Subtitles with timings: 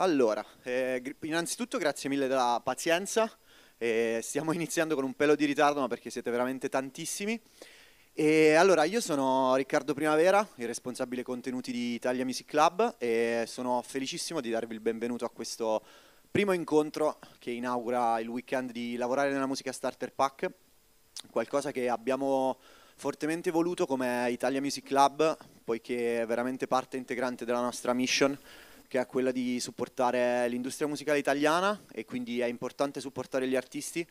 [0.00, 3.30] Allora, eh, innanzitutto grazie mille della pazienza.
[3.76, 7.38] Eh, stiamo iniziando con un pelo di ritardo, ma perché siete veramente tantissimi.
[8.14, 13.82] E allora, io sono Riccardo Primavera, il responsabile contenuti di Italia Music Club e sono
[13.86, 15.84] felicissimo di darvi il benvenuto a questo
[16.30, 20.50] primo incontro che inaugura il weekend di lavorare nella musica starter pack,
[21.30, 22.58] qualcosa che abbiamo
[22.96, 28.38] fortemente voluto come Italia Music Club, poiché è veramente parte integrante della nostra mission
[28.90, 34.04] che è quella di supportare l'industria musicale italiana e quindi è importante supportare gli artisti,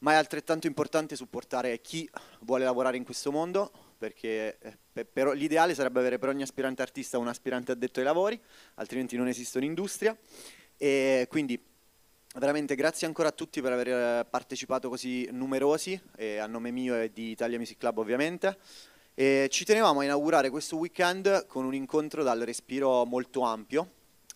[0.00, 2.06] ma è altrettanto importante supportare chi
[2.40, 6.82] vuole lavorare in questo mondo, perché eh, per- per- l'ideale sarebbe avere per ogni aspirante
[6.82, 8.38] artista un aspirante addetto ai lavori,
[8.74, 10.14] altrimenti non esiste un'industria.
[10.76, 11.58] E quindi
[12.34, 15.98] veramente grazie ancora a tutti per aver eh, partecipato così numerosi,
[16.38, 18.58] a nome mio e di Italia Music Club ovviamente.
[19.14, 23.92] E ci tenevamo a inaugurare questo weekend con un incontro dal respiro molto ampio,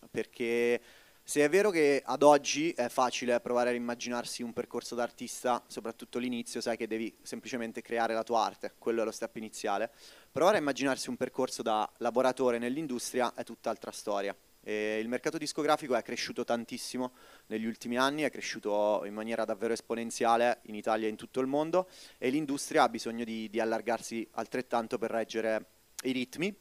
[0.09, 0.81] perché
[1.27, 6.19] se è vero che ad oggi è facile provare a immaginarsi un percorso d'artista, soprattutto
[6.19, 9.89] l'inizio, sai che devi semplicemente creare la tua arte, quello è lo step iniziale.
[10.31, 14.37] Provare a immaginarsi un percorso da lavoratore nell'industria è tutt'altra storia.
[14.61, 17.13] E il mercato discografico è cresciuto tantissimo
[17.47, 21.47] negli ultimi anni, è cresciuto in maniera davvero esponenziale in Italia e in tutto il
[21.47, 21.89] mondo
[22.19, 25.65] e l'industria ha bisogno di, di allargarsi altrettanto per reggere
[26.03, 26.55] i ritmi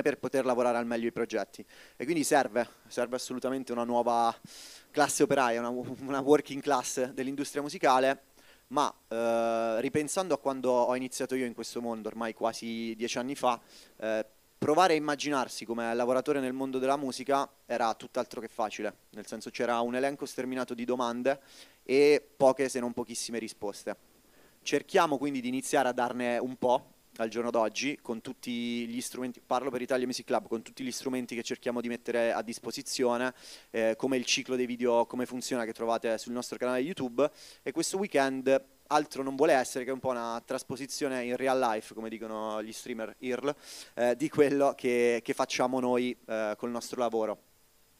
[0.00, 1.64] per poter lavorare al meglio i progetti.
[1.96, 4.34] E quindi serve, serve assolutamente una nuova
[4.90, 8.22] classe operaia, una, una working class dell'industria musicale,
[8.68, 13.34] ma eh, ripensando a quando ho iniziato io in questo mondo, ormai quasi dieci anni
[13.34, 13.60] fa,
[13.98, 14.24] eh,
[14.56, 19.50] provare a immaginarsi come lavoratore nel mondo della musica era tutt'altro che facile, nel senso
[19.50, 21.40] c'era un elenco sterminato di domande
[21.82, 23.96] e poche se non pochissime risposte.
[24.62, 29.40] Cerchiamo quindi di iniziare a darne un po' al giorno d'oggi con tutti gli strumenti,
[29.44, 33.34] parlo per Italia Music Club, con tutti gli strumenti che cerchiamo di mettere a disposizione,
[33.70, 37.30] eh, come il ciclo dei video, come funziona che trovate sul nostro canale YouTube
[37.62, 41.94] e questo weekend altro non vuole essere che un po' una trasposizione in real life,
[41.94, 43.54] come dicono gli streamer IRL,
[43.94, 47.38] eh, di quello che, che facciamo noi eh, col nostro lavoro.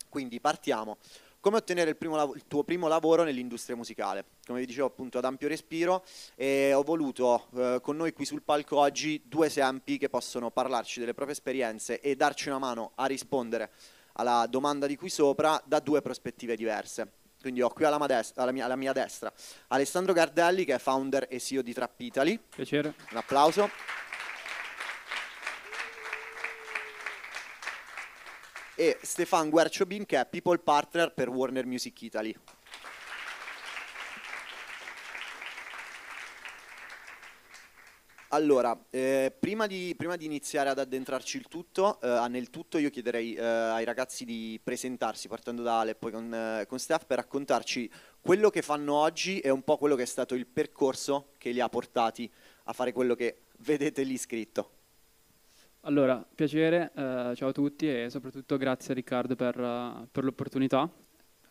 [0.08, 0.98] Quindi partiamo.
[1.42, 4.24] Come ottenere il, primo il tuo primo lavoro nell'industria musicale?
[4.46, 6.04] Come vi dicevo appunto ad ampio respiro
[6.36, 11.00] e ho voluto eh, con noi qui sul palco oggi due esempi che possono parlarci
[11.00, 13.72] delle proprie esperienze e darci una mano a rispondere
[14.12, 17.10] alla domanda di qui sopra da due prospettive diverse.
[17.40, 19.32] Quindi ho qui alla, ma des- alla mia, alla mia destra
[19.66, 22.38] Alessandro Gardelli che è founder e CEO di Trap Italy.
[22.54, 22.94] Piacere.
[23.10, 23.68] Un applauso.
[28.74, 32.34] E Stefan Guerciobin che è People Partner per Warner Music Italy.
[38.34, 42.88] Allora, eh, prima, di, prima di iniziare ad addentrarci il tutto, eh, nel tutto io
[42.88, 47.04] chiederei eh, ai ragazzi di presentarsi, partendo da Ale e poi con, eh, con Steph,
[47.04, 47.90] per raccontarci
[48.22, 51.60] quello che fanno oggi e un po' quello che è stato il percorso che li
[51.60, 52.30] ha portati
[52.64, 54.81] a fare quello che vedete lì scritto.
[55.84, 60.88] Allora, piacere, eh, ciao a tutti e soprattutto grazie a Riccardo per, eh, per l'opportunità.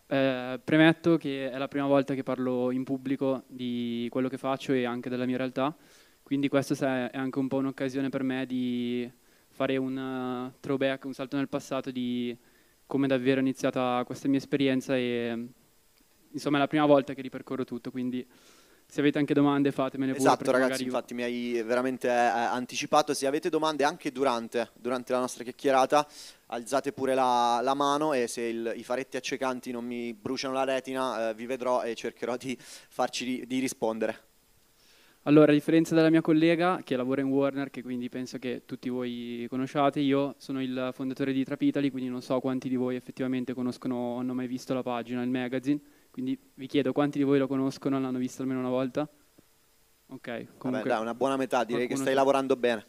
[0.07, 4.71] Eh, premetto che è la prima volta che parlo in pubblico di quello che faccio
[4.71, 5.75] e anche della mia realtà,
[6.23, 9.09] quindi questa è anche un po' un'occasione per me di
[9.49, 12.35] fare un eh, throwback, un salto nel passato di
[12.85, 15.47] come davvero è iniziata questa mia esperienza e
[16.31, 18.25] insomma è la prima volta che ripercorro tutto, quindi
[18.91, 20.21] se avete anche domande fatemele pure.
[20.27, 25.19] Esatto ragazzi, infatti mi hai veramente eh, anticipato, se avete domande anche durante, durante la
[25.19, 26.05] nostra chiacchierata
[26.47, 30.65] alzate pure la, la mano e se il- i faretti accecanti non mi bruciano la
[30.65, 34.23] retina eh, vi vedrò e cercherò di farci di rispondere.
[35.23, 38.89] Allora, a differenza della mia collega che lavora in Warner, che quindi penso che tutti
[38.89, 43.53] voi conosciate, io sono il fondatore di Trapitali, quindi non so quanti di voi effettivamente
[43.53, 45.79] conoscono o hanno mai visto la pagina, il magazine,
[46.11, 49.07] quindi vi chiedo quanti di voi lo conoscono, l'hanno visto almeno una volta?
[50.07, 50.89] Ok, Vabbè, comunque...
[50.89, 52.85] dai, una buona metà, direi che stai lavorando bene.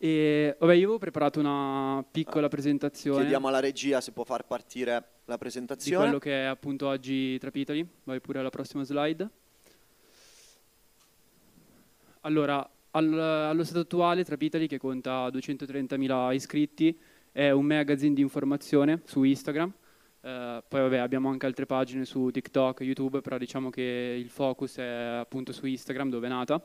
[0.00, 4.90] E, vabbè, io avevo preparato una piccola presentazione Chiediamo alla regia se può far partire
[5.24, 6.04] la di presentazione.
[6.04, 7.86] quello che è appunto oggi Trapitali.
[8.04, 9.28] Vai pure alla prossima slide.
[12.22, 16.96] Allora, al- allo stato attuale Trapitali, che conta 230.000 iscritti,
[17.32, 19.72] è un magazine di informazione su Instagram.
[20.20, 24.76] Eh, poi vabbè, abbiamo anche altre pagine su TikTok, YouTube, però diciamo che il focus
[24.76, 26.62] è appunto su Instagram dove è nata.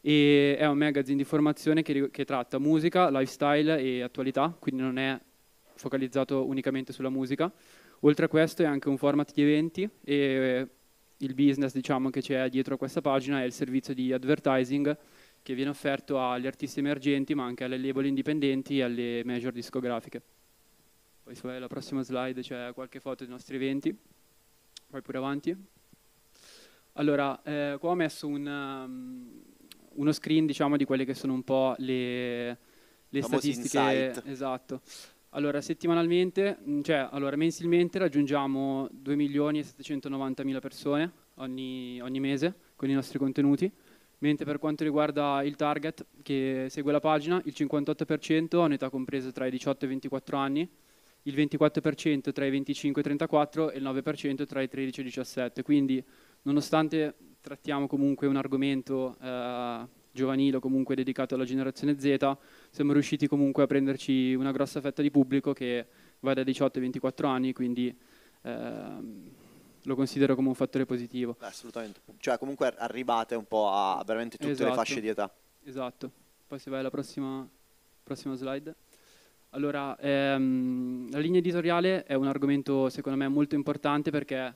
[0.00, 4.98] E è un magazine di formazione che, che tratta musica, lifestyle e attualità, quindi non
[4.98, 5.18] è
[5.74, 7.52] focalizzato unicamente sulla musica.
[8.00, 10.68] Oltre a questo è anche un format di eventi e
[11.18, 14.96] il business diciamo, che c'è dietro a questa pagina è il servizio di advertising
[15.42, 20.35] che viene offerto agli artisti emergenti ma anche alle label indipendenti e alle major discografiche.
[21.26, 23.92] Poi sulla prossima slide c'è qualche foto dei nostri eventi.
[24.90, 25.56] Vai pure avanti.
[26.92, 29.42] Allora, eh, qua ho messo un, um,
[29.94, 32.56] uno screen diciamo, di quelle che sono un po' le,
[33.08, 33.76] le statistiche.
[33.76, 34.22] insight.
[34.24, 34.82] Esatto.
[35.30, 42.20] Allora, settimanalmente, mh, cioè, allora, mensilmente raggiungiamo 2 milioni e 790 mila persone ogni, ogni
[42.20, 43.68] mese con i nostri contenuti,
[44.18, 49.32] mentre per quanto riguarda il target che segue la pagina, il 58% ha un'età compresa
[49.32, 50.70] tra i 18 e i 24 anni,
[51.26, 55.02] il 24% tra i 25 e i 34 e il 9% tra i 13 e
[55.02, 55.62] i 17.
[55.62, 56.02] Quindi,
[56.42, 62.36] nonostante trattiamo comunque un argomento eh, giovanile o comunque dedicato alla generazione Z,
[62.70, 65.86] siamo riusciti comunque a prenderci una grossa fetta di pubblico che
[66.20, 67.96] va dai 18 ai 24 anni, quindi
[68.42, 69.30] ehm,
[69.82, 71.36] lo considero come un fattore positivo.
[71.38, 72.00] Beh, assolutamente.
[72.18, 74.74] Cioè, comunque arrivate un po' a veramente tutte le Esatto.
[74.74, 75.32] fasce di età.
[75.64, 76.10] Esatto.
[76.46, 77.46] Poi se vai alla prossima,
[78.02, 78.74] prossima slide.
[79.50, 84.54] Allora, ehm, la linea editoriale è un argomento secondo me molto importante perché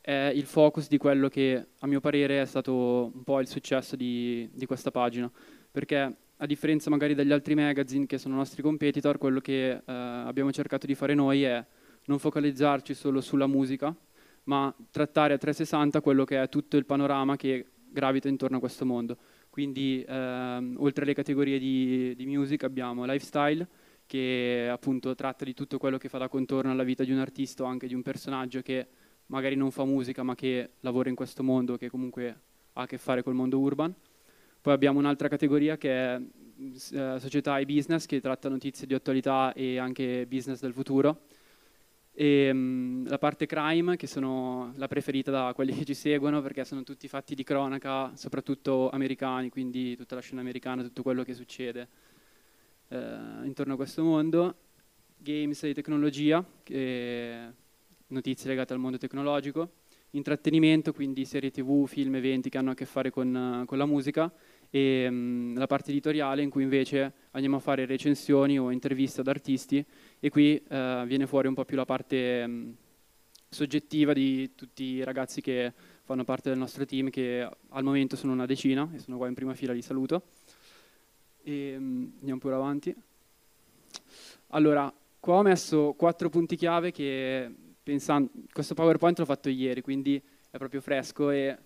[0.00, 3.96] è il focus di quello che a mio parere è stato un po' il successo
[3.96, 5.30] di, di questa pagina.
[5.70, 10.50] Perché a differenza magari dagli altri magazine che sono nostri competitor, quello che eh, abbiamo
[10.52, 11.62] cercato di fare noi è
[12.06, 13.94] non focalizzarci solo sulla musica,
[14.44, 18.86] ma trattare a 360 quello che è tutto il panorama che gravita intorno a questo
[18.86, 19.18] mondo.
[19.50, 23.66] Quindi ehm, oltre alle categorie di, di music abbiamo lifestyle,
[24.10, 27.62] che appunto tratta di tutto quello che fa da contorno alla vita di un artista
[27.62, 28.84] o anche di un personaggio che
[29.26, 32.40] magari non fa musica ma che lavora in questo mondo, che comunque
[32.72, 33.94] ha a che fare col mondo urban.
[34.60, 39.52] Poi abbiamo un'altra categoria che è eh, società e business, che tratta notizie di attualità
[39.52, 41.26] e anche business del futuro.
[42.12, 46.64] E mh, la parte crime, che sono la preferita da quelli che ci seguono, perché
[46.64, 51.34] sono tutti fatti di cronaca, soprattutto americani, quindi tutta la scena americana, tutto quello che
[51.34, 52.09] succede
[52.90, 54.54] eh, intorno a questo mondo.
[55.16, 56.44] Games e tecnologia,
[58.06, 59.72] notizie legate al mondo tecnologico.
[60.12, 64.32] Intrattenimento, quindi serie tv, film, eventi che hanno a che fare con, con la musica.
[64.70, 69.26] E mh, la parte editoriale in cui invece andiamo a fare recensioni o interviste ad
[69.26, 69.84] artisti
[70.20, 72.76] e qui eh, viene fuori un po' più la parte mh,
[73.48, 78.32] soggettiva di tutti i ragazzi che fanno parte del nostro team, che al momento sono
[78.32, 80.22] una decina e sono qua in prima fila, li saluto.
[81.42, 82.94] E, mh, andiamo pure avanti.
[84.48, 87.50] Allora, qua ho messo quattro punti chiave che
[87.82, 90.20] pensando, questo PowerPoint l'ho fatto ieri, quindi
[90.50, 91.56] è proprio fresco e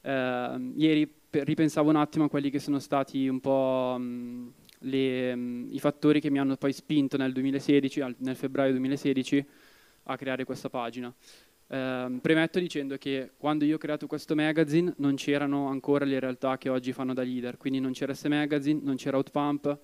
[0.00, 5.34] ehm, ieri pe- ripensavo un attimo a quelli che sono stati un po' mh, le,
[5.34, 9.44] mh, i fattori che mi hanno poi spinto nel 2016, al- nel febbraio 2016,
[10.04, 11.12] a creare questa pagina.
[11.74, 16.58] Ehm, premetto dicendo che quando io ho creato questo magazine non c'erano ancora le realtà
[16.58, 19.78] che oggi fanno da leader, quindi non c'era S Magazine, non c'era Outpump,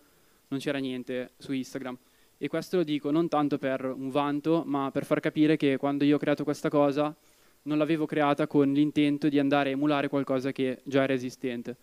[0.49, 1.97] non c'era niente su Instagram.
[2.37, 6.05] E questo lo dico non tanto per un vanto, ma per far capire che quando
[6.05, 7.17] io ho creato questa cosa
[7.63, 11.77] non l'avevo creata con l'intento di andare a emulare qualcosa che già era esistente.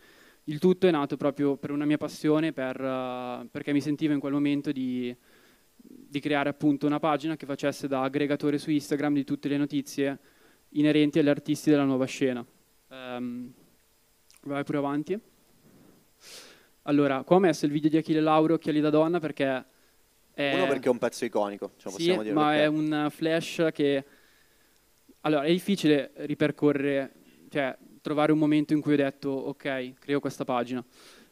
[0.44, 4.20] Il tutto è nato proprio per una mia passione, per, eh, perché mi sentivo in
[4.20, 5.16] quel momento di,
[6.16, 10.18] di creare appunto una pagina che facesse da aggregatore su Instagram di tutte le notizie
[10.70, 12.46] inerenti agli artisti della nuova scena.
[12.90, 13.52] Ehm,
[14.44, 15.20] vai pure avanti.
[16.84, 19.66] Allora, qua ho messo il video di Achille Lauro, Occhiali da donna, perché
[20.34, 20.54] è...
[20.54, 24.06] Uno perché è un pezzo iconico, cioè Sì, ma perché- è un flash che...
[25.22, 27.12] Allora, è difficile ripercorrere,
[27.50, 30.86] cioè trovare un momento in cui ho detto ok, creo questa pagina.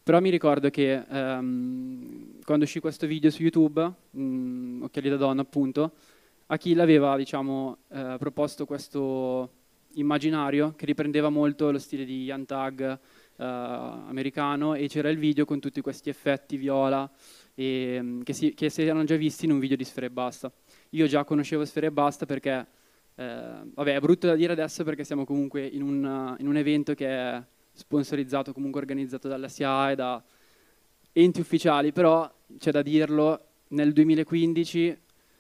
[0.04, 3.82] Però mi ricordo che ehm, quando uscì questo video su YouTube,
[4.12, 5.94] mh, mm, Occhiali da donna appunto,
[6.48, 9.62] Achille aveva diciamo, eh, proposto questo
[9.94, 15.46] immaginario che riprendeva molto lo stile di Young Tag eh, americano e c'era il video
[15.46, 17.10] con tutti questi effetti viola
[17.56, 20.12] e, mm, che, si, che si erano già visti in un video di Sfere e
[20.12, 20.52] Basta.
[20.90, 22.66] Io già conoscevo Sfere e Basta perché,
[23.16, 26.94] eh, vabbè è brutto da dire adesso perché siamo comunque in un, in un evento
[26.94, 27.42] che è
[27.74, 30.24] sponsorizzato, comunque organizzato dalla SIA e da
[31.12, 34.98] enti ufficiali, però c'è da dirlo, nel 2015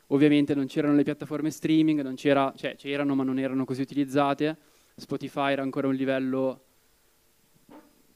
[0.07, 4.57] ovviamente non c'erano le piattaforme streaming, c'era, cioè c'erano ma non erano così utilizzate,
[4.95, 6.63] Spotify era ancora un livello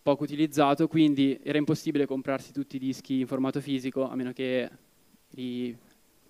[0.02, 4.70] poco utilizzato, quindi era impossibile comprarsi tutti i dischi in formato fisico, a meno che
[5.32, 5.78] eri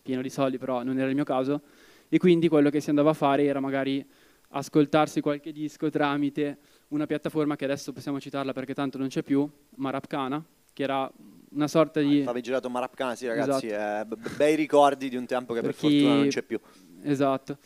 [0.02, 1.62] pieno di soldi, però non era il mio caso,
[2.10, 4.06] e quindi quello che si andava a fare era magari
[4.50, 6.58] ascoltarsi qualche disco tramite
[6.90, 11.12] una piattaforma che adesso possiamo citarla perché tanto non c'è più, Marapcana, che era
[11.50, 12.24] una sorta di...
[12.26, 14.16] Ah, girato Marapcana, sì ragazzi, esatto.
[14.16, 16.00] eh, bei ricordi di un tempo che per, per chi...
[16.00, 16.60] fortuna non c'è più.
[17.04, 17.58] Esatto,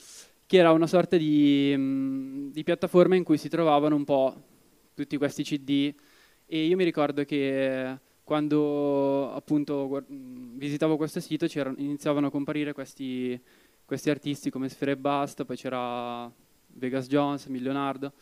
[0.46, 4.42] che era una sorta di, mh, di piattaforma in cui si trovavano un po'
[4.94, 5.94] tutti questi CD
[6.46, 11.46] e io mi ricordo che quando appunto visitavo questo sito
[11.78, 13.40] iniziavano a comparire questi,
[13.84, 16.32] questi artisti come Sfere e Basta, poi c'era
[16.68, 18.14] Vegas Jones, Milionardo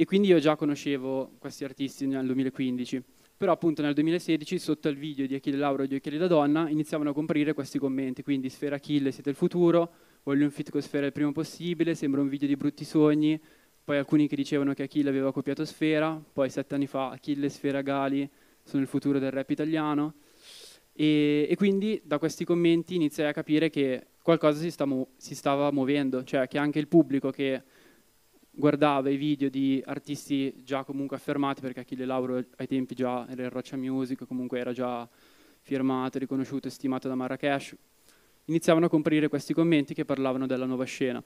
[0.00, 3.02] e quindi io già conoscevo questi artisti nel 2015.
[3.36, 6.68] Però appunto nel 2016 sotto il video di Achille Lauro e di Achille da Donna
[6.68, 9.90] iniziavano a comparire questi commenti, quindi Sfera Achille siete il futuro,
[10.22, 13.40] voglio un fit con Sfera il primo possibile, sembra un video di brutti sogni,
[13.82, 17.80] poi alcuni che dicevano che Achille aveva copiato Sfera, poi sette anni fa Achille, Sfera,
[17.80, 18.28] Gali
[18.62, 20.14] sono il futuro del rap italiano.
[20.92, 24.86] E, e quindi da questi commenti iniziai a capire che qualcosa si, sta
[25.16, 27.62] si stava muovendo, cioè che anche il pubblico che
[28.58, 33.44] guardava i video di artisti già comunque affermati, perché Achille Lauro ai tempi già era
[33.44, 35.08] in Roccia Music, comunque era già
[35.60, 37.76] firmato, riconosciuto e stimato da Marrakesh,
[38.46, 41.22] iniziavano a comparire questi commenti che parlavano della nuova scena.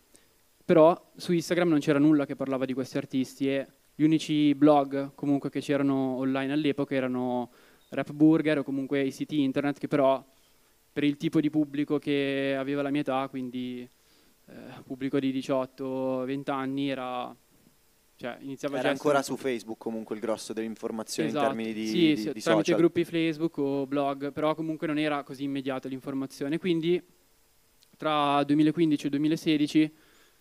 [0.65, 5.15] Però su Instagram non c'era nulla che parlava di questi artisti e gli unici blog
[5.15, 7.51] comunque che c'erano online all'epoca erano
[7.89, 10.23] Rap Burger o comunque i siti internet che però
[10.93, 13.89] per il tipo di pubblico che aveva la mia età, quindi
[14.53, 17.35] eh, pubblico di 18-20 anni era
[18.23, 21.51] cioè, iniziava era ancora su Facebook comunque il grosso delle informazioni esatto.
[21.51, 22.79] in termini di, sì, di, sì, di tramite social.
[22.79, 26.59] gruppi Facebook o blog, però comunque non era così immediata l'informazione.
[26.59, 27.03] Quindi
[27.97, 29.95] tra 2015 e 2016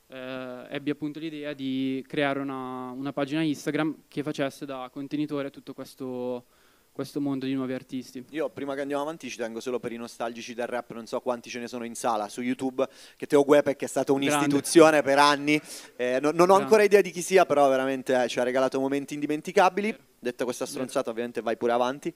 [0.10, 5.74] eh, ebbi appunto l'idea di creare una, una, pagina Instagram che facesse da contenitore tutto
[5.74, 6.46] questo
[6.92, 8.24] questo mondo di nuovi artisti.
[8.32, 11.20] Io prima che andiamo avanti ci tengo solo per i nostalgici del rap, non so
[11.22, 15.18] quanti ce ne sono in sala su YouTube, che Teo Guepec è stata un'istituzione per
[15.18, 15.60] anni,
[15.96, 16.64] eh, no, non ho Grande.
[16.64, 19.96] ancora idea di chi sia, però veramente eh, ci ha regalato momenti indimenticabili.
[20.20, 21.12] Detta questa stronzata Vero.
[21.12, 22.14] ovviamente vai pure avanti.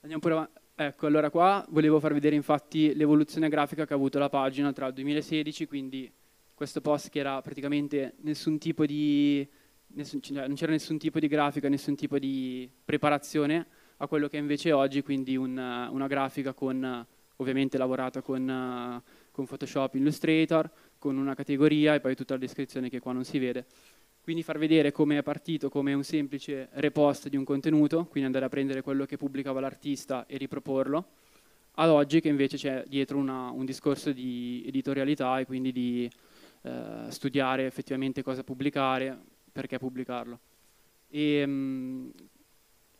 [0.00, 0.58] Andiamo pure avanti.
[0.76, 4.86] Ecco, allora qua volevo far vedere infatti l'evoluzione grafica che ha avuto la pagina tra
[4.86, 6.10] il 2016, quindi
[6.54, 9.46] questo post che era praticamente nessun tipo di...
[9.92, 13.66] Nessun, cioè non c'era nessun tipo di grafica, nessun tipo di preparazione,
[14.02, 19.46] a quello che è invece oggi, quindi un, una grafica con, ovviamente lavorata con, con
[19.46, 23.66] Photoshop Illustrator, con una categoria e poi tutta la descrizione che qua non si vede.
[24.22, 28.46] Quindi far vedere come è partito come un semplice repost di un contenuto, quindi andare
[28.46, 31.06] a prendere quello che pubblicava l'artista e riproporlo,
[31.74, 36.10] ad oggi che invece c'è dietro una, un discorso di editorialità e quindi di
[36.62, 39.18] eh, studiare effettivamente cosa pubblicare,
[39.52, 40.38] perché pubblicarlo.
[41.08, 42.12] E, mh,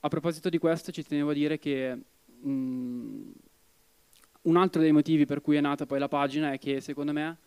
[0.01, 3.31] a proposito di questo ci tenevo a dire che mh, mm,
[4.43, 7.39] un altro dei motivi per cui è nata poi la pagina è che secondo me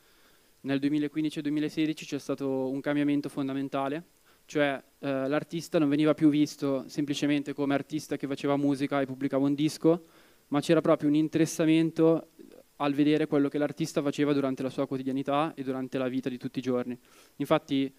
[0.61, 4.03] nel 2015 e 2016 c'è stato un cambiamento fondamentale,
[4.45, 9.45] cioè eh, l'artista non veniva più visto semplicemente come artista che faceva musica e pubblicava
[9.45, 10.05] un disco,
[10.49, 12.29] ma c'era proprio un interessamento
[12.77, 16.37] al vedere quello che l'artista faceva durante la sua quotidianità e durante la vita di
[16.37, 16.97] tutti i giorni.
[17.37, 17.93] Infatti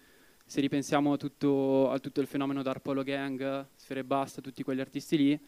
[0.45, 5.17] se ripensiamo a tutto, a tutto il fenomeno d'Arpolo Gang, Sfere Basta, tutti quegli artisti
[5.17, 5.39] lì,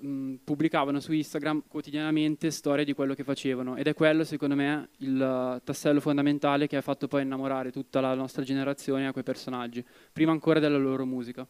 [0.00, 4.90] mh, pubblicavano su Instagram quotidianamente storie di quello che facevano ed è quello secondo me
[4.98, 9.84] il tassello fondamentale che ha fatto poi innamorare tutta la nostra generazione a quei personaggi,
[10.12, 11.46] prima ancora della loro musica,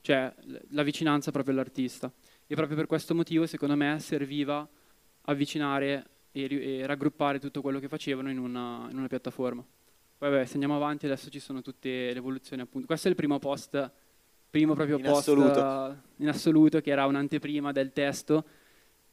[0.00, 0.32] cioè
[0.70, 2.10] la vicinanza proprio all'artista.
[2.46, 4.68] E proprio per questo motivo secondo me serviva
[5.22, 9.64] avvicinare e, e raggruppare tutto quello che facevano in una, in una piattaforma.
[10.22, 12.86] Poi vabbè, se andiamo avanti adesso ci sono tutte le evoluzioni appunto.
[12.86, 13.90] Questo è il primo post,
[14.48, 15.96] primo proprio in post assoluto.
[16.18, 18.44] In assoluto, che era un'anteprima del testo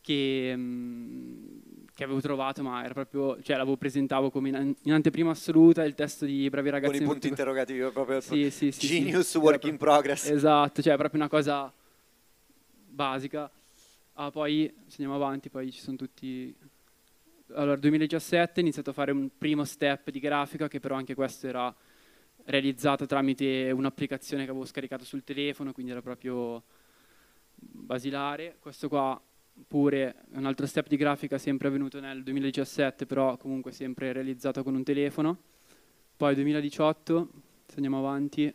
[0.01, 1.57] che, mm,
[1.95, 5.95] che avevo trovato, ma era proprio, cioè l'avevo presentavo come in, in anteprima assoluta il
[5.95, 6.97] testo di Bravi ragazzi.
[6.97, 9.33] Con i punti interrogativi, proprio sì, sì, sì, Genius.
[9.33, 10.29] Work in Progress.
[10.29, 11.73] Esatto, cioè è proprio una cosa
[12.87, 13.49] basica.
[14.13, 16.55] Ah, poi se andiamo avanti, poi ci sono tutti...
[17.53, 21.47] Allora, 2017 ho iniziato a fare un primo step di grafica, che però anche questo
[21.47, 21.73] era
[22.45, 26.61] realizzato tramite un'applicazione che avevo scaricato sul telefono, quindi era proprio
[27.55, 28.57] basilare.
[28.59, 29.19] Questo qua
[29.67, 34.75] pure un altro step di grafica sempre avvenuto nel 2017, però comunque sempre realizzato con
[34.75, 35.37] un telefono.
[36.15, 37.29] Poi 2018,
[37.65, 38.53] se andiamo avanti,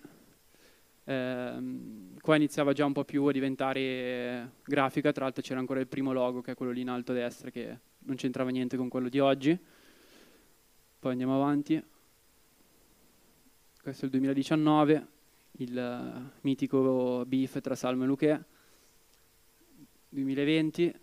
[1.04, 5.88] ehm, qua iniziava già un po' più a diventare grafica, tra l'altro c'era ancora il
[5.88, 8.88] primo logo che è quello lì in alto a destra che non c'entrava niente con
[8.88, 9.58] quello di oggi.
[10.98, 11.82] Poi andiamo avanti.
[13.82, 15.06] Questo è il 2019,
[15.58, 18.44] il uh, mitico beef tra Salmo e Luque.
[20.08, 21.02] 2020.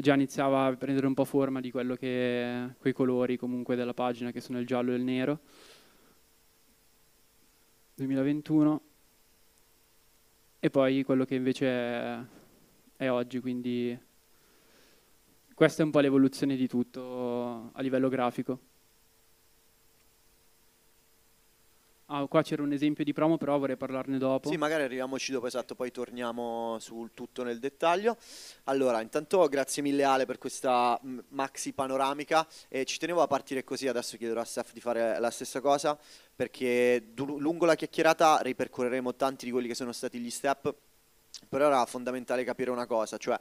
[0.00, 4.30] Già iniziava a prendere un po' forma di quello che quei colori comunque della pagina
[4.30, 5.40] che sono il giallo e il nero.
[7.96, 8.82] 2021
[10.58, 12.18] e poi quello che invece è,
[12.96, 13.98] è oggi, quindi
[15.54, 18.58] questa è un po' l'evoluzione di tutto a livello grafico.
[22.12, 24.50] Ah, qua c'era un esempio di promo, però vorrei parlarne dopo.
[24.50, 28.16] Sì, magari arriviamoci dopo, esatto, poi torniamo sul tutto nel dettaglio.
[28.64, 33.62] Allora, intanto grazie mille Ale per questa mm, maxi panoramica e ci tenevo a partire
[33.62, 35.96] così, adesso chiederò a Steph di fare la stessa cosa,
[36.34, 40.74] perché lungo la chiacchierata ripercorreremo tanti di quelli che sono stati gli step,
[41.48, 43.38] però era fondamentale capire una cosa, cioè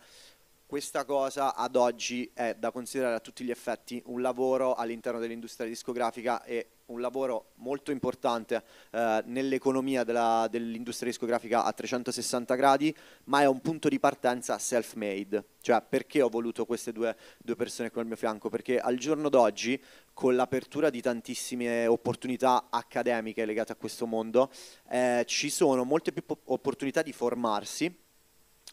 [0.70, 5.68] questa cosa ad oggi è da considerare a tutti gli effetti un lavoro all'interno dell'industria
[5.68, 13.48] discografica e un lavoro molto importante eh, nell'economia dell'industria discografica a 360 gradi, ma è
[13.48, 15.44] un punto di partenza self-made.
[15.60, 18.50] Cioè, perché ho voluto queste due, due persone qui al mio fianco?
[18.50, 19.82] Perché al giorno d'oggi,
[20.14, 24.52] con l'apertura di tantissime opportunità accademiche legate a questo mondo,
[24.92, 28.08] eh, ci sono molte più po- opportunità di formarsi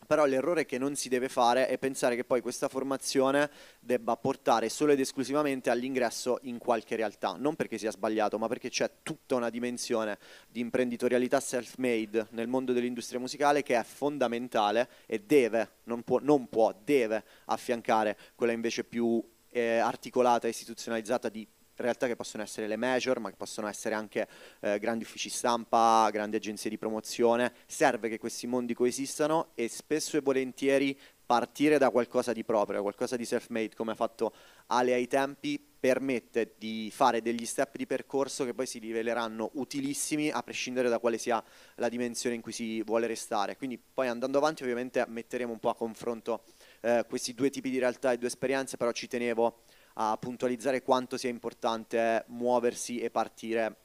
[0.06, 4.68] però l'errore che non si deve fare è pensare che poi questa formazione debba portare
[4.68, 9.36] solo ed esclusivamente all'ingresso in qualche realtà, non perché sia sbagliato, ma perché c'è tutta
[9.36, 16.02] una dimensione di imprenditorialità self-made nel mondo dell'industria musicale che è fondamentale e deve, non
[16.02, 22.42] può, non può deve affiancare quella invece più eh, articolata istituzionalizzata di realtà che possono
[22.42, 24.28] essere le major, ma che possono essere anche
[24.60, 27.52] eh, grandi uffici stampa, grandi agenzie di promozione.
[27.66, 33.16] Serve che questi mondi coesistano e spesso e volentieri partire da qualcosa di proprio, qualcosa
[33.16, 34.32] di self-made, come ha fatto
[34.68, 40.30] Ale ai tempi, permette di fare degli step di percorso che poi si riveleranno utilissimi
[40.30, 41.42] a prescindere da quale sia
[41.76, 43.56] la dimensione in cui si vuole restare.
[43.56, 46.44] Quindi poi andando avanti ovviamente metteremo un po' a confronto
[46.80, 49.62] eh, questi due tipi di realtà e due esperienze, però ci tenevo
[49.98, 53.76] a puntualizzare quanto sia importante muoversi e partire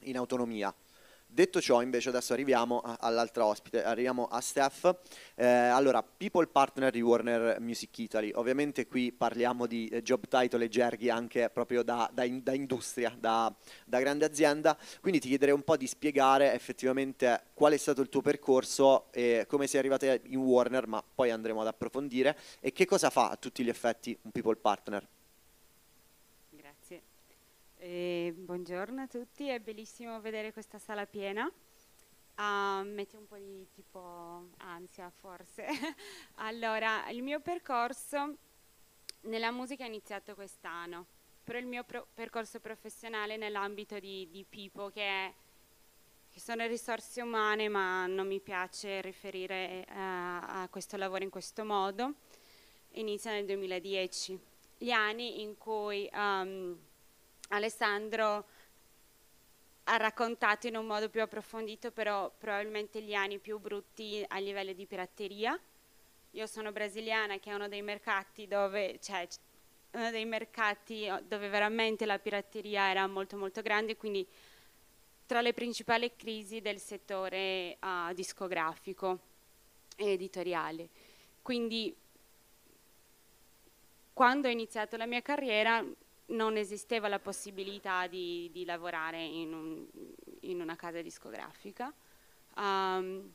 [0.00, 0.74] in autonomia.
[1.34, 4.94] Detto ciò, invece, adesso arriviamo all'altra ospite, arriviamo a Steph.
[5.34, 8.30] Eh, allora, People Partner di Warner Music Italy.
[8.34, 12.52] Ovviamente qui parliamo di eh, job title e gerghi anche proprio da, da, in, da
[12.52, 13.52] industria, da,
[13.84, 14.78] da, grande azienda.
[15.00, 19.44] Quindi ti chiederei un po' di spiegare effettivamente qual è stato il tuo percorso e
[19.48, 23.36] come sei arrivata in Warner, ma poi andremo ad approfondire, e che cosa fa a
[23.36, 25.04] tutti gli effetti un People Partner.
[27.86, 31.44] Eh, buongiorno a tutti, è bellissimo vedere questa sala piena.
[31.44, 35.66] Uh, mette un po' di tipo ansia forse.
[36.36, 38.38] allora, il mio percorso
[39.24, 41.04] nella musica è iniziato quest'anno,
[41.44, 45.34] però il mio pro- percorso professionale nell'ambito di, di Pipo, che, è,
[46.30, 51.66] che, sono risorse umane, ma non mi piace riferire uh, a questo lavoro in questo
[51.66, 52.14] modo.
[52.92, 54.40] inizia nel 2010,
[54.78, 56.78] gli anni in cui um,
[57.48, 58.46] Alessandro
[59.84, 64.72] ha raccontato in un modo più approfondito però probabilmente gli anni più brutti a livello
[64.72, 65.58] di pirateria.
[66.30, 69.28] Io sono brasiliana che è uno dei mercati dove, cioè,
[69.92, 74.26] uno dei mercati dove veramente la pirateria era molto molto grande, quindi
[75.26, 79.18] tra le principali crisi del settore uh, discografico
[79.96, 80.88] e editoriale.
[81.40, 81.94] Quindi
[84.12, 85.84] quando ho iniziato la mia carriera
[86.26, 89.86] non esisteva la possibilità di, di lavorare in, un,
[90.40, 91.92] in, una casa discografica.
[92.56, 93.32] Um,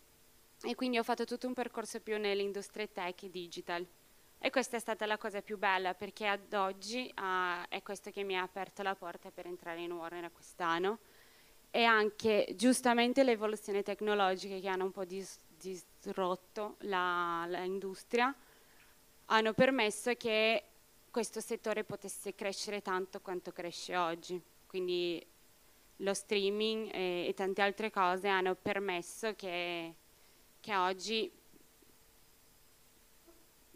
[0.64, 3.86] e quindi ho fatto tutto un percorso più nell'industria tech e digital.
[4.42, 8.24] E questa è stata la cosa più bella perché ad oggi uh, è questo che
[8.24, 11.00] mi ha aperto la porta per entrare in Warner quest'anno.
[11.72, 18.34] E anche giustamente le evoluzioni tecnologiche che hanno un po' dis- disrotto l'industria
[19.32, 20.64] hanno permesso che
[21.12, 24.42] questo settore potesse crescere tanto quanto cresce oggi.
[24.68, 25.26] Quindi
[25.98, 29.96] lo streaming e, e tante altre cose hanno permesso che,
[30.60, 31.32] che oggi,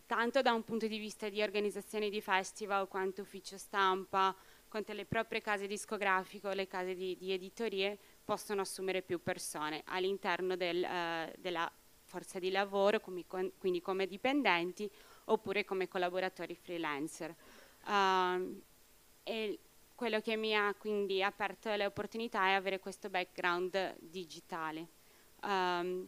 [0.05, 4.35] tanto da un punto di vista di organizzazione di festival quanto ufficio stampa,
[4.67, 10.55] quanto le proprie case discografiche, le case di, di editorie, possono assumere più persone all'interno
[10.55, 11.71] del, uh, della
[12.03, 14.89] forza di lavoro, quindi come dipendenti
[15.25, 17.35] oppure come collaboratori freelancer.
[17.85, 18.61] Uh,
[19.23, 19.59] e
[19.95, 24.87] quello che mi ha quindi aperto le opportunità è avere questo background digitale,
[25.43, 26.07] um,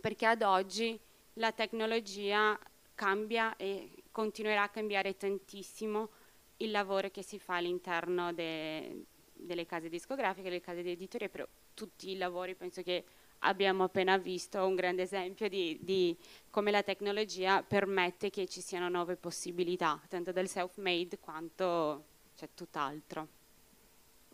[0.00, 0.98] perché ad oggi
[1.34, 2.58] la tecnologia
[2.94, 6.10] cambia e continuerà a cambiare tantissimo
[6.56, 11.46] il lavoro che si fa all'interno de, delle case discografiche, delle case di editoria, però
[11.74, 13.04] tutti i lavori penso che
[13.40, 16.16] abbiamo appena visto un grande esempio di, di,
[16.50, 22.04] come la tecnologia permette che ci siano nuove possibilità, tanto del self-made quanto
[22.36, 23.37] c'è tutt'altro.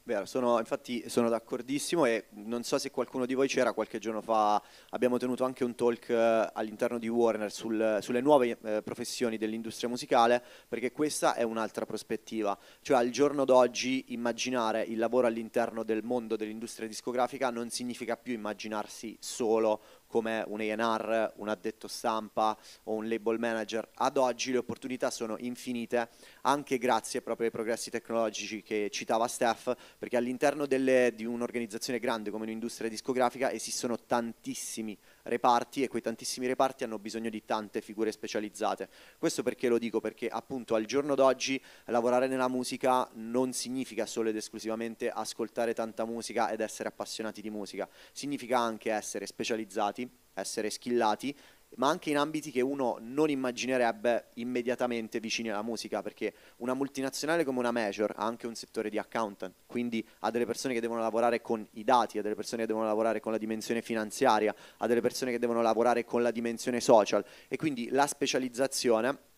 [0.07, 4.21] Vero, sono, infatti sono d'accordissimo e non so se qualcuno di voi c'era qualche giorno
[4.21, 9.39] fa, abbiamo tenuto anche un talk eh, all'interno di Warner sul, sulle nuove eh, professioni
[9.39, 15.83] dell'industria musicale perché questa è un'altra prospettiva, cioè al giorno d'oggi immaginare il lavoro all'interno
[15.83, 22.57] del mondo dell'industria discografica non significa più immaginarsi solo come un A&R, un addetto stampa
[22.85, 23.91] o un label manager.
[23.95, 26.09] Ad oggi le opportunità sono infinite
[26.43, 32.31] anche grazie proprio ai progressi tecnologici che citava Steph, perché all'interno delle, di un'organizzazione grande
[32.31, 38.13] come un'industria discografica esistono tantissimi reparti e quei tantissimi reparti hanno bisogno di tante figure
[38.13, 38.89] specializzate.
[39.19, 40.01] Questo perché lo dico?
[40.01, 46.05] Perché appunto al giorno d'oggi lavorare nella musica non significa solo ed esclusivamente ascoltare tanta
[46.05, 51.37] musica ed essere appassionati di musica, significa anche essere specializzati, essere skillati
[51.77, 57.45] ma anche in ambiti che uno non immaginerebbe immediatamente vicini alla musica, perché una multinazionale
[57.45, 61.01] come una major ha anche un settore di accountant, quindi ha delle persone che devono
[61.01, 64.87] lavorare con i dati, ha delle persone che devono lavorare con la dimensione finanziaria, ha
[64.87, 67.25] delle persone che devono lavorare con la dimensione social.
[67.49, 69.33] E quindi la specializzazione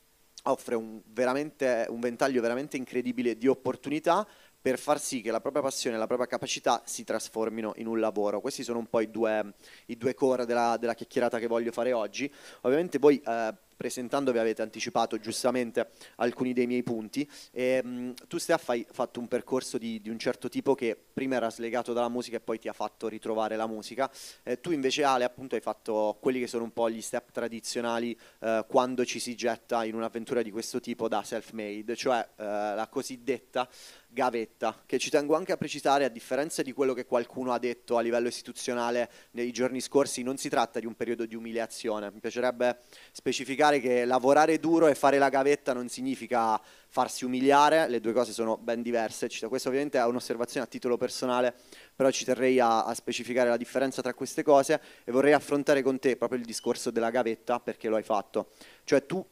[0.47, 4.27] offre un, un ventaglio veramente incredibile di opportunità
[4.67, 8.01] per far sì che la propria passione e la propria capacità si trasformino in un
[8.01, 8.41] lavoro.
[8.41, 9.55] Questi sono un po' i due,
[9.87, 12.29] i due core della, della chiacchierata che voglio fare oggi.
[12.63, 17.29] Ovviamente voi eh, presentandovi avete anticipato giustamente alcuni dei miei punti.
[17.53, 21.37] E, mh, tu Steph hai fatto un percorso di, di, un certo tipo che prima
[21.37, 24.11] era slegato dalla musica e poi ti ha fatto ritrovare la musica.
[24.43, 28.19] Eh, tu invece Ale appunto hai fatto quelli che sono un po' gli step tradizionali
[28.41, 32.89] eh, quando ci si getta in un'avventura di questo tipo da self-made, cioè eh, la
[32.91, 33.69] cosiddetta
[34.17, 37.99] gavetta, che ci tengo anche a precisare, a differenza di quello che qualcuno ha detto
[37.99, 42.11] a livello istituzionale nei giorni scorsi, non si tratta di un periodo di umiliazione.
[42.11, 42.79] Mi piacerebbe
[43.13, 48.33] specificare che lavorare duro e fare la gavetta non significa farsi umiliare, le due cose
[48.33, 49.29] sono ben diverse.
[49.49, 51.55] Questa ovviamente è un'osservazione a titolo personale,
[51.95, 55.99] però ci terrei a, a specificare la differenza tra queste cose e vorrei affrontare con
[55.99, 58.51] te proprio il discorso della gavetta perché lo hai fatto.
[58.85, 59.25] Cioè tu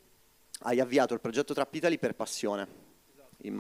[0.61, 2.85] hai avviato il progetto Trap Italy per passione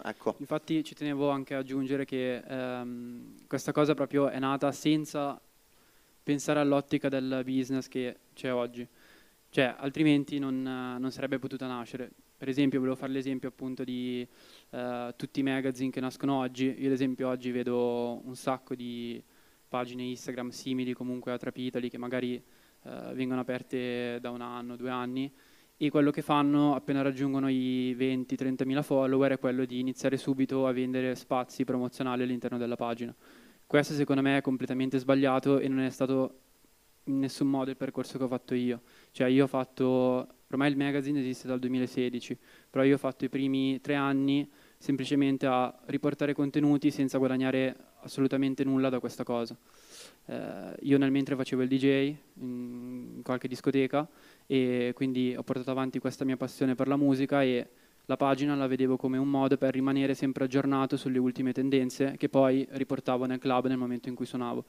[0.02, 0.36] Ecco.
[0.38, 5.38] Infatti ci tenevo anche a aggiungere che ehm, questa cosa proprio è nata senza
[6.22, 8.86] pensare all'ottica del business che c'è oggi.
[9.54, 12.10] Cioè, altrimenti non, non, sarebbe potuta nascere.
[12.36, 14.26] Per esempio, volevo fare l'esempio appunto di
[14.70, 16.74] eh, tutti i magazine che nascono oggi.
[16.76, 19.22] Io ad esempio oggi vedo un sacco di
[19.68, 24.90] pagine Instagram simili comunque a Trapitali che magari eh, vengono aperte da un anno, due
[24.90, 25.32] anni
[25.76, 30.66] e quello che fanno appena raggiungono i 20-30 mila follower è quello di iniziare subito
[30.66, 33.14] a vendere spazi promozionali all'interno della pagina.
[33.64, 36.40] Questo secondo me è completamente sbagliato e non è stato
[37.04, 38.82] in nessun modo il percorso che ho fatto io.
[39.10, 42.38] Cioè io ho fatto ormai il magazine esiste dal 2016,
[42.70, 48.64] però io ho fatto i primi tre anni semplicemente a riportare contenuti senza guadagnare assolutamente
[48.64, 49.56] nulla da questa cosa.
[50.26, 54.06] Eh, io nel mentre facevo il DJ in qualche discoteca
[54.46, 57.68] e quindi ho portato avanti questa mia passione per la musica e
[58.06, 62.28] la pagina la vedevo come un modo per rimanere sempre aggiornato sulle ultime tendenze che
[62.28, 64.64] poi riportavo nel club nel momento in cui suonavo.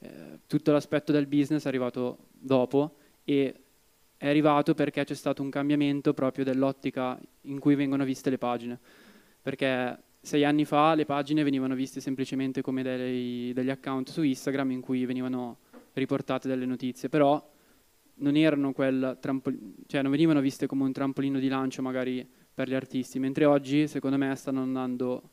[0.00, 3.54] Eh, tutto l'aspetto del business è arrivato dopo e
[4.16, 8.78] è arrivato perché c'è stato un cambiamento proprio dell'ottica in cui vengono viste le pagine.
[9.40, 14.72] Perché sei anni fa le pagine venivano viste semplicemente come dei, degli account su Instagram
[14.72, 15.58] in cui venivano
[15.92, 17.42] riportate delle notizie, però
[18.16, 18.34] non,
[19.86, 23.86] cioè non venivano viste come un trampolino di lancio magari per gli artisti, mentre oggi
[23.86, 25.30] secondo me stanno andando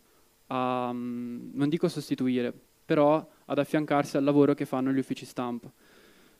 [0.47, 2.53] a, mm, non dico sostituire,
[2.85, 5.71] però ad affiancarsi al lavoro che fanno gli uffici stampa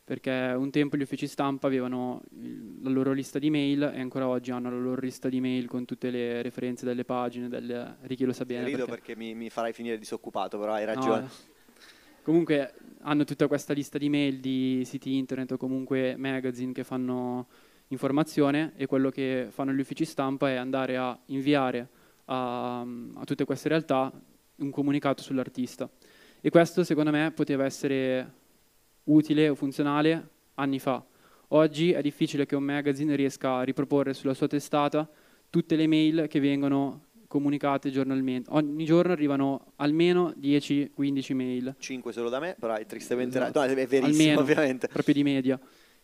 [0.06, 2.22] perché un tempo gli uffici stampa avevano
[2.84, 5.84] la loro lista di mail e ancora oggi hanno la loro lista di mail con
[5.86, 8.66] tutte le referenze delle pagine, del, Ricky lo sa bene.
[8.66, 11.22] Rido perché, perché mi, mi, farai finire disoccupato, però hai ragione.
[11.22, 11.30] No,
[12.22, 17.48] comunque hanno tutta questa lista di mail di siti internet o comunque magazine che fanno
[17.88, 21.90] informazione e quello che fanno gli uffici stampa è andare a inviare
[22.26, 24.12] a, a tutte queste realtà
[24.58, 25.90] un comunicato sull'artista.
[26.46, 28.34] E questo secondo me poteva essere
[29.06, 31.04] utile o funzionale anni fa.
[31.48, 35.10] Oggi è difficile che un magazine riesca a riproporre sulla sua testata
[35.50, 38.52] tutte le mail che vengono comunicate giornalmente.
[38.54, 41.76] Ogni giorno arrivano almeno 10-15 mail.
[41.80, 43.66] 5 solo da me, però è tristemente esatto.
[43.66, 44.88] no, è verissimo almeno, ovviamente.
[44.88, 45.60] Proprio di media.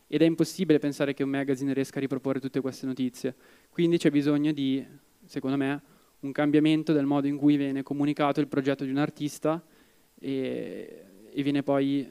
[0.07, 3.35] Ed è impossibile pensare che un magazine riesca a riproporre tutte queste notizie.
[3.69, 4.83] Quindi c'è bisogno di,
[5.23, 5.81] secondo me,
[6.21, 9.63] un cambiamento del modo in cui viene comunicato il progetto di un artista
[10.21, 12.09] e, e viene poi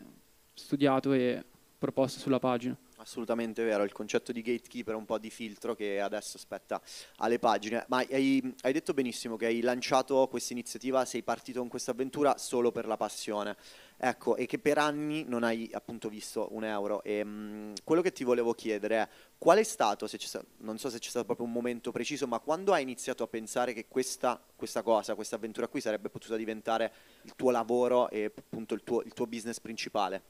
[0.52, 1.44] studiato e
[1.78, 2.76] proposto sulla pagina.
[2.96, 6.82] Assolutamente vero, il concetto di gatekeeper è un po' di filtro che adesso spetta
[7.16, 7.86] alle pagine.
[7.88, 12.36] Ma hai, hai detto benissimo che hai lanciato questa iniziativa, sei partito con questa avventura
[12.36, 13.56] solo per la passione.
[14.02, 17.02] Ecco, e che per anni non hai appunto visto un euro.
[17.02, 20.88] E, mh, mm, quello che ti volevo chiedere è qual è stato, stato, non so
[20.88, 24.42] se c'è stato proprio un momento preciso, ma quando hai iniziato a pensare che questa,
[24.56, 26.90] questa cosa, questa avventura qui sarebbe potuta diventare
[27.22, 30.22] il tuo lavoro e appunto il tuo, il tuo business principale?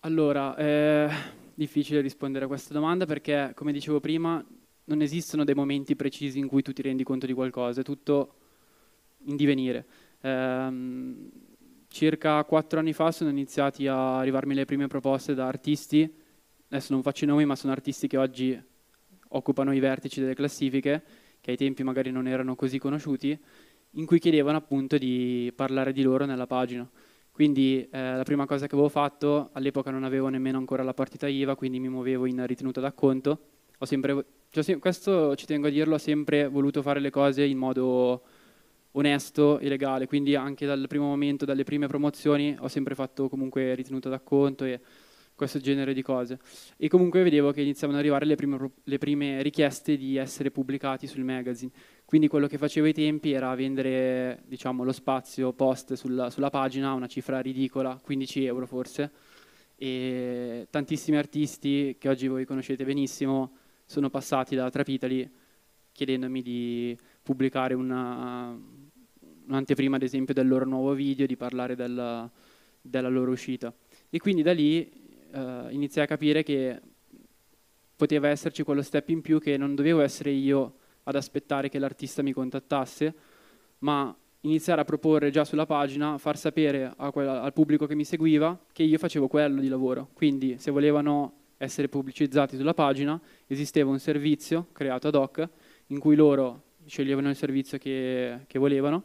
[0.00, 1.10] Allora, è
[1.52, 4.42] difficile rispondere a questa domanda perché, come dicevo prima,
[4.84, 8.36] non esistono dei momenti precisi in cui tu ti rendi conto di qualcosa, è tutto
[9.26, 9.84] in divenire.
[10.22, 11.30] Ehm,
[11.92, 16.10] circa quattro anni fa sono iniziati a arrivarmi le prime proposte da artisti,
[16.68, 18.60] adesso non faccio i nomi, ma sono artisti che oggi
[19.28, 21.02] occupano i vertici delle classifiche,
[21.40, 23.38] che ai tempi magari non erano così conosciuti,
[23.90, 26.88] in cui chiedevano appunto di parlare di loro nella pagina.
[27.30, 31.28] Quindi eh, la prima cosa che avevo fatto, all'epoca non avevo nemmeno ancora la partita
[31.28, 33.38] IVA, quindi mi muovevo in ritenuta d'acconto.
[33.78, 37.58] Ho sempre, cioè, questo ci tengo a dirlo, ho sempre voluto fare le cose in
[37.58, 38.22] modo
[38.92, 43.74] onesto e legale, quindi anche dal primo momento, dalle prime promozioni, ho sempre fatto comunque
[43.74, 44.80] ritenuta d'acconto e
[45.34, 46.38] questo genere di cose.
[46.76, 51.06] E comunque vedevo che iniziavano ad arrivare le prime, le prime richieste di essere pubblicati
[51.06, 51.72] sul magazine.
[52.04, 56.90] Quindi quello che facevo ai tempi era vendere diciamo, lo spazio post sulla, sulla pagina
[56.90, 59.10] a una cifra ridicola, 15 euro forse.
[59.76, 65.28] E tantissimi artisti che oggi voi conoscete benissimo sono passati da Trapitali
[65.92, 68.58] chiedendomi di pubblicare una,
[69.46, 72.30] un'anteprima, ad esempio, del loro nuovo video, di parlare della,
[72.80, 73.72] della loro uscita.
[74.10, 74.90] E quindi da lì
[75.32, 76.80] eh, iniziai a capire che
[77.96, 80.74] poteva esserci quello step in più che non dovevo essere io
[81.04, 83.14] ad aspettare che l'artista mi contattasse,
[83.78, 88.58] ma iniziare a proporre già sulla pagina, far sapere quella, al pubblico che mi seguiva
[88.72, 90.08] che io facevo quello di lavoro.
[90.14, 95.48] Quindi se volevano essere pubblicizzati sulla pagina, esisteva un servizio creato ad hoc
[95.88, 99.04] in cui loro sceglievano il servizio che, che volevano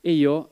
[0.00, 0.50] e io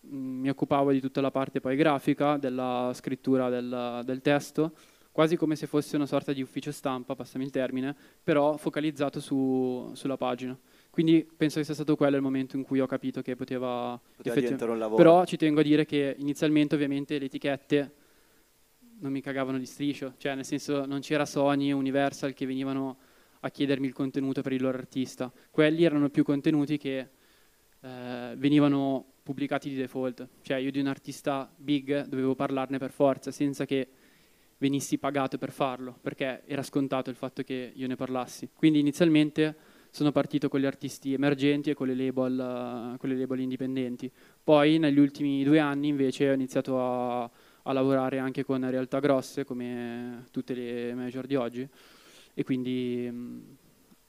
[0.00, 4.72] mh, mm, mi occupavo di tutta la parte poi grafica, della scrittura del, del testo,
[5.14, 9.92] quasi come se fosse una sorta di ufficio stampa, passami il termine, però focalizzato su,
[9.94, 10.58] sulla pagina.
[10.90, 14.34] Quindi penso che sia stato quello il momento in cui ho capito che poteva, poteva
[14.34, 14.96] diventare un lavoro.
[14.96, 17.94] Però ci tengo a dire che inizialmente ovviamente le etichette
[18.98, 22.98] non mi cagavano di striscio, cioè nel senso non c'era Sony e Universal che venivano
[23.40, 25.32] a chiedermi il contenuto per il loro artista.
[25.50, 27.08] Quelli erano più contenuti che
[27.84, 33.30] eh, venivano pubblicati di default, cioè io di un artista big dovevo parlarne per forza
[33.30, 33.88] senza che
[34.56, 38.48] venissi pagato per farlo, perché era scontato il fatto che io ne parlassi.
[38.54, 39.54] Quindi inizialmente
[39.90, 44.10] sono partito con gli artisti emergenti e con le label, con le label indipendenti.
[44.42, 49.44] Poi negli ultimi due anni invece ho iniziato a, a lavorare anche con realtà grosse
[49.44, 51.68] come tutte le major di oggi
[52.32, 53.56] e quindi mh,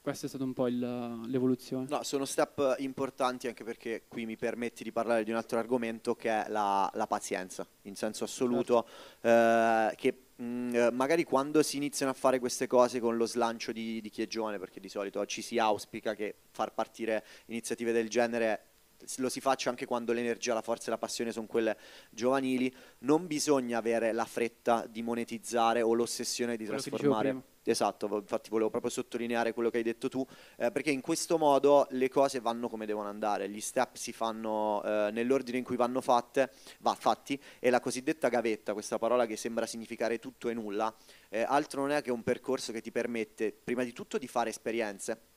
[0.06, 1.86] questa è stata un po' il- l'evoluzione.
[1.88, 6.14] No, sono step importanti anche perché qui mi permetti di parlare di un altro argomento
[6.14, 8.86] che è la, la pazienza, in senso assoluto,
[9.22, 13.72] eh, che mh, eh, magari quando si iniziano a fare queste cose con lo slancio
[13.72, 17.90] di, di chi è giovane, perché di solito ci si auspica che far partire iniziative
[17.90, 18.75] del genere
[19.16, 21.76] lo si faccia anche quando l'energia, la forza e la passione sono quelle
[22.10, 27.54] giovanili, non bisogna avere la fretta di monetizzare o l'ossessione di Quello trasformare.
[27.68, 30.24] Esatto, infatti volevo proprio sottolineare quello che hai detto tu,
[30.56, 34.82] eh, perché in questo modo le cose vanno come devono andare, gli step si fanno
[34.84, 39.36] eh, nell'ordine in cui vanno fatte, va fatti, e la cosiddetta gavetta, questa parola che
[39.36, 40.94] sembra significare tutto e nulla,
[41.28, 44.50] eh, altro non è che un percorso che ti permette prima di tutto di fare
[44.50, 45.34] esperienze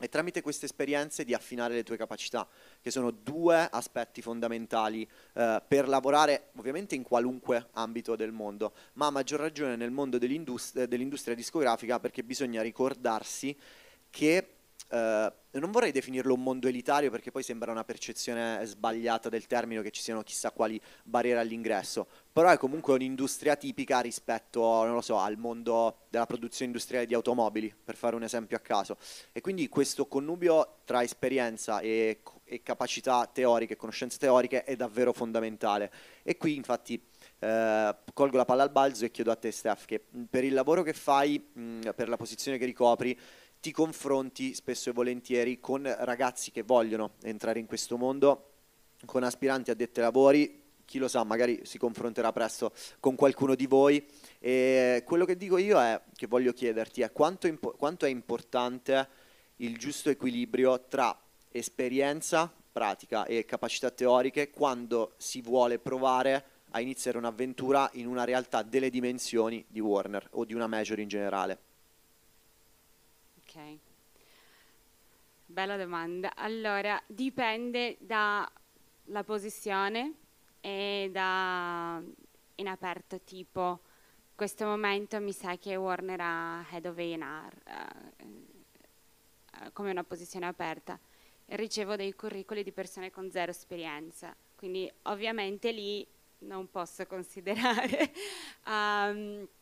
[0.00, 2.48] e tramite queste esperienze di affinare le tue capacità,
[2.80, 9.06] che sono due aspetti fondamentali eh, per lavorare ovviamente in qualunque ambito del mondo, ma
[9.06, 13.56] a maggior ragione nel mondo dell'indust- eh, dell'industria discografica perché bisogna ricordarsi
[14.08, 14.54] che
[14.90, 19.82] eh, non vorrei definirlo un mondo elitario perché poi sembra una percezione sbagliata del termine
[19.82, 25.38] che ci siano chissà quali barriere all'ingresso, però è comunque un'industria tipica rispetto, so, al
[25.38, 28.96] mondo della produzione industriale di automobili, per fare un esempio a caso.
[29.32, 35.92] E quindi questo connubio tra esperienza e, e capacità teoriche, conoscenze teoriche è davvero fondamentale.
[36.22, 37.00] E qui infatti
[37.38, 40.82] eh, colgo la palla al balzo e chiedo a te Steph che per il lavoro
[40.82, 43.18] che fai, mh, per la posizione che ricopri,
[43.60, 48.52] ti confronti spesso e volentieri con ragazzi che vogliono entrare in questo mondo,
[49.04, 53.66] con aspiranti addetti ai lavori, chi lo sa, magari si confronterà presto con qualcuno di
[53.66, 54.04] voi.
[54.40, 59.08] E quello che dico io è che voglio chiederti è quanto, impo- quanto è importante
[59.56, 61.16] il giusto equilibrio tra
[61.52, 68.62] esperienza pratica e capacità teoriche quando si vuole provare a iniziare un'avventura in una realtà
[68.62, 71.58] delle dimensioni di Warner o di una major in generale.
[73.50, 73.78] Ok.
[75.46, 76.36] Bella domanda.
[76.36, 78.48] Allora, dipende dalla
[79.24, 80.14] posizione
[80.60, 82.00] e da
[82.56, 83.80] in aperto tipo
[84.36, 88.24] questo momento mi sa che Warner ha Head of A&R eh,
[89.64, 90.98] eh, come una posizione aperta
[91.46, 96.06] ricevo dei curricoli di persone con zero esperienza quindi ovviamente lì
[96.40, 98.12] non posso considerare
[98.66, 99.48] um,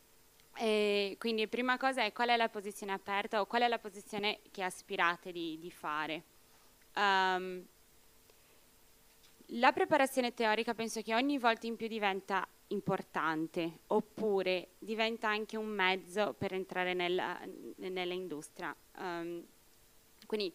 [0.58, 4.40] e quindi prima cosa è qual è la posizione aperta o qual è la posizione
[4.50, 6.22] che aspirate di, di fare.
[6.96, 7.64] Um,
[9.52, 15.68] la preparazione teorica penso che ogni volta in più diventa importante oppure diventa anche un
[15.68, 17.40] mezzo per entrare nella,
[17.76, 18.74] nell'industria.
[18.98, 19.46] Um,
[20.26, 20.52] quindi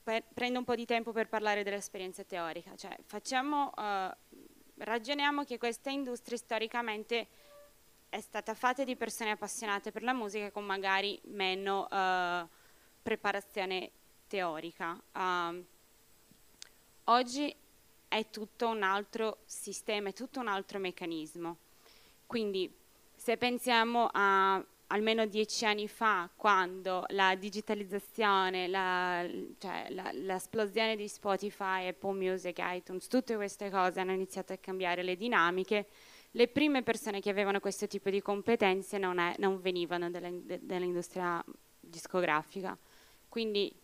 [0.00, 4.38] per, prendo un po' di tempo per parlare dell'esperienza teorica, cioè facciamo, uh,
[4.76, 7.26] ragioniamo che questa industria storicamente
[8.08, 12.46] è stata fatta di persone appassionate per la musica con magari meno uh,
[13.02, 13.90] preparazione
[14.26, 15.00] teorica.
[15.14, 15.64] Um,
[17.04, 17.54] oggi
[18.08, 21.56] è tutto un altro sistema, è tutto un altro meccanismo.
[22.26, 22.72] Quindi
[23.14, 28.70] se pensiamo a almeno dieci anni fa, quando la digitalizzazione,
[29.58, 35.16] cioè l'esplosione di Spotify, Apple Music, iTunes, tutte queste cose hanno iniziato a cambiare le
[35.16, 35.86] dinamiche,
[36.38, 41.44] le prime persone che avevano questo tipo di competenze non, è, non venivano dall'industria
[41.80, 42.78] discografica.
[43.28, 43.74] Quindi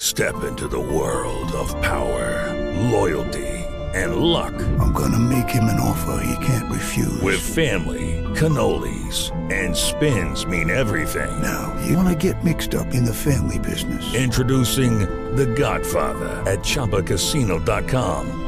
[0.00, 2.54] Step into the world of power,
[2.88, 4.54] loyalty, and luck.
[4.78, 7.20] I'm gonna make him an offer he can't refuse.
[7.20, 11.42] With family, cannolis, and spins mean everything.
[11.42, 14.14] Now, you wanna get mixed up in the family business.
[14.14, 15.00] Introducing
[15.34, 18.47] The Godfather at ChumbaCasino.com.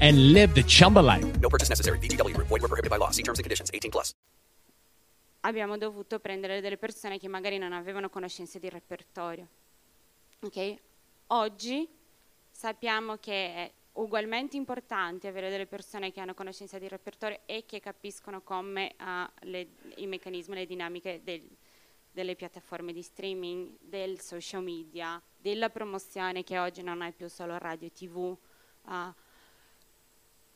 [0.00, 1.40] and live the Chumba life.
[1.40, 1.98] No purchase necessary.
[1.98, 2.36] VGW.
[2.36, 3.10] Void were prohibited by law.
[3.10, 3.70] See terms and conditions.
[3.72, 4.14] 18 plus.
[5.40, 9.46] abbiamo dovuto prendere delle persone che magari non avevano conoscenze di repertorio.
[10.40, 10.76] Ok?
[11.28, 11.88] Oggi
[12.50, 17.80] sappiamo che è ugualmente importante avere delle persone che hanno conoscenza di repertorio e che
[17.80, 21.48] capiscono come uh, le, i meccanismi, le dinamiche del,
[22.10, 27.58] delle piattaforme di streaming, del social media, della promozione che oggi non è più solo
[27.58, 29.14] radio e tv, uh,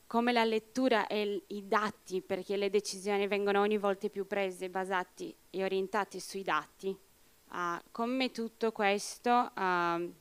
[0.07, 5.35] come la lettura e i dati, perché le decisioni vengono ogni volta più prese basati
[5.49, 6.95] e orientate sui dati,
[7.51, 7.57] uh,
[7.91, 10.13] come tutto questo uh,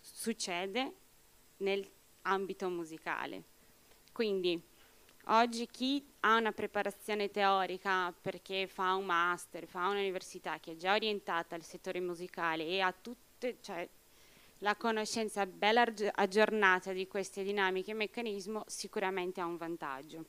[0.00, 0.92] succede
[1.58, 3.42] nell'ambito musicale.
[4.12, 4.60] Quindi
[5.26, 10.94] oggi chi ha una preparazione teorica perché fa un master, fa un'università che è già
[10.94, 13.88] orientata al settore musicale e ha tutte, cioè,
[14.64, 20.24] la conoscenza bella aggiornata di queste dinamiche e meccanismi sicuramente ha un vantaggio.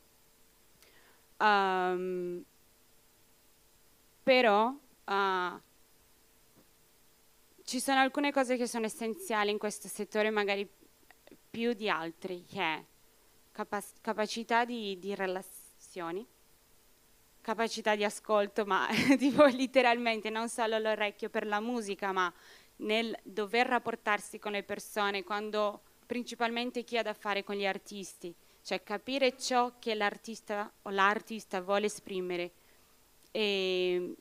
[1.38, 2.43] Um,
[4.23, 5.61] però uh,
[7.63, 10.69] ci sono alcune cose che sono essenziali in questo settore, magari
[11.49, 12.83] più di altri, che è
[13.53, 16.25] capac- capacità di, di relazioni,
[17.39, 22.33] capacità di ascolto, ma tipo letteralmente non solo l'orecchio per la musica, ma
[22.78, 28.34] nel dover rapportarsi con le persone, quando principalmente chi ha da fare con gli artisti,
[28.61, 32.51] cioè capire ciò che l'artista o l'artista vuole esprimere
[33.32, 34.15] e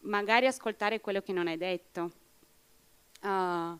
[0.00, 2.10] magari ascoltare quello che non è detto.
[3.22, 3.78] Uh,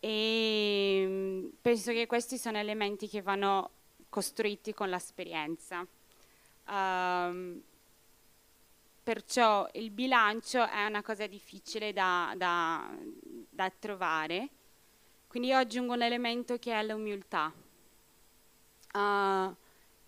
[0.00, 3.70] e penso che questi sono elementi che vanno
[4.08, 5.86] costruiti con l'esperienza.
[6.68, 7.62] Um,
[9.02, 12.88] perciò il bilancio è una cosa difficile da, da,
[13.50, 14.48] da trovare,
[15.26, 17.52] quindi io aggiungo un elemento che è l'umiltà.
[18.94, 19.54] Uh,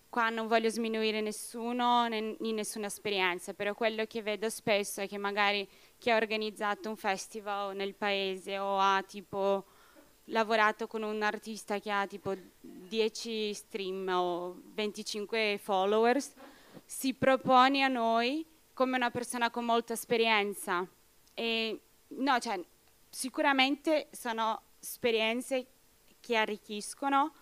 [0.07, 5.17] qua non voglio sminuire nessuno né, nessuna esperienza, però quello che vedo spesso è che
[5.17, 5.67] magari
[5.97, 9.65] chi ha organizzato un festival nel paese o ha tipo
[10.25, 16.33] lavorato con un artista che ha tipo 10 stream o 25 followers,
[16.85, 18.45] si propone a noi
[18.75, 20.85] come una persona con molta esperienza.
[21.33, 22.59] E, no, cioè,
[23.09, 25.65] sicuramente sono esperienze
[26.19, 27.33] che arricchiscono,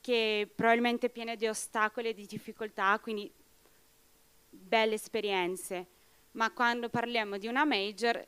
[0.00, 3.30] che probabilmente piene di ostacoli e di difficoltà, quindi
[4.48, 5.86] belle esperienze.
[6.32, 8.26] Ma quando parliamo di una major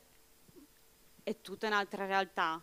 [1.23, 2.61] è tutta un'altra realtà.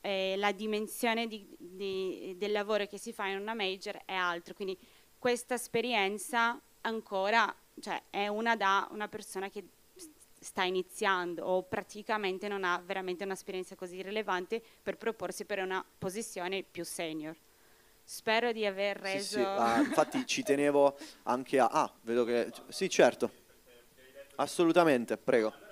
[0.00, 4.54] E la dimensione di, di, del lavoro che si fa in una major è altro.
[4.54, 4.76] Quindi
[5.18, 9.64] questa esperienza ancora cioè, è una da una persona che
[10.40, 16.62] sta iniziando o praticamente non ha veramente un'esperienza così rilevante per proporsi per una posizione
[16.62, 17.34] più senior.
[18.06, 19.38] Spero di aver reso...
[19.38, 19.46] Sì, sì.
[19.46, 21.66] Ah, infatti ci tenevo anche a...
[21.66, 22.52] Ah, vedo che...
[22.68, 23.42] Sì, certo.
[24.36, 25.63] Assolutamente, prego.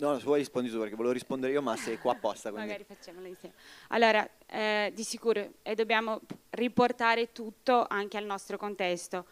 [0.00, 2.50] No, se vuoi rispondi tu perché volevo rispondere io, ma sei qua apposta.
[2.50, 2.68] Quindi.
[2.68, 3.54] Magari facciamolo insieme.
[3.88, 9.26] Allora, eh, di sicuro, e dobbiamo riportare tutto anche al nostro contesto.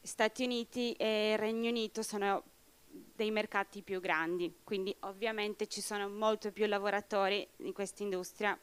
[0.00, 2.42] Stati Uniti e Regno Unito sono
[2.88, 8.58] dei mercati più grandi, quindi ovviamente ci sono molto più lavoratori in questa industria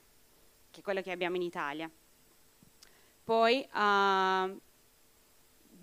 [0.72, 1.88] che quello che abbiamo in Italia.
[3.24, 4.60] Poi, uh,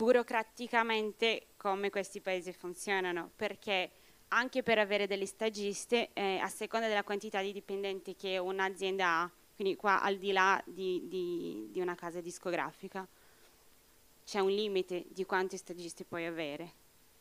[0.03, 3.92] burocraticamente, come questi paesi funzionano, perché
[4.28, 9.30] anche per avere delle stagiste, eh, a seconda della quantità di dipendenti che un'azienda ha,
[9.55, 13.07] quindi qua al di là di, di, di una casa discografica,
[14.24, 16.72] c'è un limite di quanti stagisti puoi avere.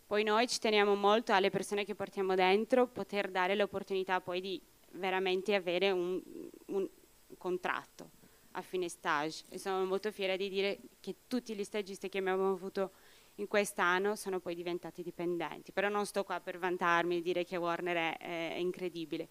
[0.07, 4.59] Poi noi ci teniamo molto alle persone che portiamo dentro, poter dare l'opportunità poi di
[4.93, 6.19] veramente avere un,
[6.65, 6.89] un
[7.37, 8.20] contratto
[8.53, 12.51] a fine stage e sono molto fiera di dire che tutti gli stagisti che abbiamo
[12.51, 12.91] avuto
[13.35, 15.71] in quest'anno sono poi diventati dipendenti.
[15.71, 19.27] Però non sto qua per vantarmi e dire che Warner è, è, incredibile.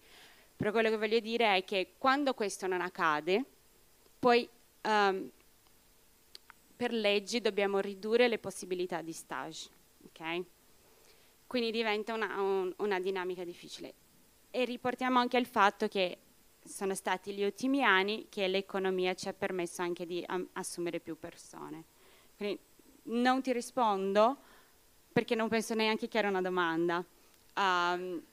[0.55, 3.43] Però quello che voglio dire è che quando questo non accade,
[4.19, 4.47] poi
[4.83, 5.29] um,
[6.75, 9.69] per leggi dobbiamo ridurre le possibilità di stage.
[10.07, 10.43] Okay?
[11.47, 13.93] Quindi diventa una, un, una dinamica difficile.
[14.49, 16.17] E riportiamo anche al fatto che
[16.63, 21.17] sono stati gli ultimi anni che l'economia ci ha permesso anche di um, assumere più
[21.17, 21.83] persone.
[22.37, 22.59] Quindi
[23.03, 24.37] non ti rispondo
[25.11, 27.03] perché non penso neanche che era una domanda,
[27.55, 28.23] um,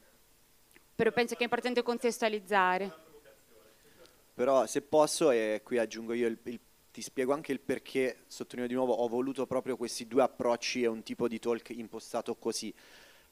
[0.94, 3.06] però penso che è importante contestualizzare.
[4.34, 6.60] Però se posso, e qui aggiungo io il, il
[6.98, 10.88] ti spiego anche il perché, sottolineo di nuovo, ho voluto proprio questi due approcci e
[10.88, 12.74] un tipo di talk impostato così,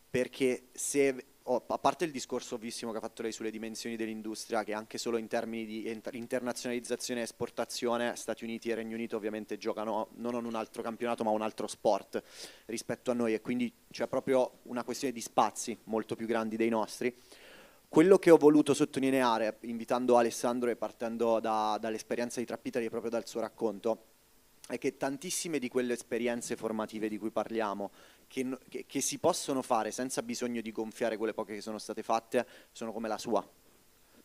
[0.09, 4.73] perché se, a parte il discorso ovvissimo che ha fatto lei sulle dimensioni dell'industria, che
[4.73, 9.57] anche solo in termini di inter- internazionalizzazione e esportazione, Stati Uniti e Regno Unito ovviamente
[9.57, 12.21] giocano non un altro campionato ma un altro sport
[12.67, 16.69] rispetto a noi e quindi c'è proprio una questione di spazi molto più grandi dei
[16.69, 17.15] nostri.
[17.89, 23.11] Quello che ho voluto sottolineare, invitando Alessandro e partendo da, dall'esperienza di Trappitari e proprio
[23.11, 24.07] dal suo racconto,
[24.69, 27.93] è che tantissime di quelle esperienze formative di cui parliamo,
[28.29, 32.03] che, che, che, si possono fare senza bisogno di gonfiare quelle poche che sono state
[32.03, 33.47] fatte, sono come la sua.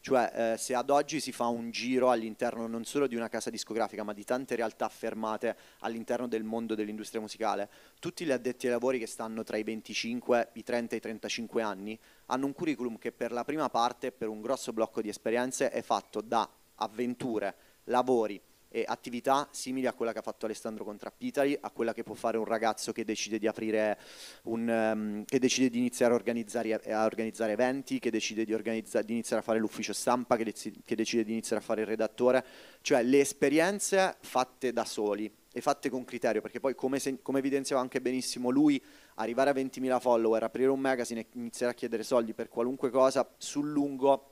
[0.03, 3.51] Cioè, eh, se ad oggi si fa un giro all'interno non solo di una casa
[3.51, 8.71] discografica, ma di tante realtà fermate all'interno del mondo dell'industria musicale, tutti gli addetti ai
[8.71, 12.97] lavori che stanno tra i 25, i 30 e i 35 anni hanno un curriculum
[12.97, 17.55] che per la prima parte, per un grosso blocco di esperienze, è fatto da avventure,
[17.83, 18.41] lavori,
[18.71, 22.37] e attività simili a quella che ha fatto Alessandro Contrappitali, a quella che può fare
[22.37, 23.99] un ragazzo che decide di aprire
[24.43, 29.01] un, um, che decide di iniziare a organizzare, a organizzare eventi, che decide di, organizza,
[29.01, 31.87] di, iniziare a fare l'ufficio stampa, che, de- che decide di iniziare a fare il
[31.87, 32.45] redattore,
[32.81, 37.39] cioè le esperienze fatte da soli e fatte con criterio, perché poi come, se, come
[37.39, 38.81] evidenziava anche benissimo lui,
[39.15, 43.29] arrivare a 20.000 follower, aprire un magazine e iniziare a chiedere soldi per qualunque cosa
[43.37, 44.31] sul lungo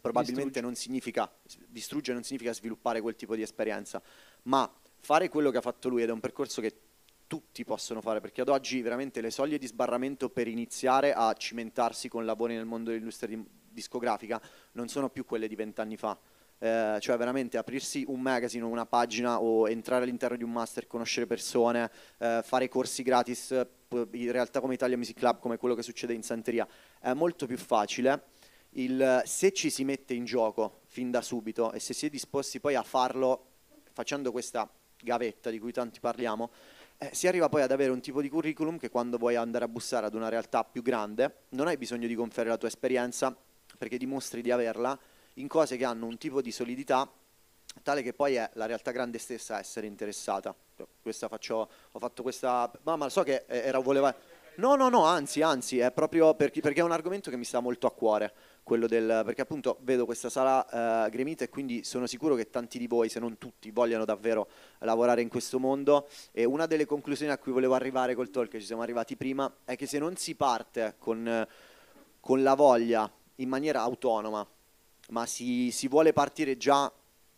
[0.00, 1.30] probabilmente non significa
[1.66, 4.02] distruggere, non significa sviluppare quel tipo di esperienza,
[4.42, 6.74] ma fare quello che ha fatto lui ed è un percorso che
[7.26, 12.08] tutti possono fare, perché ad oggi veramente le soglie di sbarramento per iniziare a cimentarsi
[12.08, 13.40] con lavori nel mondo dell'industria
[13.70, 14.42] discografica
[14.72, 16.18] non sono più quelle di vent'anni fa.
[16.62, 20.86] Eh, cioè veramente aprirsi un magazine o una pagina o entrare all'interno di un master,
[20.86, 23.50] conoscere persone, eh, fare corsi gratis
[23.92, 26.68] in realtà come Italia Music Club, come quello che succede in Santeria,
[27.00, 28.24] è molto più facile
[28.74, 32.60] il, se ci si mette in gioco fin da subito e se si è disposti
[32.60, 33.46] poi a farlo
[33.92, 34.70] facendo questa
[35.02, 36.50] gavetta di cui tanti parliamo,
[36.98, 39.68] eh, si arriva poi ad avere un tipo di curriculum che quando vuoi andare a
[39.68, 43.34] bussare ad una realtà più grande non hai bisogno di gonfiare la tua esperienza
[43.78, 44.98] perché dimostri di averla
[45.34, 47.10] in cose che hanno un tipo di solidità
[47.82, 50.54] tale che poi è la realtà grande stessa a essere interessata.
[51.02, 52.70] Faccio, ho fatto questa...
[52.82, 54.14] Ma, ma so che era, voleva...
[54.56, 57.60] No, no, no, anzi, anzi, è proprio perché, perché è un argomento che mi sta
[57.60, 58.32] molto a cuore
[58.70, 62.78] quello del, perché appunto vedo questa sala eh, gremita e quindi sono sicuro che tanti
[62.78, 64.46] di voi, se non tutti, vogliano davvero
[64.78, 68.64] lavorare in questo mondo e una delle conclusioni a cui volevo arrivare col talk, ci
[68.64, 71.44] siamo arrivati prima, è che se non si parte con,
[72.20, 74.46] con la voglia in maniera autonoma,
[75.08, 76.92] ma si, si vuole partire già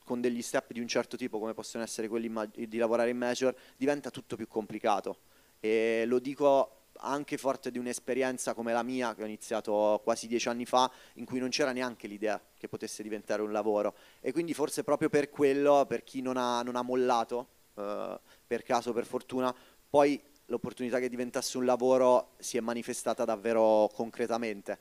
[0.04, 3.56] con degli step di un certo tipo, come possono essere quelli di lavorare in major,
[3.78, 5.16] diventa tutto più complicato.
[5.60, 10.48] E lo dico anche forte di un'esperienza come la mia, che ho iniziato quasi dieci
[10.48, 13.94] anni fa, in cui non c'era neanche l'idea che potesse diventare un lavoro.
[14.20, 18.62] E quindi forse proprio per quello, per chi non ha, non ha mollato, eh, per
[18.62, 19.54] caso, per fortuna,
[19.88, 24.78] poi l'opportunità che diventasse un lavoro si è manifestata davvero concretamente.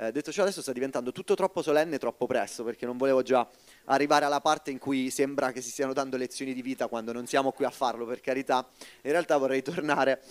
[0.00, 3.48] Eh, detto ciò, adesso sta diventando tutto troppo solenne troppo presto, perché non volevo già
[3.86, 7.26] arrivare alla parte in cui sembra che si stiano dando lezioni di vita quando non
[7.26, 8.64] siamo qui a farlo, per carità.
[9.02, 10.22] In realtà vorrei tornare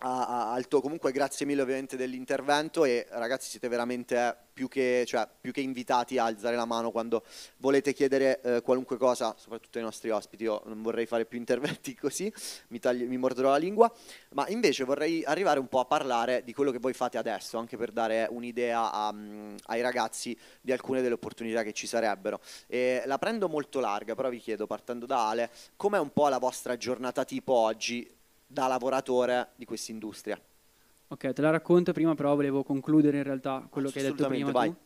[0.00, 5.52] al tuo comunque grazie mille ovviamente dell'intervento e ragazzi siete veramente più che, cioè, più
[5.52, 7.22] che invitati a alzare la mano quando
[7.58, 10.42] volete chiedere eh, qualunque cosa soprattutto ai nostri ospiti.
[10.42, 12.32] Io non vorrei fare più interventi così
[12.68, 13.92] mi, taglio, mi morderò la lingua.
[14.30, 17.76] Ma invece vorrei arrivare un po' a parlare di quello che voi fate adesso anche
[17.76, 22.40] per dare un'idea a, um, ai ragazzi di alcune delle opportunità che ci sarebbero.
[22.66, 26.38] E la prendo molto larga però vi chiedo partendo da Ale com'è un po' la
[26.38, 28.17] vostra giornata tipo oggi
[28.50, 30.40] da lavoratore di questa industria.
[31.08, 34.50] Ok, te la racconto prima, però volevo concludere in realtà quello che hai detto prima
[34.50, 34.70] vai.
[34.70, 34.76] tu,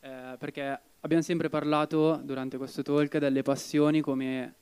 [0.00, 4.54] eh, perché abbiamo sempre parlato durante questo talk delle passioni come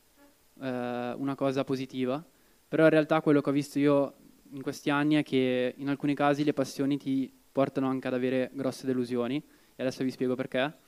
[0.61, 2.25] eh, una cosa positiva,
[2.69, 4.15] però in realtà quello che ho visto io
[4.53, 8.51] in questi anni è che in alcuni casi le passioni ti portano anche ad avere
[8.53, 10.83] grosse delusioni, e adesso vi spiego perché.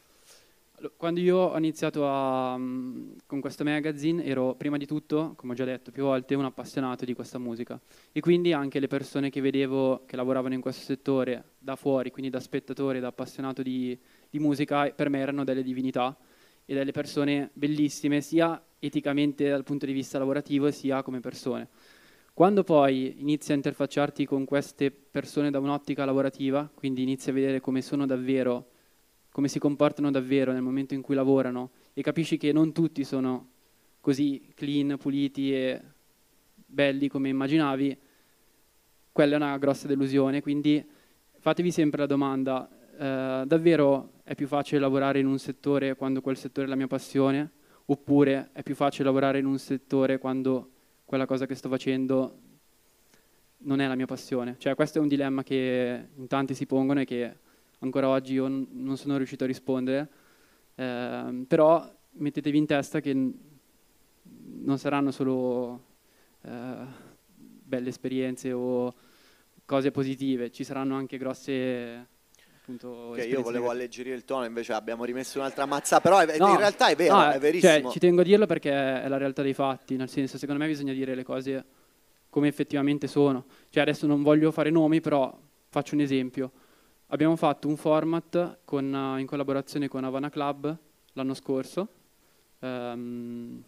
[0.99, 5.57] Quando io ho iniziato a, mm, con questo magazine ero prima di tutto, come ho
[5.57, 7.81] già detto più volte, un appassionato di questa musica
[8.13, 12.31] e quindi anche le persone che vedevo che lavoravano in questo settore da fuori, quindi
[12.31, 13.99] da spettatore, da appassionato di,
[14.29, 16.15] di musica, per me erano delle divinità
[16.67, 21.69] e delle persone bellissime sia eticamente dal punto di vista lavorativo sia come persone.
[22.35, 27.61] Quando poi inizi a interfacciarti con queste persone da un'ottica lavorativa, quindi inizi a vedere
[27.61, 28.73] come sono davvero
[29.37, 33.51] come si comportano davvero nel momento in cui lavorano e capisci che non tutti sono
[34.01, 35.79] così clean, puliti e
[36.65, 37.99] belli come immaginavi,
[39.13, 40.41] quella è una grossa delusione.
[40.41, 40.83] Quindi
[41.39, 42.67] fatevi sempre la domanda,
[42.99, 46.87] eh, davvero è più facile lavorare in un settore quando quel settore è la mia
[46.87, 47.51] passione?
[47.89, 50.71] oppure è più facile lavorare in un settore quando
[51.05, 52.39] quella cosa che sto facendo
[53.59, 54.57] non è la mia passione.
[54.57, 57.45] Cioè questo è un dilemma che in tanti si pongono e che
[57.81, 60.09] ancora oggi io n- non sono riuscito a rispondere,
[60.75, 63.33] eh, però mettetevi in testa che n-
[64.63, 65.85] non saranno solo
[66.43, 66.77] eh,
[67.37, 68.95] belle esperienze o
[69.65, 72.07] cose positive, ci saranno anche grosse
[72.61, 76.57] appunto io volevo alleggerire il tono, invece abbiamo rimesso un'altra mazza, però è- No, in
[76.57, 77.73] realtà è vero, no, è verissimo.
[77.83, 80.69] Cioè, ci tengo a dirlo perché è la realtà dei fatti, nel senso, secondo me
[80.69, 81.65] bisogna dire le cose
[82.29, 83.45] come effettivamente sono.
[83.71, 85.37] Cioè, adesso non voglio fare nomi, però
[85.69, 86.51] faccio un esempio.
[87.11, 90.77] Abbiamo fatto un format con, eh, in collaborazione con Havana Club
[91.13, 91.89] l'anno scorso,
[92.59, 93.63] ehm,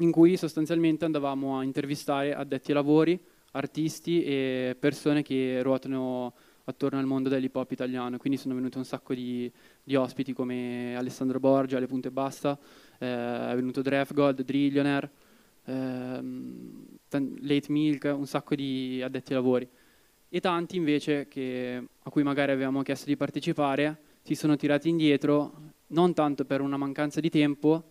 [0.00, 3.18] in cui sostanzialmente andavamo a intervistare addetti ai lavori,
[3.52, 8.18] artisti e persone che ruotano attorno al mondo dell'hip hop italiano.
[8.18, 9.50] Quindi sono venuti un sacco di,
[9.82, 12.58] di ospiti come Alessandro Borgia, Le Punte Basta,
[12.98, 15.10] eh, è venuto Dref Gold, Drillionaire,
[15.64, 16.86] ehm,
[17.40, 19.68] Late Milk, un sacco di addetti ai lavori.
[20.30, 25.72] E tanti invece che, a cui magari avevamo chiesto di partecipare si sono tirati indietro,
[25.88, 27.82] non tanto per una mancanza di tempo,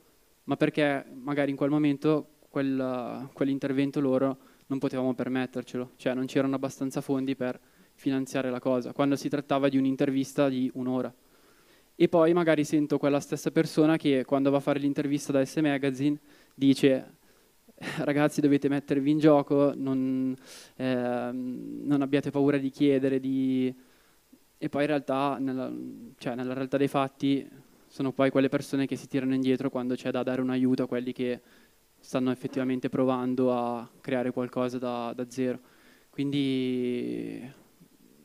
[0.44, 6.56] ma perché magari in quel momento quel- quell'intervento loro non potevamo permettercelo, cioè non c'erano
[6.56, 7.60] abbastanza fondi per
[7.96, 11.12] finanziare la cosa, quando si trattava di un'intervista di un'ora.
[11.96, 15.56] E poi magari sento quella stessa persona che quando va a fare l'intervista da S
[15.56, 16.20] Magazine
[16.54, 17.16] dice
[18.04, 20.36] ragazzi dovete mettervi in gioco, non,
[20.76, 23.74] ehm, non abbiate paura di chiedere, di...
[24.58, 25.72] e poi in realtà, nella,
[26.18, 27.48] cioè, nella realtà dei fatti,
[27.88, 30.88] sono poi quelle persone che si tirano indietro quando c'è da dare un aiuto a
[30.88, 31.42] quelli che
[32.00, 35.60] stanno effettivamente provando a creare qualcosa da, da zero.
[36.10, 37.50] Quindi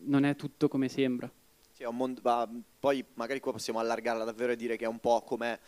[0.04, 1.30] non è tutto come sembra.
[1.70, 2.48] Sì, mondo- ma
[2.78, 5.60] poi magari qua possiamo allargarla davvero e dire che è un po' come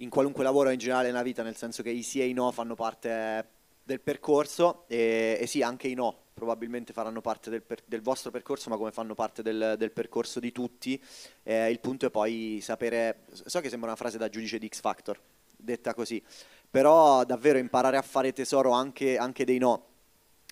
[0.00, 2.50] in qualunque lavoro in generale nella vita, nel senso che i sì e i no
[2.52, 3.48] fanno parte
[3.82, 8.30] del percorso e, e sì, anche i no probabilmente faranno parte del, per- del vostro
[8.30, 11.00] percorso, ma come fanno parte del, del percorso di tutti.
[11.42, 14.80] Eh, il punto è poi sapere, so che sembra una frase da giudice di X
[14.80, 15.20] Factor,
[15.54, 16.22] detta così,
[16.70, 19.86] però davvero imparare a fare tesoro anche, anche dei no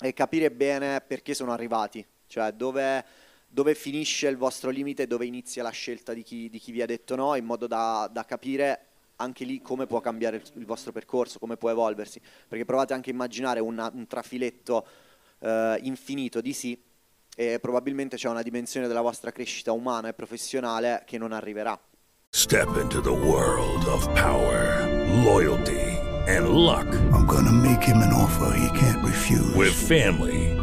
[0.01, 3.03] e capire bene perché sono arrivati, cioè dove,
[3.49, 6.87] dove finisce il vostro limite dove inizia la scelta di chi, di chi vi ha
[6.87, 8.88] detto no, in modo da, da capire
[9.21, 13.11] anche lì come può cambiare il, il vostro percorso, come può evolversi, perché provate anche
[13.11, 14.87] a immaginare una- un trafiletto
[15.41, 16.81] eh, infinito di sì
[17.37, 21.79] e probabilmente c'è una dimensione della vostra crescita umana e professionale che non arriverà.
[22.31, 24.87] Step into the world of power,
[25.25, 25.97] loyalty,
[26.27, 26.87] and luck.
[27.13, 29.55] I'm gonna make him an offer he can't refuse.
[29.57, 30.58] With family,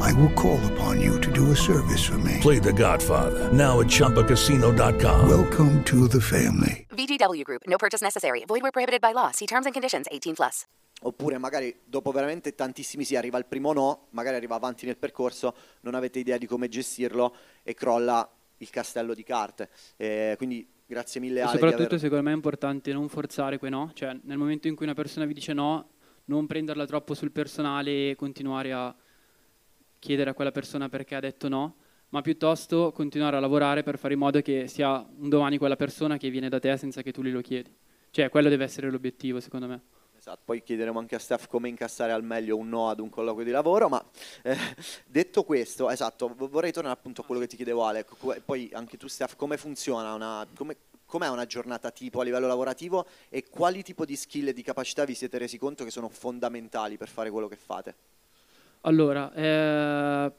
[0.00, 2.38] I will call upon you to do a service for me.
[2.40, 5.28] Play The Godfather now at ChumbaCasino.com.
[5.28, 6.86] Welcome to the family.
[6.90, 7.62] VGW Group.
[7.66, 8.44] No purchase necessary.
[8.46, 9.30] Void where prohibited by law.
[9.32, 10.06] See terms and conditions.
[10.10, 10.66] 18 plus.
[11.02, 15.54] Oppure magari dopo veramente tantissimi sì arriva il primo no, magari arriva avanti nel percorso,
[15.80, 18.26] non avete idea di come gestirlo e crolla
[18.58, 19.68] il castello di carte.
[19.96, 21.98] Eh, quindi grazie mille E Ale di soprattutto aver...
[21.98, 25.26] secondo me è importante non forzare quei no, cioè nel momento in cui una persona
[25.26, 25.90] vi dice no,
[26.26, 28.94] non prenderla troppo sul personale e continuare a
[30.04, 31.76] chiedere a quella persona perché ha detto no,
[32.10, 36.18] ma piuttosto continuare a lavorare per fare in modo che sia un domani quella persona
[36.18, 37.74] che viene da te senza che tu glielo chiedi.
[38.10, 39.80] Cioè quello deve essere l'obiettivo secondo me.
[40.16, 43.44] Esatto, poi chiederemo anche a Steph come incassare al meglio un no ad un colloquio
[43.44, 44.04] di lavoro, ma
[44.42, 44.56] eh,
[45.06, 48.06] detto questo, esatto, vorrei tornare appunto a quello che ti chiedevo Ale,
[48.44, 50.46] poi anche tu Steph, come funziona una...
[50.54, 50.76] Come,
[51.06, 55.04] Com'è una giornata tipo a livello lavorativo e quali tipo di skill e di capacità
[55.04, 57.94] vi siete resi conto che sono fondamentali per fare quello che fate?
[58.86, 60.32] Allora, eh,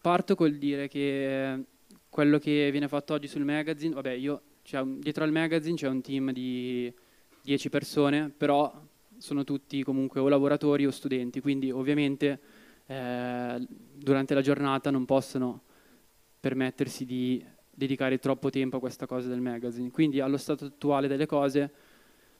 [0.00, 1.64] parto col dire che
[2.08, 4.40] quello che viene fatto oggi sul magazine, vabbè, io,
[4.72, 6.90] un- dietro al magazine c'è un team di
[7.42, 8.72] 10 persone, però
[9.18, 12.40] sono tutti comunque o lavoratori o studenti, quindi ovviamente
[12.86, 15.60] eh, durante la giornata non possono
[16.40, 19.90] permettersi di dedicare troppo tempo a questa cosa del magazine.
[19.90, 21.70] Quindi allo stato attuale delle cose,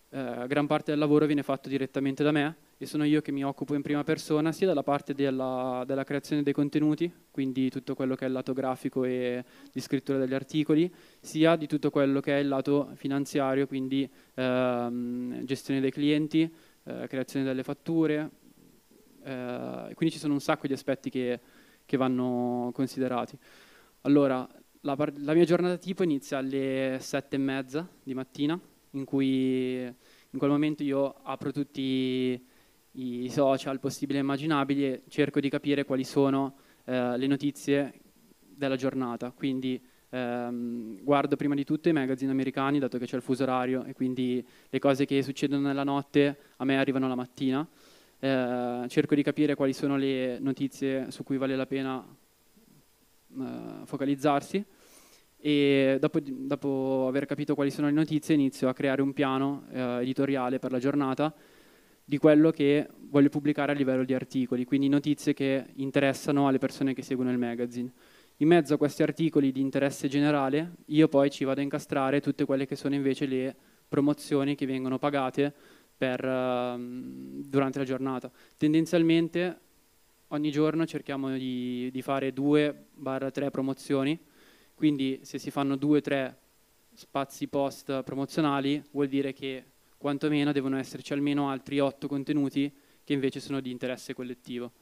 [0.09, 3.45] eh, gran parte del lavoro viene fatto direttamente da me e sono io che mi
[3.45, 8.14] occupo in prima persona sia dalla parte della, della creazione dei contenuti, quindi tutto quello
[8.14, 12.39] che è il lato grafico e di scrittura degli articoli, sia di tutto quello che
[12.39, 16.51] è il lato finanziario, quindi ehm, gestione dei clienti,
[16.85, 18.31] eh, creazione delle fatture.
[19.24, 21.41] eh, quindi ci sono un sacco di aspetti che,
[21.85, 23.37] che vanno considerati.
[24.03, 24.49] Allora,
[24.83, 28.59] la, la mia giornata tipo inizia alle sette e mezza di mattina,
[28.93, 29.93] in cui
[30.33, 32.41] In quel momento io apro tutti
[32.93, 37.93] i social possibili e immaginabili e cerco di capire quali sono eh, le notizie
[38.38, 39.30] della giornata.
[39.30, 39.80] Quindi
[40.11, 43.95] ehm, guardo prima di tutto i magazine americani, dato che c'è il fuso orario e
[43.95, 47.66] quindi le cose che succedono nella notte a me arrivano la mattina.
[48.18, 52.05] Eh, cerco di capire quali sono le notizie su cui vale la pena
[53.38, 54.62] eh, focalizzarsi
[55.43, 60.01] e dopo, dopo, aver capito quali sono le notizie inizio a creare un piano eh,
[60.03, 61.34] editoriale per la giornata
[62.11, 66.93] di quello che voglio pubblicare a livello di articoli, quindi notizie che interessano alle persone
[66.93, 67.89] che seguono il magazine.
[68.39, 72.45] In mezzo a questi articoli di interesse generale io poi ci vado a incastrare tutte
[72.45, 73.55] quelle che sono invece le
[73.87, 75.55] promozioni che vengono pagate
[75.97, 76.81] per, uh,
[77.47, 78.29] durante la giornata.
[78.57, 79.59] Tendenzialmente
[80.29, 84.19] ogni giorno cerchiamo di, di fare 2-3 promozioni,
[84.75, 86.35] quindi se si fanno 2-3
[86.93, 89.63] spazi post promozionali vuol dire che
[90.01, 92.73] quantomeno devono esserci almeno altri otto contenuti
[93.05, 94.73] che invece sono di interesse collettivo.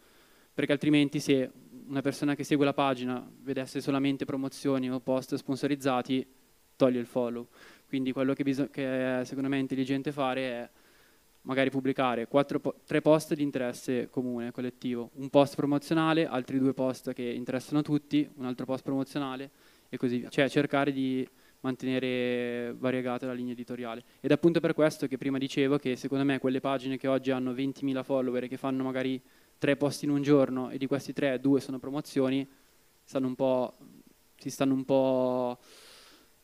[0.55, 1.51] Perché altrimenti se
[1.89, 6.25] una persona che segue la pagina vedesse solamente promozioni o post sponsorizzati,
[6.77, 7.49] toglie il follow.
[7.89, 10.71] Quindi quello che, che è secondo me intelligente fare è
[11.43, 17.13] magari pubblicare po- tre post di interesse comune, collettivo, un post promozionale, altri due post
[17.13, 19.51] che interessano tutti, un altro post promozionale
[19.89, 20.29] e così via.
[20.29, 21.29] Cioè cercare di
[21.61, 24.05] mantenere variegata la linea editoriale.
[24.21, 27.31] Ed è appunto per questo che prima dicevo che secondo me quelle pagine che oggi
[27.31, 29.21] hanno 20.000 follower e che fanno magari
[29.59, 32.49] tre post in un giorno e di questi tre due sono promozioni,
[33.05, 33.27] stanno
[34.37, 35.59] si stanno un po'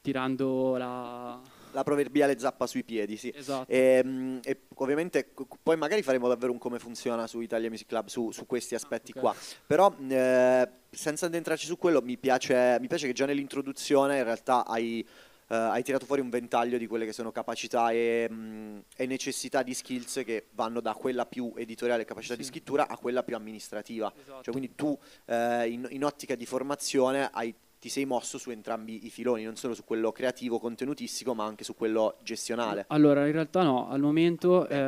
[0.00, 1.40] tirando la,
[1.75, 3.33] la proverbiale zappa sui piedi, sì.
[3.35, 3.70] Esatto.
[3.70, 5.29] E, ehm, e, ovviamente
[5.62, 9.12] poi magari faremo davvero un come funziona su Italia Music Club su, su questi aspetti
[9.14, 9.22] ah, okay.
[9.22, 9.43] qua.
[9.66, 14.64] Però eh, senza addentrarci su quello, mi piace, mi piace che già nell'introduzione in realtà
[14.64, 15.07] hai
[15.47, 19.62] Uh, hai tirato fuori un ventaglio di quelle che sono capacità e, mh, e necessità
[19.62, 22.41] di skills che vanno da quella più editoriale, capacità sì.
[22.41, 24.11] di scrittura, a quella più amministrativa.
[24.18, 24.43] Esatto.
[24.43, 24.87] Cioè, quindi tu
[25.27, 25.33] uh,
[25.66, 27.55] in, in, ottica di formazione hai,
[27.85, 31.64] ti sei mosso su entrambi i filoni, non solo su quello creativo, contenutistico, ma anche
[31.64, 32.87] su quello gestionale.
[32.89, 34.78] Allora, in realtà no, al momento, eh,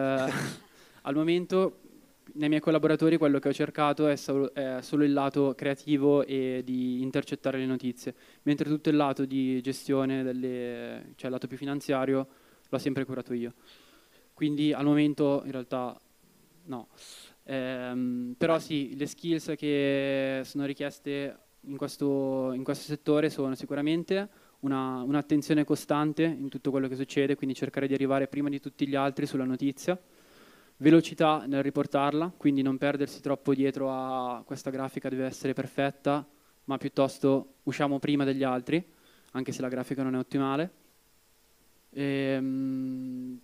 [1.02, 1.80] al momento
[2.36, 6.62] nei miei collaboratori quello che ho cercato è solo, è solo, il lato creativo e
[6.64, 11.58] di intercettare le notizie, mentre tutto il lato di gestione, delle, cioè il lato più
[11.58, 12.26] finanziario,
[12.66, 13.52] l'ho sempre curato io.
[14.32, 16.00] Quindi al momento in realtà
[16.64, 16.88] no.
[17.44, 24.28] Ehm, però sì, le skills che sono richieste in questo, in questo settore sono sicuramente
[24.60, 28.86] una, un'attenzione costante in tutto quello che succede, quindi cercare di arrivare prima di tutti
[28.86, 29.98] gli altri sulla notizia,
[30.78, 36.26] velocità nel riportarla, quindi non perdersi troppo dietro a questa grafica deve essere perfetta,
[36.64, 38.84] ma piuttosto usciamo prima degli altri,
[39.32, 40.70] anche se la grafica non è ottimale.
[41.90, 43.40] E, ehm,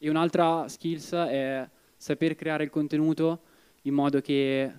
[0.00, 3.40] e un'altra skills è saper creare il contenuto
[3.82, 4.72] in modo che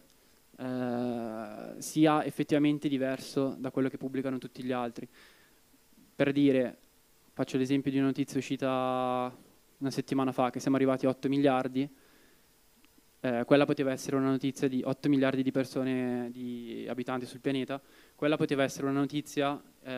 [0.60, 5.08] eh, sia effettivamente diverso da quello che pubblicano tutti gli altri.
[6.16, 6.78] Per dire,
[7.32, 9.34] faccio l'esempio di una notizia uscita
[9.78, 11.90] una settimana fa che siamo arrivati a 8 miliardi,
[13.22, 17.82] eh, quella poteva essere una notizia di 8 miliardi di persone, di abitanti sul pianeta,
[18.16, 19.92] quella poteva essere una notizia eh,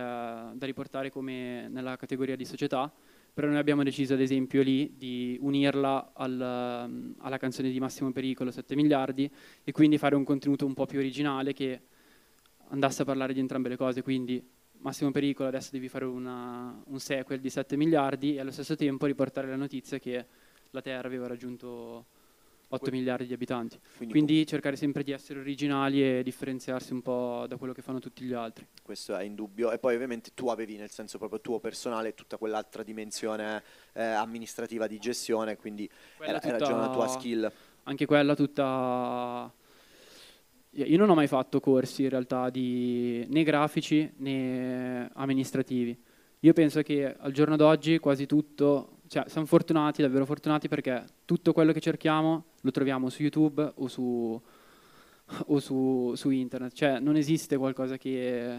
[0.54, 2.92] da riportare come nella categoria di società,
[3.34, 8.52] però noi abbiamo deciso ad esempio lì di unirla al, alla canzone di Massimo Pericolo,
[8.52, 9.30] 7 miliardi,
[9.64, 11.82] e quindi fare un contenuto un po' più originale che
[12.70, 14.44] andasse a parlare di entrambe le cose, quindi
[14.80, 19.06] Massimo Pericolo, adesso devi fare una, un sequel di 7 miliardi e allo stesso tempo
[19.06, 20.26] riportare la notizia che
[20.72, 22.08] la Terra aveva raggiunto
[22.72, 23.80] 8 que- miliardi di abitanti.
[23.98, 28.00] Quindi, Quindi cercare sempre di essere originali e differenziarsi un po' da quello che fanno
[28.00, 28.66] tutti gli altri.
[28.82, 29.72] Questo è indubbio.
[29.72, 33.64] E poi ovviamente tu avevi nel senso proprio tuo personale tutta quell'altra dimensione
[33.94, 37.52] eh, amministrativa di gestione, quindi era, tutta, era già una tua skill.
[37.84, 39.52] Anche quella tutta
[40.74, 46.00] io non ho mai fatto corsi in realtà di, né grafici né amministrativi.
[46.40, 51.52] Io penso che al giorno d'oggi quasi tutto, cioè siamo fortunati, davvero fortunati perché tutto
[51.52, 54.42] quello che cerchiamo lo troviamo su YouTube o su,
[55.48, 58.58] o su, su internet, cioè non esiste qualcosa che,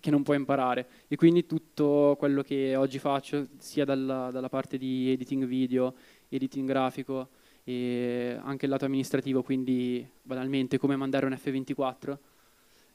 [0.00, 0.88] che, non puoi imparare.
[1.06, 5.94] E quindi tutto quello che oggi faccio sia dalla, dalla parte di editing video,
[6.30, 7.28] editing grafico,
[7.62, 12.16] e anche il lato amministrativo, quindi banalmente come mandare un F24,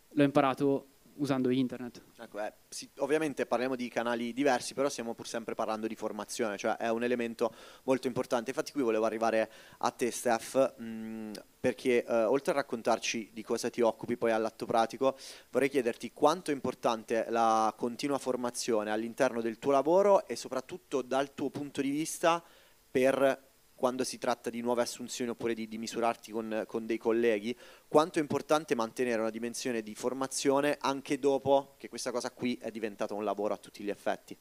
[0.09, 2.01] l'ho imparato usando internet.
[2.17, 6.57] Ecco, eh, sì, ovviamente parliamo di canali diversi, però stiamo pur sempre parlando di formazione,
[6.57, 7.53] cioè è un elemento
[7.83, 8.49] molto importante.
[8.49, 13.69] Infatti qui volevo arrivare a te, Steph, mh, perché eh, oltre a raccontarci di cosa
[13.69, 15.17] ti occupi poi all'atto pratico,
[15.51, 21.33] vorrei chiederti quanto è importante la continua formazione all'interno del tuo lavoro e soprattutto dal
[21.33, 22.43] tuo punto di vista
[22.89, 23.44] per
[23.75, 27.55] quando si tratta di nuove assunzioni oppure di, di misurarti con, con, dei colleghi,
[27.87, 32.71] quanto è importante mantenere una dimensione di formazione anche dopo che questa cosa qui è
[32.71, 34.35] diventata un lavoro a tutti gli effetti.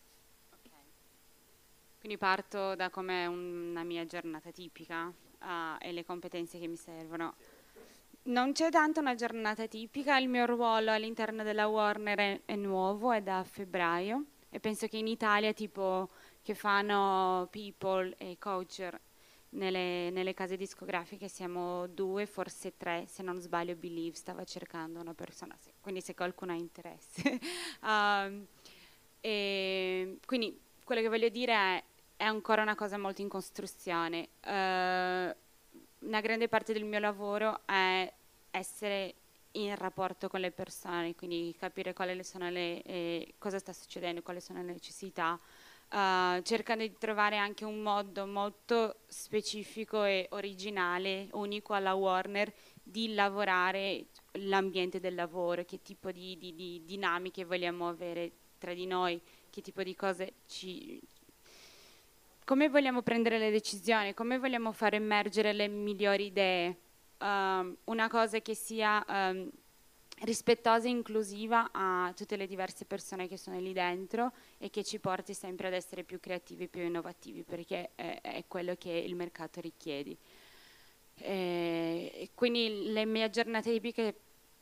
[0.50, 0.80] Okay.
[1.98, 5.44] Quindi parto da come una mia giornata tipica uh,
[5.80, 7.34] e le competenze che mi servono.
[8.26, 13.12] Non c'è tanto una giornata tipica, il mio ruolo all'interno della Warner è, è nuovo,
[13.12, 16.08] è da febbraio e penso che in Italia tipo
[16.40, 18.98] che fanno people e coacher
[19.54, 25.14] nelle, nelle, case discografiche siamo due, forse tre, se non sbaglio Believe stava cercando una
[25.14, 27.40] persona, quindi se qualcuno ha interesse.
[27.82, 28.46] um,
[30.26, 31.84] quindi quello che voglio dire è,
[32.16, 34.28] è ancora una cosa molto in costruzione.
[34.44, 35.34] Uh,
[36.06, 38.12] una grande parte del mio lavoro è
[38.50, 39.14] essere
[39.52, 44.62] in rapporto con le persone, quindi capire sono le, eh, cosa sta succedendo, quali sono
[44.62, 45.38] le necessità,
[45.90, 53.14] uh, cercando di trovare anche un modo molto specifico e originale, unico alla Warner, di
[53.14, 59.20] lavorare l'ambiente del lavoro, che tipo di, di, di dinamiche vogliamo avere tra di noi,
[59.50, 61.00] che tipo di cose ci,
[62.44, 66.76] come vogliamo prendere le decisioni, come vogliamo far emergere le migliori idee.
[67.18, 69.48] Um, una cosa che sia um,
[70.20, 74.98] rispettosa e inclusiva a tutte le diverse persone che sono lì dentro e che ci
[74.98, 79.60] porti sempre ad essere più creativi, più innovativi, perché è, è quello che il mercato
[79.60, 80.16] richiede.
[81.16, 84.14] E quindi le mie giornate tipiche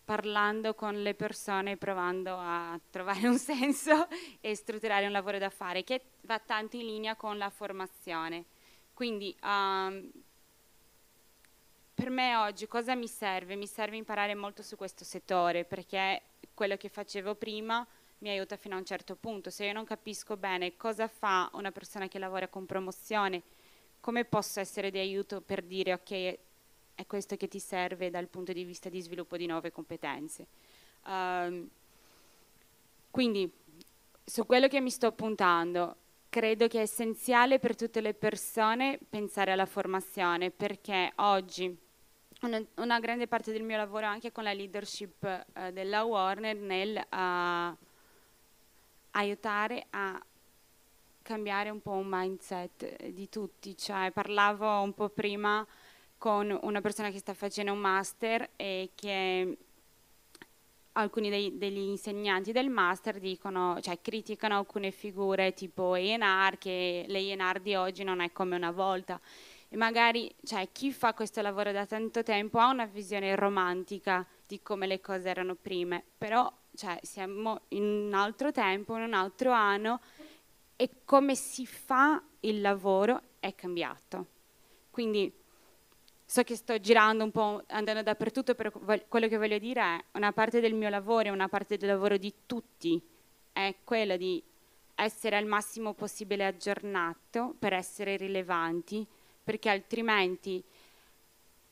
[0.05, 4.09] parlando con le persone, provando a trovare un senso
[4.41, 8.45] e strutturare un lavoro da fare che va tanto in linea con la formazione.
[8.93, 10.11] Quindi um,
[12.13, 13.57] me oggi cosa mi serve?
[13.57, 16.23] Mi serve imparare molto su questo settore perché
[16.55, 17.85] quello che facevo prima
[18.19, 19.51] mi aiuta fino a un certo punto.
[19.51, 23.43] Se io non capisco bene cosa fa una persona che lavora con promozione,
[24.01, 26.39] come posso essere di aiuto per dire ok,
[26.95, 30.47] è questo che ti serve dal punto di vista di sviluppo di nuove competenze.
[31.07, 31.69] Um,
[33.11, 33.51] quindi
[34.25, 35.97] su quello che mi sto puntando,
[36.29, 41.77] credo che è essenziale per tutte le persone pensare alla formazione perché oggi
[42.43, 46.97] una, una grande parte del mio lavoro anche con la leadership eh, della Warner nel
[46.97, 47.77] uh,
[49.13, 50.21] aiutare a
[51.23, 55.65] cambiare un po' un mindset di tutti, cioè parlavo un po' prima
[56.19, 59.57] con una persona che sta facendo un master e che
[60.93, 67.19] alcuni dei, degli insegnanti del master dicono, cioè criticano alcune figure tipo ENR, che le
[67.19, 69.21] ENR di oggi non è come una volta.
[69.73, 74.61] E magari cioè, chi fa questo lavoro da tanto tempo ha una visione romantica di
[74.61, 79.51] come le cose erano prime, però cioè, siamo in un altro tempo, in un altro
[79.51, 80.01] anno
[80.77, 84.27] e come si fa il lavoro è cambiato.
[84.91, 85.33] Quindi
[86.23, 88.71] so che sto girando un po', andando dappertutto, però
[89.09, 92.19] quello che voglio dire è una parte del mio lavoro e una parte del lavoro
[92.19, 93.03] di tutti
[93.51, 94.43] è quella di
[94.97, 99.07] essere al massimo possibile aggiornato per essere rilevanti,
[99.43, 100.63] perché altrimenti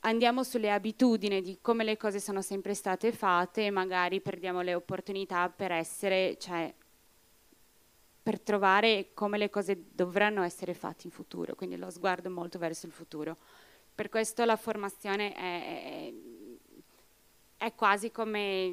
[0.01, 4.75] andiamo sulle abitudini di come le cose sono sempre state fatte e magari perdiamo le
[4.75, 6.73] opportunità per essere, cioè,
[8.23, 12.87] per trovare come le cose dovranno essere fatte in futuro, quindi lo sguardo molto verso
[12.87, 13.37] il futuro.
[13.95, 16.13] Per questo la formazione è, è,
[17.67, 18.73] è quasi come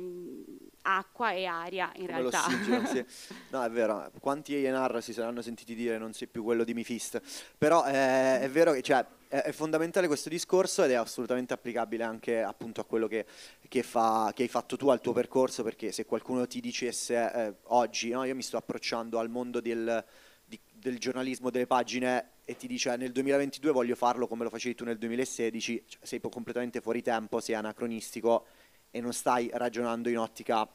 [0.88, 2.46] acqua e aria in come realtà.
[2.86, 3.06] Sì.
[3.50, 7.22] No, è vero, quanti A&R si saranno sentiti dire non sei più quello di Mifist,
[7.58, 12.04] però è, è vero che cioè, è, è, fondamentale questo discorso ed è assolutamente applicabile
[12.04, 13.26] anche appunto a quello che,
[13.68, 17.54] che, fa, che hai fatto tu al tuo percorso, perché se qualcuno ti dicesse eh,
[17.64, 20.04] oggi, no, io mi sto approcciando al mondo del,
[20.46, 24.76] di, del giornalismo delle pagine e ti dice nel 2022 voglio farlo come lo facevi
[24.76, 28.46] tu nel 2016, cioè, sei completamente fuori tempo, sei anacronistico
[28.92, 30.68] e non stai ragionando in ottica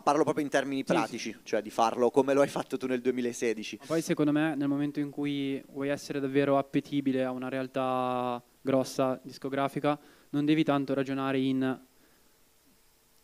[0.00, 1.44] parlo proprio in termini pratici, sì, sì.
[1.44, 3.78] cioè di farlo come lo hai fatto tu nel 2016.
[3.80, 8.42] Ma poi secondo me nel momento in cui vuoi essere davvero appetibile a una realtà
[8.62, 9.98] grossa discografica,
[10.30, 11.80] non devi tanto ragionare in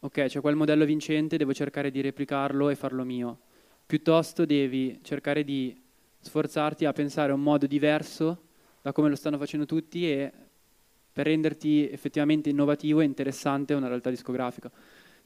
[0.00, 3.40] ok, c'è quel modello vincente, devo cercare di replicarlo e farlo mio.
[3.86, 5.80] Piuttosto devi cercare di
[6.20, 8.42] sforzarti a pensare a un modo diverso
[8.82, 10.32] da come lo stanno facendo tutti e
[11.18, 14.70] per renderti effettivamente innovativo e interessante una realtà discografica.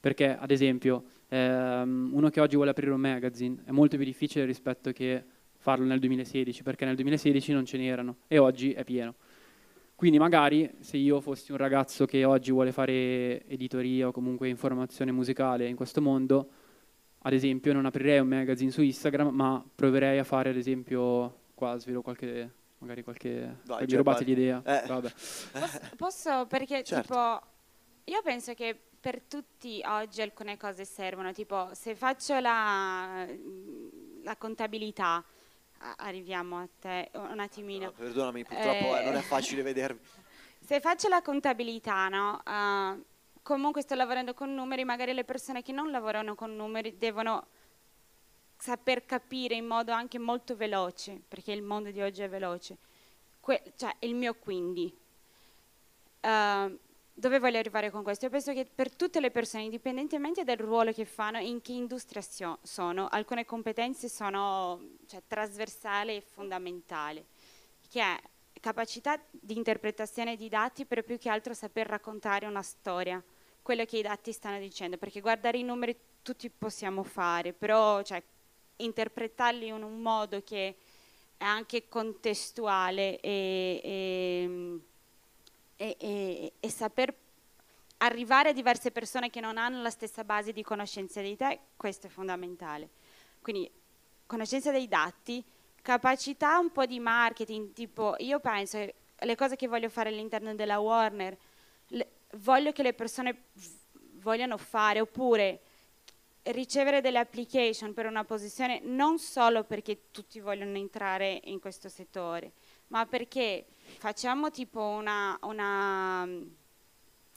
[0.01, 4.47] Perché, ad esempio, ehm, uno che oggi vuole aprire un magazine è molto più difficile
[4.47, 5.22] rispetto che
[5.59, 9.16] farlo nel 2016, perché nel 2016 non ce n'erano e oggi è pieno.
[9.95, 15.12] Quindi magari se io fossi un ragazzo che oggi vuole fare editoria o comunque informazione
[15.12, 16.49] musicale in questo mondo,
[17.18, 21.76] ad esempio non aprirei un magazine su Instagram, ma proverei a fare ad esempio, qua
[21.76, 22.51] svelo qualche,
[22.83, 24.24] magari qualche, Vai, mi rubate Gerbaldi.
[24.24, 24.87] l'idea, Eh.
[24.87, 25.11] vabbè.
[25.11, 27.03] Posso, posso- perché Certo.
[27.03, 27.41] tipo
[28.05, 33.26] io penso che per tutti oggi alcune cose servono, tipo se faccio la,
[34.22, 35.24] la contabilità,
[35.97, 37.87] arriviamo a te un attimino.
[37.87, 40.01] No, perdonami, purtroppo eh, non è facile vedervi.
[40.64, 42.41] Se faccio la contabilità, no?
[42.45, 42.97] ah,
[43.43, 47.47] comunque sto lavorando con numeri, magari le persone che non lavorano con numeri devono
[48.63, 52.77] saper capire in modo anche molto veloce, perché il mondo di oggi è veloce,
[53.41, 54.97] que- cioè il mio quindi.
[56.21, 56.71] Ah,
[57.13, 58.27] dove voglio arrivare con questo?
[58.27, 62.23] Io penso che per tutte le persone, indipendentemente dal ruolo che fanno, in che industria
[62.63, 67.25] sono, alcune competenze sono cioè, trasversali e fondamentali,
[67.91, 68.17] che è
[68.61, 73.21] capacità di interpretazione di dati, però più che altro saper raccontare una storia,
[73.61, 78.23] quello che i dati stanno dicendo, perché guardare i numeri tutti possiamo fare, però cioè,
[78.85, 80.76] interpretarli in un modo che
[81.37, 83.80] è anche contestuale e,
[85.76, 87.14] e- e- e- saper
[87.99, 92.07] arrivare a diverse persone che non hanno la stessa base di conoscenza di te, questo
[92.07, 92.89] è fondamentale.
[93.41, 93.70] Quindi
[94.26, 95.43] conoscenza dei dati,
[95.83, 100.55] capacità un po' di marketing, tipo io penso che le cose che voglio fare all'interno
[100.55, 101.37] della Warner,
[101.89, 103.45] le- voglio che le persone
[104.14, 105.61] vogliano fare, oppure
[106.45, 112.53] ricevere delle application per una posizione non solo perché tutti vogliono entrare in questo settore,
[112.88, 113.66] ma perché
[113.99, 116.43] facciamo tipo una, una mm,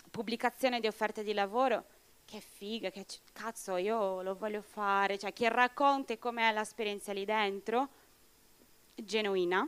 [0.09, 1.85] pubblicazione di offerte di lavoro?
[2.25, 7.89] Che figa, che cazzo io lo voglio fare, cioè che racconti com'è l'esperienza lì dentro,
[8.95, 9.67] genuina,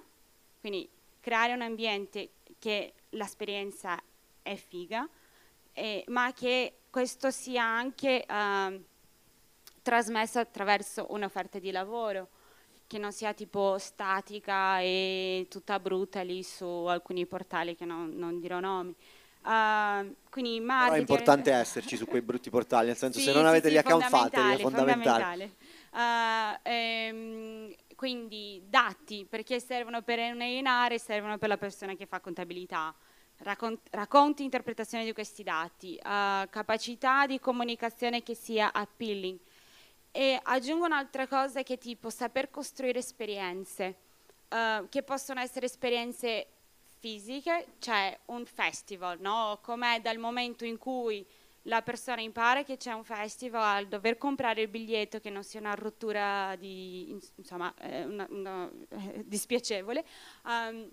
[0.59, 4.01] quindi creare un ambiente che l'esperienza
[4.41, 5.07] è figa,
[5.73, 8.83] eh, ma che questo sia anche ehm,
[9.87, 12.27] trasmesso attraverso un'offerta di lavoro
[12.87, 18.41] che non sia tipo statica e tutta brutta lì su alcuni portali che non, non
[18.41, 18.93] dirò nomi.
[19.43, 23.43] Uh, quindi Però è importante esserci su quei brutti portali, nel senso Sì, se non
[23.43, 25.55] sì, avete sì, gli account fateli, è fondamentale.
[25.93, 32.19] Uh, ehm, quindi dati, perché servono per un A&R, servono per la persona che fa
[32.19, 32.93] contabilità.
[33.37, 39.39] Raccon- racconti, interpretazione di questi dati, uh, capacità di comunicazione che sia appealing.
[40.19, 43.97] E aggiungo un'altra cosa che tipo saper costruire esperienze,
[44.49, 46.47] uh, che possono essere esperienze
[46.97, 49.59] fisiche, cioè un festival, no?
[49.61, 51.23] Com'è dal momento in cui
[51.65, 55.59] la persona impara che c'è un festival al dover comprare il biglietto che non sia
[55.59, 60.03] una rottura di, insomma, eh, una, una, eh, dispiacevole,
[60.45, 60.89] um,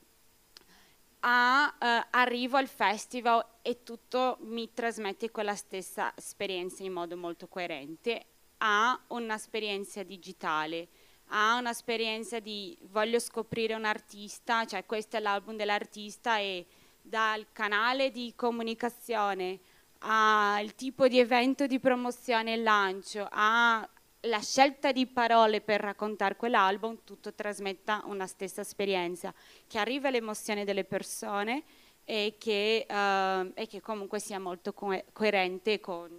[1.21, 7.49] a eh, arrivo al festival e tutto mi trasmette quella stessa esperienza in modo molto
[7.49, 8.27] coerente,
[8.59, 10.89] a un'esperienza digitale,
[11.29, 16.67] a un'esperienza di voglio scoprire un artista, cioè questo è l'album dell'artista e
[17.01, 19.61] dal canale di comunicazione
[20.07, 26.99] al tipo di evento di promozione e lancio, alla scelta di parole per raccontare quell'album,
[27.05, 29.33] tutto trasmetta una stessa esperienza,
[29.67, 31.63] che arriva all'emozione delle persone
[32.05, 36.11] e che, eh, e che comunque sia molto co- coerente con,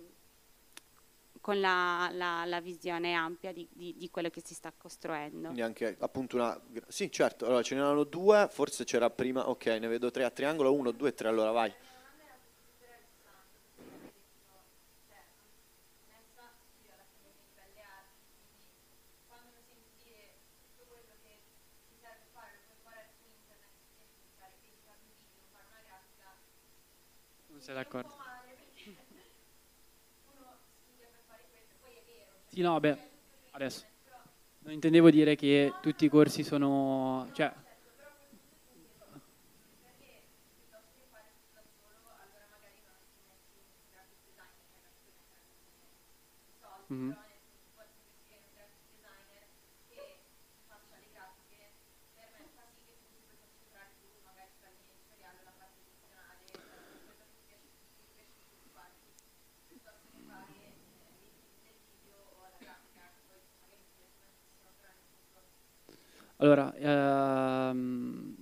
[1.46, 5.42] con la, la- la visione ampia di, di- di quello che si sta costruendo.
[5.50, 6.60] Quindi anche appunto una...
[6.88, 10.74] Sì, certo, allora ce n'erano due, forse c'era prima, ok, ne vedo tre a triangolo,
[10.74, 11.72] uno, due, tre, allora vai.
[27.50, 28.25] Non sei d'accordo?
[32.56, 32.98] Sì, no, beh,
[33.52, 33.84] adesso.
[34.60, 37.28] Non intendevo dire che tutti i corsi sono...
[37.34, 37.54] Cioè,
[46.90, 47.25] Mhm.
[66.46, 68.36] Allora, ehm,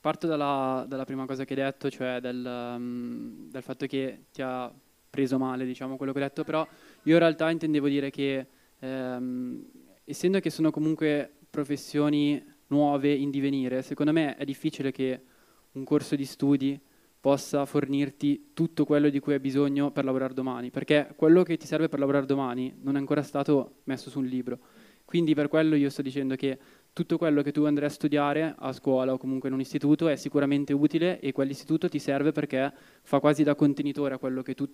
[0.00, 4.42] parto dalla, dalla prima cosa che hai detto, cioè del, ehm, del fatto che ti
[4.42, 4.72] ha
[5.08, 6.66] preso male, diciamo, quello che ho detto, però
[7.04, 8.46] io in realtà intendevo dire che
[8.80, 9.64] ehm,
[10.02, 15.20] essendo che sono comunque professioni nuove in divenire, secondo me è difficile che
[15.70, 16.80] un corso di studi
[17.20, 21.66] possa fornirti tutto quello di cui hai bisogno per lavorare domani, perché quello che ti
[21.66, 24.58] serve per lavorare domani non è ancora stato messo su un libro.
[25.04, 26.58] Quindi per quello io sto dicendo che
[26.96, 30.16] tutto quello che tu andrai a studiare a scuola o comunque in un istituto è
[30.16, 32.72] sicuramente utile e quell'istituto ti serve perché
[33.02, 34.66] fa quasi da contenitore a quello che, tu,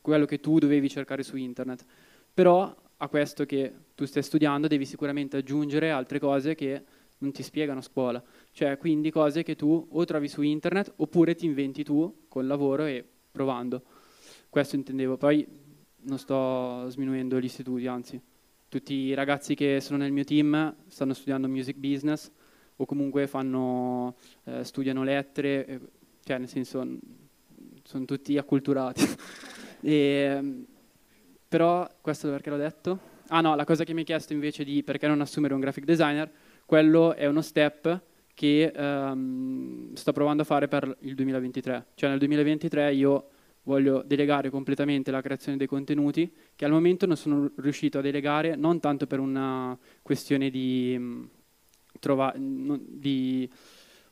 [0.00, 1.84] quello che tu dovevi cercare su internet.
[2.32, 6.84] Però a questo che tu stai studiando devi sicuramente aggiungere altre cose che
[7.18, 8.22] non ti spiegano a scuola,
[8.52, 12.84] cioè quindi cose che tu o trovi su internet oppure ti inventi tu col lavoro
[12.84, 13.82] e provando.
[14.48, 15.44] Questo intendevo, poi
[16.02, 18.22] non sto sminuendo gli istituti, anzi
[18.74, 22.28] tutti i ragazzi che sono nel mio team stanno studiando music business
[22.74, 25.80] o comunque fanno, eh, studiano lettere, eh,
[26.24, 26.84] cioè nel senso
[27.84, 29.06] sono tutti acculturati.
[29.80, 30.64] e,
[31.46, 32.98] però questo perché l'ho detto?
[33.28, 35.84] Ah no, la cosa che mi hai chiesto invece di perché non assumere un graphic
[35.84, 36.28] designer,
[36.66, 38.00] quello è uno step
[38.34, 41.86] che um, sto provando a fare per il 2023.
[41.94, 43.28] Cioè nel 2023 io
[43.64, 48.56] voglio delegare completamente la creazione dei contenuti che al momento non sono riuscito a delegare
[48.56, 51.24] non tanto per una questione di, mm,
[51.98, 53.48] trova, di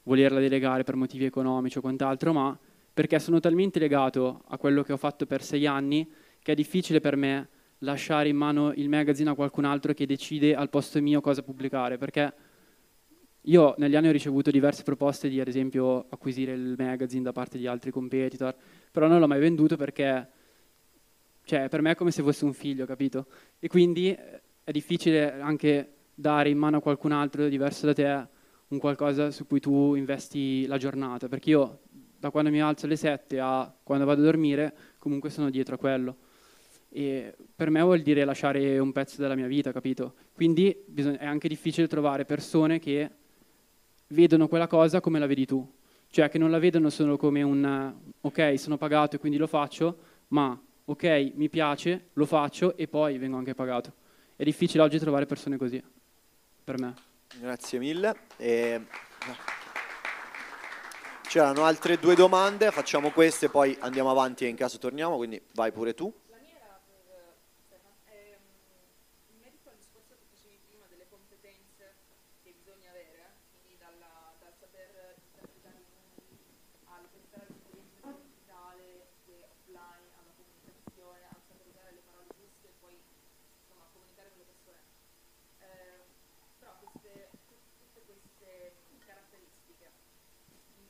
[0.04, 2.58] volerla delegare per motivi economici o quant'altro, ma
[2.92, 6.10] perché sono talmente legato a quello che ho fatto per sei anni
[6.42, 7.48] che è difficile per me
[7.78, 11.98] lasciare in mano il magazine a qualcun altro che decide al posto mio cosa pubblicare,
[11.98, 12.32] perché
[13.46, 17.58] io negli anni ho ricevuto diverse proposte di, ad esempio, acquisire il magazine da parte
[17.58, 18.54] di altri competitor,
[18.92, 20.28] però non l'ho mai venduto perché
[21.44, 23.26] cioè, per me è come se fosse un figlio, capito?
[23.58, 28.26] E quindi eh, è difficile anche dare in mano a qualcun altro diverso da te
[28.68, 31.80] un qualcosa su cui tu investi la giornata, perché io
[32.18, 35.78] da quando mi alzo alle 7 a quando vado a dormire comunque sono dietro a
[35.78, 36.16] quello.
[36.88, 40.14] E per me vuol dire lasciare un pezzo della mia vita, capito?
[40.32, 43.10] Quindi è anche difficile trovare persone che
[44.08, 45.66] vedono quella cosa come la vedi tu,
[46.12, 49.96] cioè che non la vedono solo come un ok, sono pagato e quindi lo faccio,
[50.28, 53.94] ma ok, mi piace, lo faccio e poi vengo anche pagato.
[54.36, 55.82] È difficile oggi trovare persone così,
[56.64, 56.94] per me.
[57.40, 58.14] Grazie mille.
[58.36, 58.84] E...
[61.26, 65.72] C'erano altre due domande, facciamo queste, poi andiamo avanti e in caso torniamo, quindi vai
[65.72, 66.12] pure tu.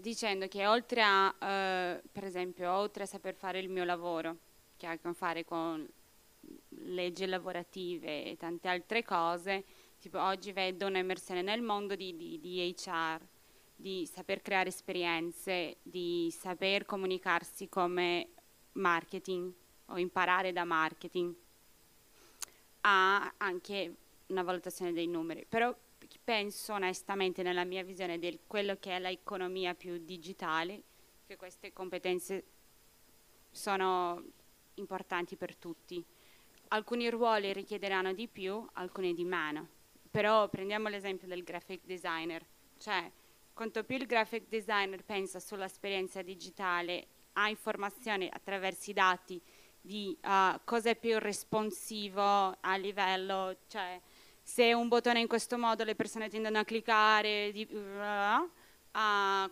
[0.00, 4.36] dicendo che oltre a, eh, per esempio, oltre a saper fare il mio lavoro,
[4.76, 5.86] che ha a che fare con
[6.68, 9.64] leggi lavorative e tante altre cose,
[10.00, 13.20] tipo oggi vedo un'immersione nel mondo di, di, di HR,
[13.76, 18.28] di saper creare esperienze, di saper comunicarsi come
[18.72, 19.52] marketing
[19.86, 21.34] o imparare da marketing,
[22.82, 23.94] ha anche
[24.26, 25.44] una valutazione dei numeri.
[25.48, 25.74] Però
[26.22, 30.82] penso onestamente nella mia visione di quello che è l'economia più digitale,
[31.26, 32.44] che queste competenze
[33.50, 34.22] sono
[34.74, 36.04] importanti per tutti.
[36.68, 39.68] Alcuni ruoli richiederanno di più, alcuni di meno.
[40.10, 42.44] Però prendiamo l'esempio del graphic designer,
[42.78, 43.10] cioè
[43.52, 49.40] quanto più il graphic designer pensa sull'esperienza digitale, ha informazioni attraverso i dati
[49.80, 54.00] di uh, cosa è più responsivo a livello, cioè
[54.50, 58.50] se un bottone in questo modo le persone tendono a cliccare, di, uh,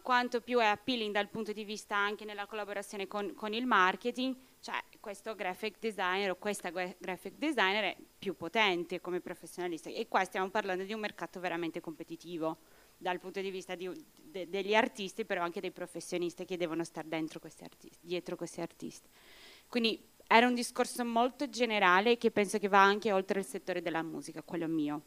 [0.03, 4.35] quanto più è appealing dal punto di vista anche nella collaborazione con, con il marketing,
[4.59, 10.25] cioè questo graphic designer o questa graphic designer è più potente come professionalista e qua
[10.25, 12.59] stiamo parlando di un mercato veramente competitivo
[12.97, 13.89] dal punto di vista di,
[14.21, 17.07] de, degli artisti, però anche dei professionisti che devono stare
[17.39, 19.09] questi artisti, dietro questi artisti.
[19.69, 24.03] Quindi era un discorso molto generale che penso che va anche oltre il settore della
[24.03, 25.03] musica, quello mio.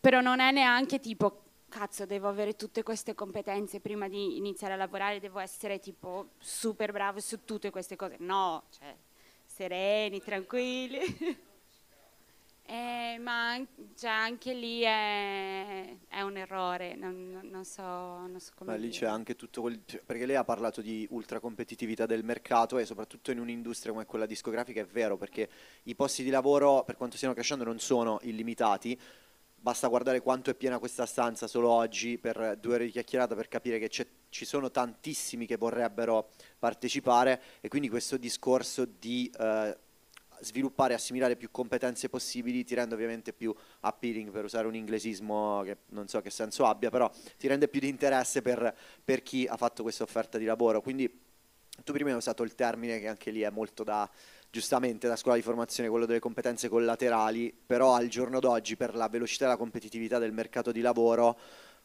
[0.00, 4.76] Però non è neanche tipo, cazzo, devo avere tutte queste competenze prima di iniziare a
[4.76, 8.16] lavorare, devo essere tipo super bravo su tutte queste cose.
[8.20, 8.94] No, cioè,
[9.44, 11.00] sereni, tranquilli.
[12.68, 18.50] Eh, ma an- cioè, anche lì è, è un errore, non, non- so, non so
[18.56, 19.82] come Ma lì c'è anche tutto quel...
[19.86, 24.26] cioè, perché lei ha parlato di ultracompetitività del mercato e soprattutto in un'industria come quella
[24.26, 25.48] discografica è vero, perché
[25.84, 28.98] i posti di lavoro, per quanto stiano crescendo, non sono illimitati.
[29.54, 33.46] Basta guardare quanto è piena questa stanza solo oggi per due ore di chiacchierata per
[33.48, 39.76] capire che c'è- ci sono tantissimi che vorrebbero partecipare e quindi questo discorso di eh,
[40.40, 45.62] sviluppare e assimilare più competenze possibili ti rende ovviamente più appealing per usare un inglesismo
[45.64, 49.46] che non so che senso abbia, però ti rende più di interesse per, per chi
[49.46, 50.80] ha fatto questa offerta di lavoro.
[50.80, 51.24] Quindi
[51.84, 54.08] tu prima hai usato il termine che anche lì è molto da,
[54.50, 59.08] giustamente, da scuola di formazione, quello delle competenze collaterali, però al giorno d'oggi per la
[59.08, 61.38] velocità e la competitività del mercato di lavoro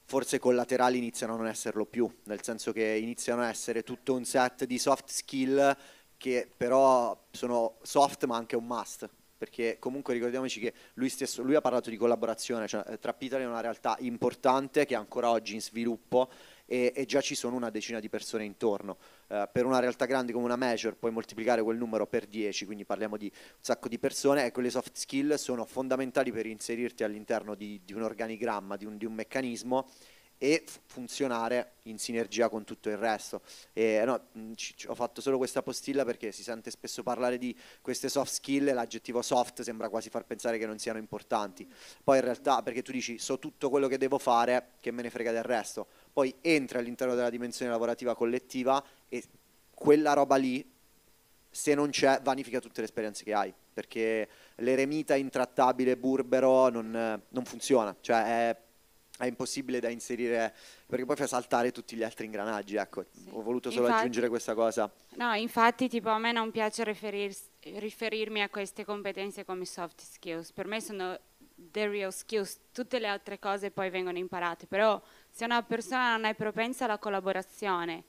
[0.03, 4.25] forse collaterali iniziano a non esserlo più, nel senso che iniziano a essere tutto un
[4.25, 5.75] set di soft skill
[6.21, 9.09] che però sono soft ma anche un must.
[9.39, 13.41] Perché comunque ricordiamoci che lui stesso lui ha parlato di collaborazione, cioè eh, Trap Italy
[13.41, 16.29] è una realtà importante che è ancora oggi in sviluppo
[16.67, 18.97] e, e già ci sono una decina di persone intorno.
[19.29, 22.85] Eh, per una realtà grande come una Major puoi moltiplicare quel numero per 10, quindi
[22.85, 27.55] parliamo di un sacco di persone e quelle soft skill sono fondamentali per inserirti all'interno
[27.55, 29.87] di, di un organigramma, di un, di un meccanismo
[30.43, 33.43] e funzionare in sinergia con tutto il resto.
[33.73, 34.19] E, no,
[34.87, 38.73] ho fatto solo questa postilla perché si sente spesso parlare di queste soft skill e
[38.73, 41.71] l'aggettivo soft sembra quasi far pensare che non siano importanti.
[42.03, 45.11] Poi in realtà, perché tu dici so tutto quello che devo fare, che me ne
[45.11, 45.85] frega del resto.
[46.11, 49.23] Poi entri all'interno della dimensione lavorativa collettiva e
[49.75, 50.67] quella roba lì
[51.51, 57.43] se non c'è vanifica tutte le esperienze che hai perché l'eremita intrattabile burbero non, non
[57.43, 58.57] funziona cioè è,
[59.21, 60.53] è impossibile da inserire
[60.85, 63.05] perché poi fa saltare tutti gli altri ingranaggi ecco.
[63.31, 64.91] Ho voluto solo Infatti- aggiungere questa cosa.
[65.15, 70.51] No, infatti tipo a me non piace riferir- riferirmi a queste competenze come soft skills,
[70.51, 71.17] per me sono
[71.71, 74.99] the real skills, tutte le altre cose poi vengono imparate, però
[75.29, 78.03] se una persona non è propensa alla collaborazione,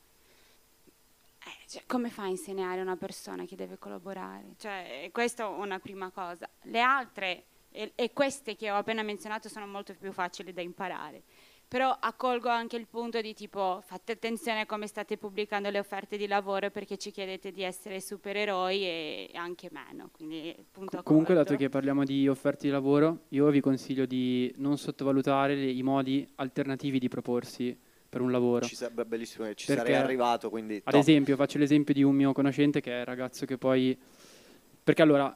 [1.45, 4.55] eh, cioè, come fa a insegnare una persona che deve collaborare?
[4.59, 6.49] Cioè, questa è una prima cosa.
[6.63, 11.23] Le altre, e, e queste che ho appena menzionato, sono molto più facili da imparare.
[11.73, 16.19] Però accolgo anche il punto di tipo fate attenzione a come state pubblicando le offerte
[16.19, 20.11] di lavoro perché ci chiedete di essere supereroi e anche meno.
[20.12, 24.77] Quindi punto Comunque, dato che parliamo di offerte di lavoro, io vi consiglio di non
[24.77, 27.74] sottovalutare le- i modi alternativi di proporsi
[28.07, 28.66] per un lavoro.
[28.66, 32.15] ci sarebbe bellissimo che ci Perché, sarei arrivato quindi Ad esempio, faccio l'esempio di un
[32.15, 33.99] mio conoscente che è il ragazzo che poi...
[34.85, 35.35] Perché allora,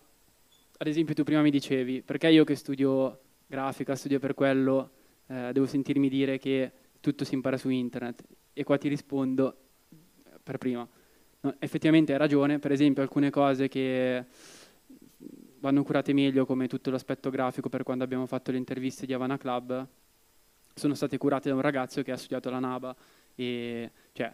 [0.79, 4.91] ad esempio tu prima mi dicevi, perché io che studio grafica, studio per quello,
[5.27, 6.71] eh, devo sentirmi dire che
[7.01, 8.25] tutto si impara su internet?
[8.53, 9.57] E qua ti rispondo
[9.91, 10.87] eh, per prima.
[11.41, 14.25] No, effettivamente hai ragione, per esempio alcune cose che
[15.59, 19.39] vanno curate meglio come tutto l'aspetto grafico per quando abbiamo fatto le interviste di Havana
[19.39, 19.87] Club
[20.75, 22.97] sono state curate da un ragazzo che ha studiato la NABA
[23.35, 24.33] e cioè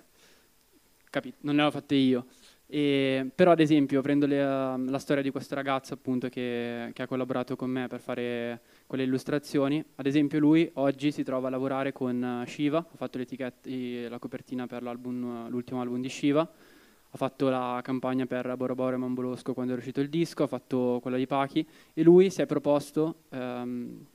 [1.09, 2.27] capito, non le ho fatte io.
[2.75, 7.03] E, però ad esempio prendo le, uh, la storia di questo ragazzo appunto che, che
[7.03, 9.85] ha collaborato con me per fare quelle illustrazioni.
[9.97, 14.67] Ad esempio lui oggi si trova a lavorare con uh, Shiva, ha fatto la copertina
[14.67, 19.75] per l'ultimo album di Shiva, ha fatto la campagna per Boro Boro e Mambolosco quando
[19.75, 21.69] è uscito il disco, ha fatto quella di Pachi.
[21.93, 24.07] E lui si è proposto, ehm,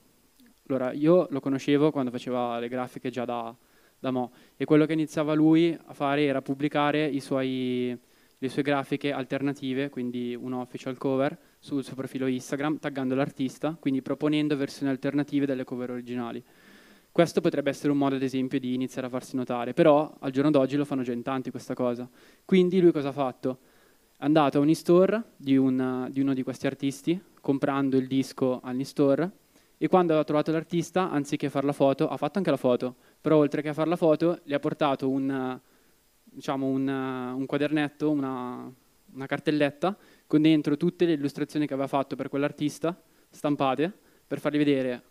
[0.66, 3.54] allora io lo conoscevo quando faceva le grafiche già da,
[4.00, 4.32] da mo.
[4.56, 7.96] E quello che iniziava lui a fare era pubblicare i suoi,
[8.40, 14.00] le sue grafiche alternative, quindi una official cover sul suo profilo Instagram, taggando l'artista, quindi
[14.00, 16.42] proponendo versioni alternative delle cover originali.
[17.10, 20.50] Questo potrebbe essere un modo, ad esempio, di iniziare a farsi notare, però al giorno
[20.50, 22.08] d'oggi lo fanno già in tanti questa cosa.
[22.44, 23.58] Quindi lui cosa ha fatto?
[24.16, 28.60] È andato a un e-store di, un- di uno di questi artisti, comprando il disco
[28.62, 29.30] all'e-store,
[29.78, 33.36] e quando ha trovato l'artista, anziché fare la foto, ha fatto anche la foto, però
[33.36, 35.58] oltre che a fare la foto, gli ha portato un,
[36.38, 38.72] diciamo, un, un quadernetto, una,
[39.12, 42.96] una cartelletta, con dentro tutte le illustrazioni che aveva fatto per quell'artista,
[43.28, 43.92] stampate,
[44.24, 45.02] per fargli vedere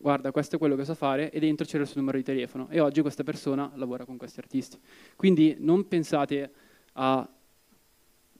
[0.00, 2.68] guarda questo è quello che so fare e dentro c'era il suo numero di telefono
[2.68, 4.78] e oggi questa persona lavora con questi artisti.
[5.16, 6.52] Quindi non pensate
[6.92, 7.28] a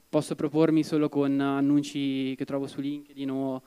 [0.07, 3.61] posso propormi solo con annunci che trovo su LinkedIn o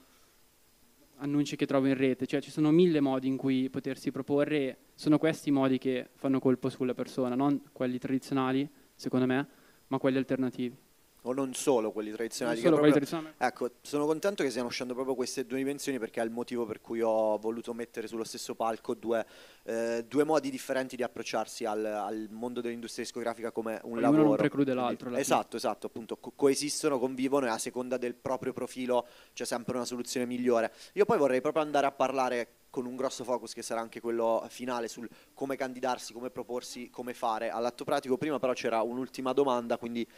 [1.23, 4.77] annunci che trovo in rete, cioè ci sono mille modi in cui potersi proporre e
[4.95, 9.49] sono questi i modi che fanno colpo sulla persona, non quelli tradizionali, secondo me,
[9.87, 10.77] ma quelli alternativi.
[11.23, 12.59] O non solo quelli tradizionali.
[12.61, 16.21] Solo che quelli proprio- Ecco, sono contento che stiano uscendo proprio queste due dimensioni perché
[16.21, 19.25] è il motivo per cui ho voluto mettere sullo stesso palco due,
[19.65, 24.23] eh, due modi differenti di approcciarsi al, al mondo dell'industria discografica come un Ognuno lavoro.
[24.25, 25.21] non preclude l'altro, fine.
[25.21, 29.85] Esatto, esatto, appunto, co- coesistono, convivono e a seconda del proprio profilo c'è sempre una
[29.85, 30.73] soluzione migliore.
[30.95, 34.45] Io poi vorrei proprio andare a parlare con un grosso focus che sarà anche quello
[34.49, 38.17] finale sul come candidarsi, come proporsi, come fare all'atto pratico.
[38.17, 40.09] Prima però c'era un'ultima domanda, quindi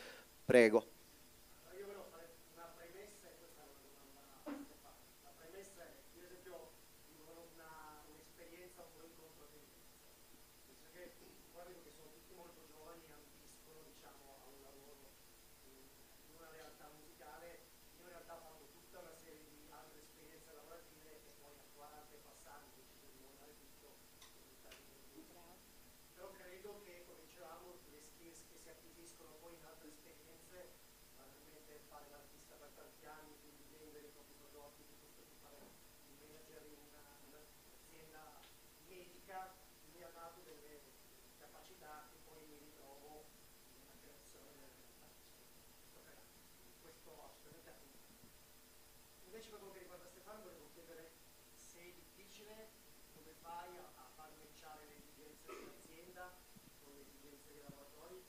[0.44, 0.86] prego.
[26.65, 30.81] Credo che, come dicevamo, le skills che si acquisiscono poi in altre esperienze,
[31.15, 36.16] banalmente fare l'artista per tanti anni, quindi vendere i propri prodotti, piuttosto che fare il
[36.16, 38.41] manager in una- un'azienda
[38.89, 39.53] medica,
[39.93, 40.81] mi ha dato delle
[41.36, 43.28] capacità che poi mi ritrovo
[43.69, 44.73] nella creazione
[45.05, 45.05] artistica.
[46.81, 47.99] Questo assolutamente appunto.
[49.20, 51.12] Invece per che riguarda Stefano volevo chiedere
[51.53, 52.73] se è difficile,
[53.12, 56.53] come fai a, a far matchare le esigenze dell'azienda
[56.85, 58.23] con le esigenze dei lavoratori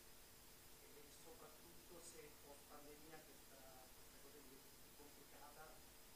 [0.79, 3.59] e soprattutto se post pandemia questa,
[3.93, 4.57] questa cosa è più
[4.95, 5.75] complicata.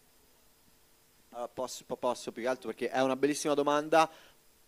[0.10, 0.40] Allora,
[1.48, 4.10] posso, po- posso più che altro perché è una bellissima domanda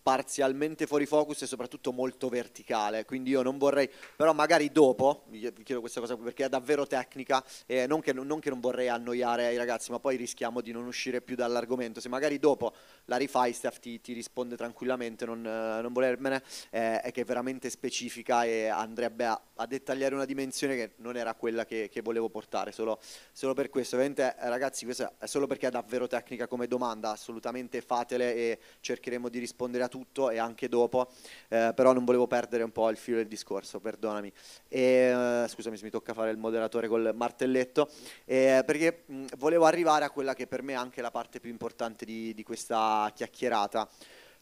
[0.02, 5.52] parzialmente fuori focus e soprattutto molto verticale quindi io non vorrei però magari dopo vi
[5.62, 9.52] chiedo questa cosa perché è davvero tecnica e non che, non che non vorrei annoiare
[9.52, 12.00] i ragazzi ma poi rischiamo di non uscire più dall'argomento.
[12.00, 12.72] Se magari dopo
[13.06, 17.24] la rifai Steph ti, ti risponde tranquillamente non, eh, non volermene eh, è che è
[17.24, 22.00] veramente specifica e andrebbe a, a dettagliare una dimensione che non era quella che, che
[22.02, 22.98] volevo portare solo,
[23.32, 23.96] solo per questo.
[23.96, 28.58] Ovviamente eh, ragazzi questo è solo perché è davvero tecnica come domanda assolutamente fatele e
[28.80, 31.10] cercheremo di rispondere a tutto e anche dopo
[31.48, 34.32] eh, però non volevo perdere un po' il filo del discorso perdonami.
[34.68, 37.90] E, eh, scusami se mi tocca fare il moderatore col martelletto.
[38.24, 41.50] Eh, perché mh, volevo arrivare a quella che per me è anche la parte più
[41.50, 43.86] importante di, di questa chiacchierata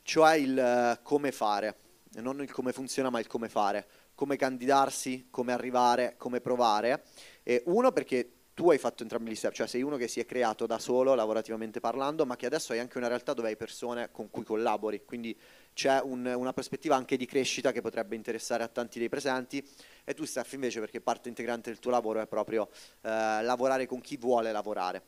[0.02, 1.76] cioè il eh, come fare.
[2.14, 3.86] Non il come funziona ma il come fare.
[4.14, 7.04] Come candidarsi, come arrivare, come provare.
[7.42, 10.26] E uno perché tu hai fatto entrambi gli step, cioè sei uno che si è
[10.26, 14.10] creato da solo, lavorativamente parlando, ma che adesso hai anche una realtà dove hai persone
[14.10, 15.36] con cui collabori, quindi
[15.72, 19.66] c'è un- una prospettiva anche di crescita che potrebbe interessare a tanti dei presenti.
[20.04, 22.68] E tu, Steph, invece, perché parte integrante del tuo lavoro è proprio
[23.02, 23.08] eh,
[23.42, 25.02] lavorare con chi vuole lavorare.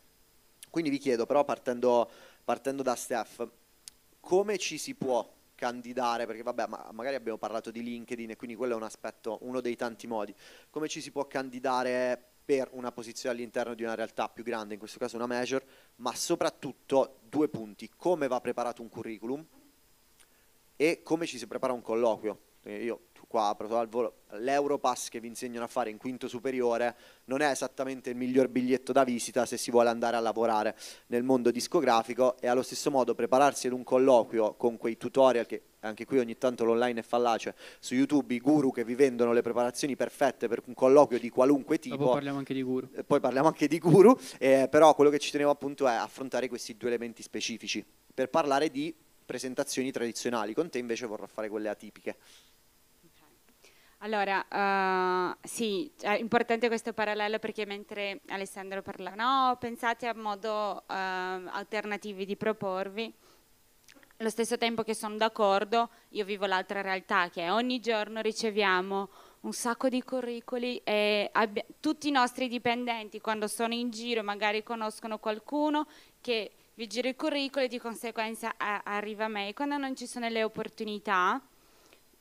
[0.71, 2.11] Quindi vi chiedo, però, partendo,
[2.45, 3.47] partendo da Steph,
[4.21, 6.27] come ci si può candidare?
[6.27, 9.61] Perché vabbè, ma magari abbiamo parlato di LinkedIn e quindi quello è un aspetto, uno
[9.61, 10.35] dei tanti modi.
[10.71, 14.79] Come ci si può candidare per una posizione all'interno di una realtà più grande, in
[14.79, 15.63] questo caso una major,
[15.97, 19.45] ma soprattutto due punti, come va preparato un curriculum
[20.77, 22.39] e come ci si prepara un colloquio.
[22.65, 23.01] Eh, Io
[23.33, 26.95] qua apro al volo, l'Europass che vi insegnano a fare in quinto superiore
[27.25, 31.23] non è esattamente il miglior biglietto da visita se si vuole andare a lavorare nel
[31.23, 36.05] mondo discografico e allo stesso modo prepararsi ad un colloquio con quei tutorial che anche
[36.05, 39.97] qui ogni tanto l'online è fallace su YouTube, i guru che vi vendono le preparazioni
[39.97, 41.97] perfette per un colloquio di qualunque tipo.
[41.97, 42.89] Dopo parliamo anche di guru.
[42.95, 46.49] Eh, Poi parliamo anche di guru, eh, però quello che ci tenevo appunto è affrontare
[46.49, 47.85] questi due elementi specifici
[48.15, 48.95] per parlare di
[49.25, 50.55] presentazioni tradizionali.
[50.55, 52.17] Con te invece vorrò fare quelle atipiche.
[54.05, 60.81] Allora, eh, sì, è importante questo parallelo perché mentre Alessandro parlava, no, pensate a modo
[60.89, 63.15] eh, alternativi di proporvi.
[64.23, 69.09] Allo stesso tempo che sono d'accordo, io vivo l'altra realtà che è ogni giorno riceviamo
[69.41, 71.29] un sacco di curricoli e
[71.81, 75.89] tutti i nostri dipendenti quando sono in giro magari conoscono qualcuno
[76.21, 79.53] che vi gira i curricoli e di conseguenza arriva a me.
[79.55, 81.43] Quando non ci sono le opportunità,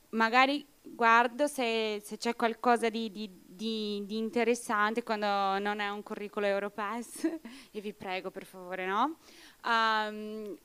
[0.10, 5.28] magari guardo se, se c'è qualcosa di, di- di- di interessante quando
[5.60, 7.26] non è un curriculum Europass
[7.72, 9.18] e vi prego per favore no
[9.66, 10.58] Ehm,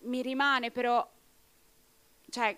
[0.00, 1.06] mi rimane però
[2.30, 2.56] cioè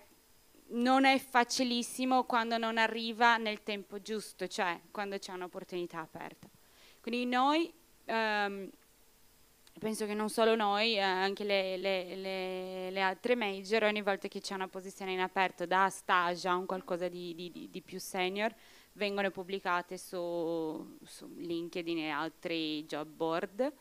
[0.73, 6.47] non è facilissimo quando non arriva nel tempo giusto cioè quando c'è un'opportunità aperta
[7.01, 7.71] quindi noi
[8.05, 8.69] ehm,
[9.79, 14.27] penso che non solo noi, eh, anche le, le- le- le altre major, ogni volta
[14.27, 17.99] che c'è una posizione in aperto da stage a un qualcosa di, di- di- più
[17.99, 18.53] senior,
[18.93, 23.73] vengono pubblicate su, su LinkedIn e altri job board.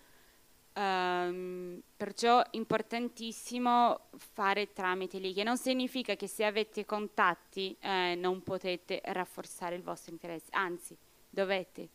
[0.72, 8.14] Ehm, perciò è importantissimo fare tramite lì, che non significa che se avete contatti eh,
[8.16, 10.96] non potete rafforzare il vostro interesse, anzi
[11.28, 11.88] dovete.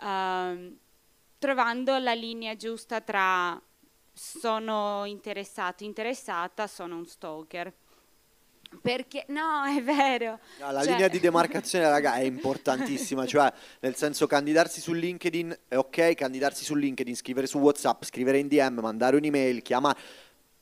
[0.00, 0.78] ehm,
[1.38, 3.60] trovando la linea giusta tra
[4.12, 7.72] sono interessato, interessata, sono un stalker.
[8.80, 10.38] Perché no, è vero.
[10.60, 13.26] No, la Cioè- linea di demarcazione, raga, è importantissima.
[13.26, 18.38] cioè, nel senso, candidarsi su LinkedIn è ok, candidarsi su LinkedIn, scrivere su WhatsApp, scrivere
[18.38, 19.98] in DM, mandare un'email, chiamare.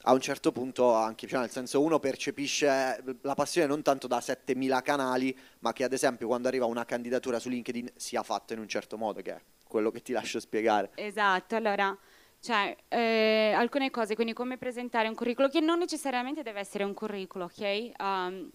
[0.02, 4.20] A un certo punto anche, cioè nel senso uno percepisce la passione non tanto da
[4.20, 8.60] 7000 canali, ma che ad esempio quando arriva una candidatura su LinkedIn sia fatta in
[8.60, 10.90] un certo modo, che è quello che ti lascio spiegare.
[10.94, 11.94] Esatto, allora,
[12.40, 16.94] cioè, eh, alcune cose, quindi come presentare un curriculum, che non necessariamente deve essere un
[16.94, 17.90] curriculum, ok?
[17.98, 18.50] Um,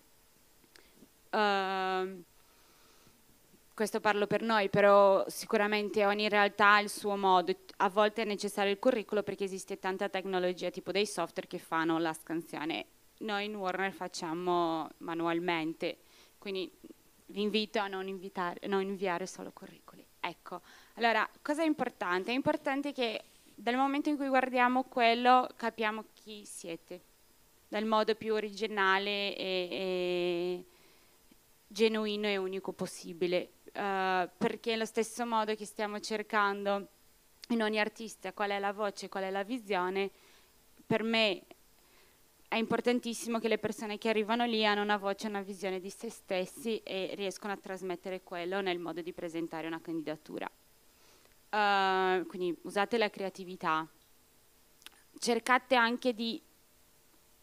[1.30, 2.24] ehm,
[3.74, 7.54] questo parlo per noi, però sicuramente ogni realtà ha il suo modo.
[7.78, 11.98] A volte è necessario il curriculum perché esiste tanta tecnologia, tipo dei software che fanno
[11.98, 12.86] la scansione.
[13.20, 16.00] Noi in Warner facciamo manualmente,
[16.38, 16.72] quindi
[17.28, 20.06] vi invito a non, invitare- non inviare solo curricoli.
[20.20, 20.62] Ecco,
[20.96, 22.32] allora, cosa è importante?
[22.32, 23.22] È importante che
[23.56, 27.02] dal momento in cui guardiamo quello capiamo chi siete,
[27.68, 30.66] dal modo più originale e, e
[31.68, 36.88] genuino e unico possibile, eh, perché allo stesso modo che stiamo cercando
[37.50, 40.12] in ogni artista qual è la voce, qual è la visione,
[40.86, 41.44] per me
[42.48, 46.10] è importantissimo che le persone che arrivano lì hanno una voce una visione di se
[46.10, 50.50] stessi e riescono a trasmettere quello nel modo di presentare una candidatura.
[51.54, 53.88] Uh, quindi usate la creatività,
[55.20, 56.42] cercate anche di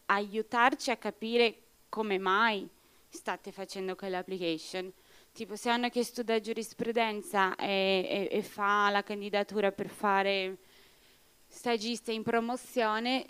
[0.07, 2.67] aiutarci a capire come mai
[3.07, 4.91] state facendo quell'application.
[5.31, 10.57] Tipo se hanno che studia giurisprudenza e, e- e fa la candidatura per fare
[11.47, 13.25] stagista in promozione,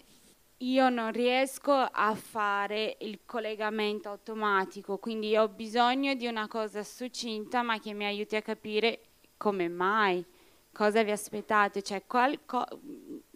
[0.58, 7.62] io non riesco a fare il collegamento automatico, quindi ho bisogno di una cosa succinta
[7.62, 9.02] ma che mi aiuti a capire
[9.38, 10.26] come mai,
[10.72, 12.03] cosa vi aspettate, cioè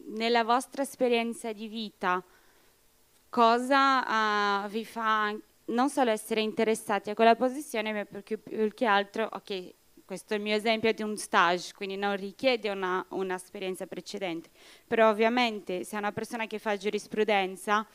[0.08, 2.24] nella vostra esperienza di vita
[3.30, 5.36] cosa ah, vi fa
[5.66, 9.74] non solo essere interessati a quella posizione, ma perché più che altro, ok,
[10.06, 14.50] questo è il mio esempio di un stage, quindi non richiede un'esperienza precedente,
[14.86, 17.86] però ovviamente se è una persona che fa giurisprudenza,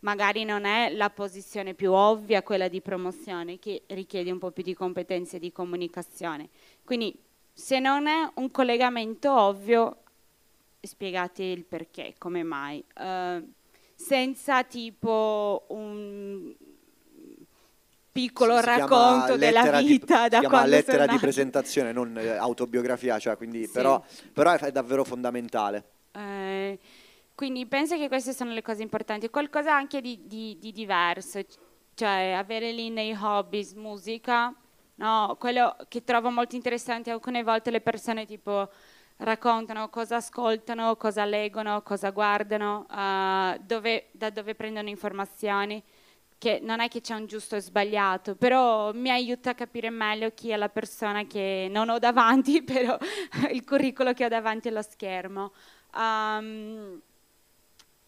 [0.00, 4.62] magari non è la posizione più ovvia quella di promozione, che richiede un po' più
[4.62, 6.50] di competenze di comunicazione.
[6.84, 7.18] Quindi
[7.54, 9.98] se non è un collegamento ovvio,
[10.80, 12.84] spiegate il perché, come mai.
[12.94, 13.42] Eh,
[13.94, 16.52] senza tipo un
[18.10, 22.28] piccolo Si racconto della di- vita si da chiama quando lettera di presentazione, non eh,
[22.28, 23.72] autobiografia, cioè, quindi, Sì.
[23.72, 24.02] però,
[24.32, 25.84] però è, è davvero fondamentale.
[26.12, 26.78] Eh,
[27.34, 29.28] quindi penso che queste sono le cose importanti.
[29.30, 31.40] Qualcosa anche di, di- di diverso,
[31.94, 34.54] cioè avere lì nei hobbies musica,
[34.96, 35.36] no?
[35.38, 38.68] quello che trovo molto interessante, alcune volte le persone tipo
[39.18, 45.82] raccontano cosa ascoltano, cosa leggono, cosa guardano, eh, dove- da dove prendono informazioni,
[46.38, 50.30] che non è che c'è un giusto e sbagliato, però mi aiuta a capire meglio
[50.34, 52.96] chi è la persona che non ho davanti, però
[53.50, 55.52] il curriculum che ho davanti allo schermo.
[55.94, 57.00] Um,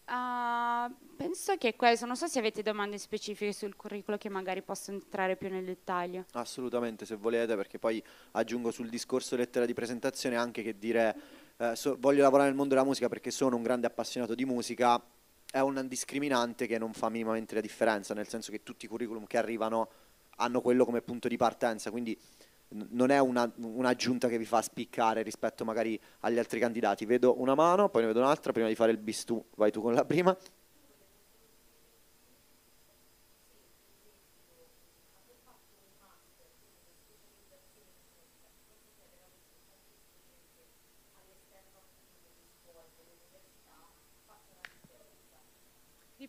[0.07, 4.91] ah, penso che questo, non so se avete domande specifiche sul curriculum che magari posso
[4.91, 6.25] entrare più nel dettaglio.
[6.33, 11.15] Assolutamente, se volete, perché poi aggiungo sul discorso lettera di presentazione anche che dire
[11.57, 15.01] eh, so- voglio lavorare nel mondo della musica perché sono un grande appassionato di musica
[15.49, 19.25] è un discriminante che non fa minimamente la differenza, nel senso che tutti i curriculum
[19.25, 19.89] che arrivano
[20.37, 22.17] hanno quello come punto di partenza, quindi
[22.69, 27.05] non è una- un'aggiunta che vi fa spiccare rispetto magari agli altri candidati.
[27.05, 29.81] Vedo una mano, poi ne vedo un'altra, prima di fare il bis tu, vai tu
[29.81, 30.35] con la prima.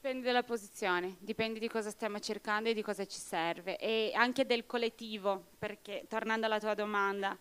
[0.09, 4.47] Dipende dalla posizione, dipende di cosa stiamo cercando e di cosa ci serve e anche
[4.47, 7.37] del collettivo, perché tornando alla tua domanda,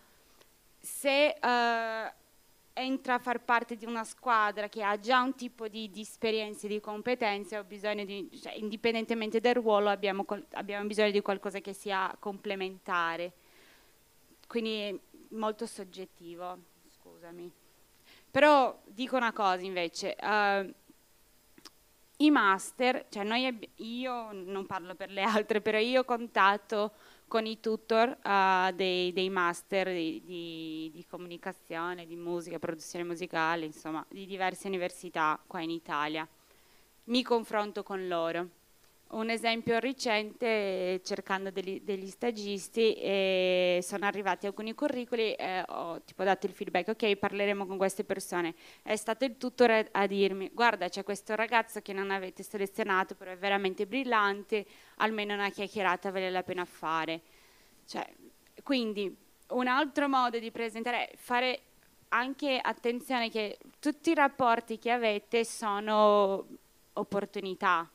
[0.78, 2.12] se eh,
[2.74, 6.68] entra a far parte di una squadra che ha già un tipo di, di esperienze,
[6.68, 13.32] di competenze, di, cioè, indipendentemente dal ruolo, abbiamo, abbiamo bisogno di qualcosa che sia complementare.
[14.46, 15.00] Quindi
[15.30, 16.58] molto soggettivo,
[16.90, 17.50] scusami.
[18.30, 20.74] Però dico una cosa invece, eh,
[22.20, 26.92] i master, cioè noi io non parlo per le altre, però io contatto
[27.28, 33.64] con i tutor eh, dei, dei master di, di- di comunicazione, di musica, produzione musicale,
[33.66, 36.26] insomma, di diverse università qua in Italia.
[37.04, 38.48] Mi confronto con loro.
[39.10, 46.24] Un esempio recente, cercando degli, degli stagisti, e sono arrivati alcuni curricoli e ho tipo,
[46.24, 48.54] dato il feedback, ok, parleremo con queste persone.
[48.82, 53.30] È stato il tutor a dirmi, guarda, c'è questo ragazzo che non avete selezionato, però
[53.30, 54.66] è veramente brillante,
[54.96, 57.20] almeno una chiacchierata vale la pena fare.
[57.86, 58.06] Cioè,
[58.62, 59.16] quindi,
[59.48, 61.60] un altro modo di presentare è fare
[62.08, 66.46] anche attenzione che tutti i rapporti che avete sono
[66.92, 67.88] opportunità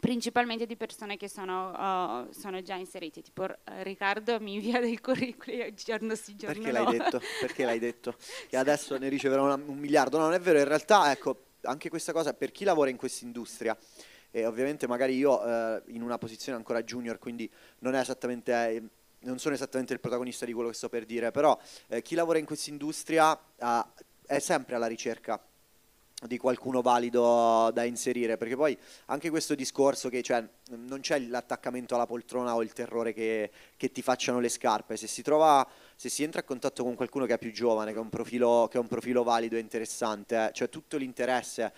[0.00, 4.98] principalmente di persone che sono, uh, sono già inserite, tipo uh, Riccardo mi invia dei
[4.98, 6.84] curricoli giorno sì, giorno Perché no.
[6.84, 7.20] l'hai detto?
[7.40, 8.16] Perché l'hai detto?
[8.48, 10.18] Che adesso ne riceverò una- un miliardo.
[10.18, 13.24] No, non è vero, in realtà, ecco, anche questa cosa, per chi lavora in questa
[13.24, 13.76] industria,
[14.30, 18.52] e ovviamente magari io eh, in una posizione ancora junior, quindi non è esattamente...
[18.52, 18.82] eh,
[19.24, 22.38] non sono esattamente il protagonista di quello che sto per dire, però eh, chi lavora
[22.38, 23.40] in questa industria
[24.26, 25.42] è sempre alla ricerca
[26.26, 28.76] di qualcuno valido da inserire, perché poi
[29.06, 33.92] anche questo discorso che cioè, non c'è l'attaccamento alla poltrona o il terrore che, che
[33.92, 37.34] ti facciano le scarpe, se si trova, se si entra a contatto con qualcuno che
[37.34, 40.52] è più giovane, che ha un profilo, che ha un profilo valido e interessante, eh,
[40.52, 41.72] cioè tutto l'interesse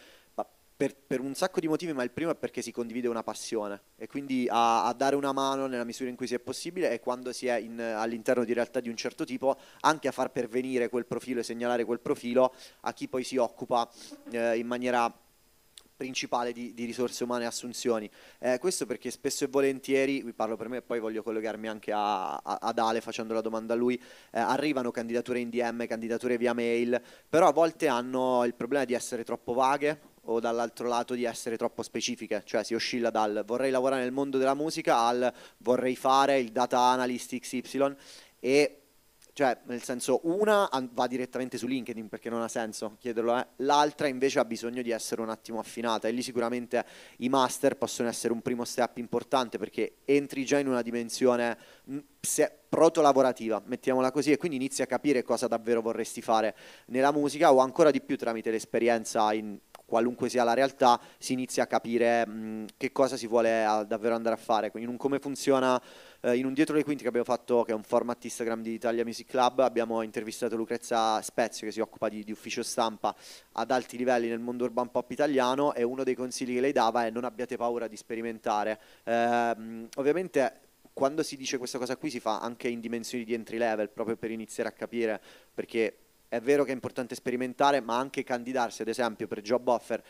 [0.76, 3.80] per, per un sacco di motivi, ma il primo è perché si condivide una passione
[3.96, 7.32] e quindi a, a dare una mano nella misura in cui sia possibile e quando
[7.32, 11.06] si è in- all'interno di realtà di un certo tipo, anche a far pervenire quel
[11.06, 13.88] profilo e segnalare quel profilo a chi poi si occupa
[14.30, 15.10] eh, in maniera
[15.96, 18.10] principale di, di risorse umane e assunzioni.
[18.38, 21.90] Eh, questo perché spesso e volentieri, vi parlo per me e poi voglio collegarmi anche
[21.90, 23.94] a- a- ad Ale facendo la domanda a lui,
[24.30, 28.92] eh, arrivano candidature in DM, candidature via mail, però a volte hanno il problema di
[28.92, 33.70] essere troppo vaghe o dall'altro lato di essere troppo specifiche, cioè si oscilla dal vorrei
[33.70, 37.94] lavorare nel mondo della musica al vorrei fare il data analyst XY
[38.40, 38.80] e
[39.36, 43.46] cioè, nel senso, una va direttamente su LinkedIn perché non ha senso chiederlo, eh.
[43.56, 46.82] l'altra invece ha bisogno di essere un attimo affinata e lì sicuramente
[47.18, 51.58] i master possono essere un primo step importante perché entri già in una dimensione
[52.66, 57.58] proto-lavorativa, mettiamola così, e quindi inizi a capire cosa davvero vorresti fare nella musica o
[57.58, 62.66] ancora di più tramite l'esperienza in qualunque sia la realtà, si inizia a capire mh,
[62.76, 64.70] che cosa si vuole ah, davvero andare a fare.
[64.70, 65.80] Quindi in un come funziona,
[66.20, 68.72] eh, in un dietro le quinte che abbiamo fatto, che è un format Instagram di
[68.72, 73.14] Italia Music Club, abbiamo intervistato Lucrezia Spezio che si occupa di, di ufficio stampa
[73.52, 77.06] ad alti livelli nel mondo urban pop italiano e uno dei consigli che lei dava
[77.06, 78.78] è non abbiate paura di sperimentare.
[79.04, 80.60] Ehm, ovviamente
[80.92, 84.16] quando si dice questa cosa qui si fa anche in dimensioni di entry level, proprio
[84.16, 85.20] per iniziare a capire,
[85.52, 90.02] perché è vero che è importante sperimentare, ma anche candidarsi, ad esempio, per job offer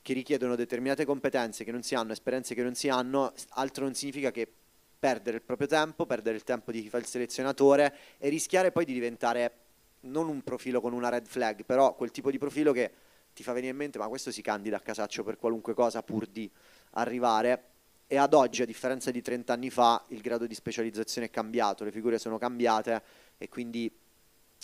[0.00, 3.94] che richiedono determinate competenze che non si hanno, esperienze che non si hanno, altro non
[3.94, 4.50] significa che
[4.98, 8.84] perdere il proprio tempo, perdere il tempo di chi fa il selezionatore e rischiare poi
[8.84, 9.52] di diventare
[10.00, 12.90] non un profilo con una red flag, però quel tipo di profilo che
[13.32, 16.26] ti fa venire in mente, ma questo si candida a casaccio per qualunque cosa pur
[16.26, 16.50] di
[16.92, 17.64] arrivare.
[18.06, 21.84] E ad oggi, a differenza di 30 anni fa, il grado di specializzazione è cambiato,
[21.84, 23.02] le figure sono cambiate
[23.36, 23.92] e quindi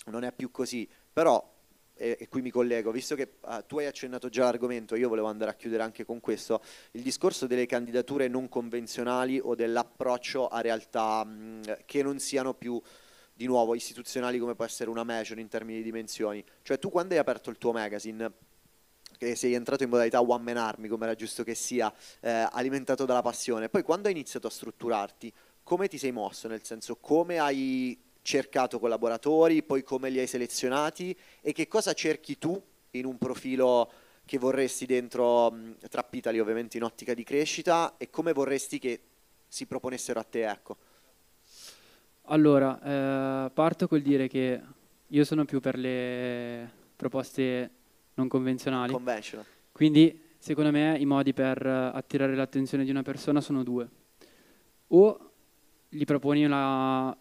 [0.05, 0.87] non è più così.
[1.11, 1.53] Però,
[1.93, 5.27] e, e qui mi collego, visto che eh, tu hai accennato già l'argomento, io volevo
[5.27, 6.61] andare a chiudere anche con questo,
[6.91, 12.81] il discorso delle candidature non convenzionali o dell'approccio a realtà mh, che non siano più
[13.33, 16.43] di nuovo istituzionali come può essere una major in termini di dimensioni.
[16.61, 18.31] Cioè tu quando hai aperto il tuo magazine,
[19.17, 23.05] che sei entrato in modalità one man army, come era giusto che sia, eh, alimentato
[23.05, 25.33] dalla passione, poi quando hai iniziato a strutturarti,
[25.63, 26.47] come ti sei mosso?
[26.47, 32.39] Nel senso, come hai cercato collaboratori, poi come li hai selezionati e che cosa cerchi
[32.39, 32.59] tu
[32.91, 33.91] in un profilo
[34.25, 38.99] che vorresti dentro mh, Trap Italy, ovviamente in ottica di crescita, e come vorresti che
[39.47, 40.77] si proponessero a te, ecco.
[42.23, 44.59] Allora, eh, parto col dire che
[45.05, 47.69] io sono più per le proposte
[48.15, 48.91] non convenzionali.
[48.91, 49.45] Conventional.
[49.71, 53.87] Quindi, secondo me, i modi per attirare l'attenzione di una persona sono due.
[54.87, 55.31] O
[55.89, 57.15] gli proponi la,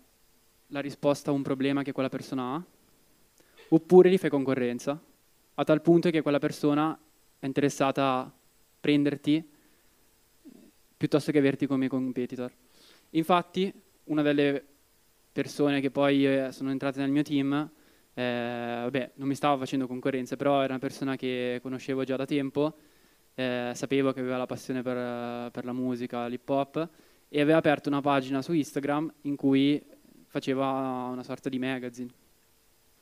[0.74, 2.62] la risposta a un problema che quella persona ha,
[3.68, 5.01] oppure gli fai concorrenza,
[5.55, 6.98] a tal punto che quella persona
[7.38, 8.32] è interessata a
[8.80, 9.48] prenderti
[10.96, 12.52] piuttosto che averti come competitor.
[13.10, 13.72] Infatti,
[14.05, 14.64] una delle
[15.30, 17.70] persone che poi eh, sono entrate nel mio team,
[18.12, 22.24] eh, vabbè, non mi stava facendo concorrenza, però era una persona che conoscevo già da
[22.24, 22.74] tempo,
[23.36, 26.88] eh, sapevo che aveva la passione per, eh, per la musica, l'hip hop,
[27.28, 29.80] e aveva aperto una pagina su Instagram in cui
[30.35, 30.66] faceva
[31.12, 32.11] una sorta di magazine.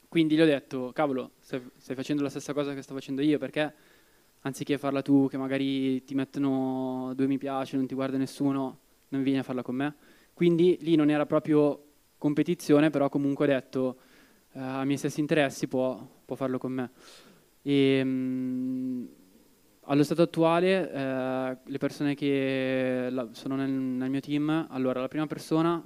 [0.07, 3.39] Quindi gli ho detto, cavolo, stai, stai facendo la stessa cosa che sto facendo io,
[3.39, 3.73] perché
[4.41, 8.79] anziché farla tu, che magari ti mettono due mi piace, non ti guarda nessuno,
[9.09, 9.95] non vieni a farla con me.
[10.35, 11.83] Quindi lì non era proprio
[12.19, 13.97] competizione, però comunque ho detto,
[14.53, 16.91] eh, a miei stessi interessi può, può farlo con me.
[17.63, 19.05] E, mm,
[19.87, 25.09] Allo stato attuale, eh, le persone che la- sono nel, nel mio team, allora la
[25.09, 25.83] prima persona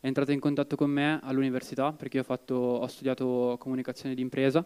[0.00, 4.64] è entrata in contatto con me all'università perché io ho, fatto- ho studiato comunicazione d'impresa,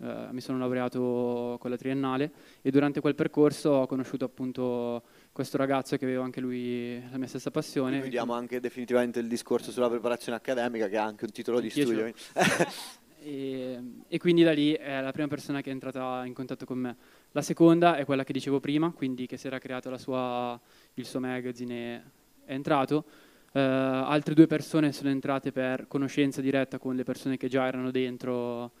[0.00, 2.30] eh, mi sono laureato con la triennale
[2.62, 5.02] e durante quel percorso ho conosciuto appunto
[5.32, 8.00] questo ragazzo che aveva anche lui la mia stessa passione.
[8.00, 12.12] Chiudiamo anche definitivamente il discorso sulla preparazione accademica, che ha anche un titolo di studio.
[13.20, 16.78] E, e quindi da lì è la prima persona che è entrata in contatto con
[16.78, 16.96] me.
[17.32, 20.58] La seconda è quella che dicevo prima, quindi che si era creato la sua-
[20.94, 22.12] il suo magazine
[22.44, 23.04] è entrato.
[23.52, 27.90] Eh, altre due persone sono entrate per conoscenza diretta con le persone che già erano
[27.90, 28.72] dentro,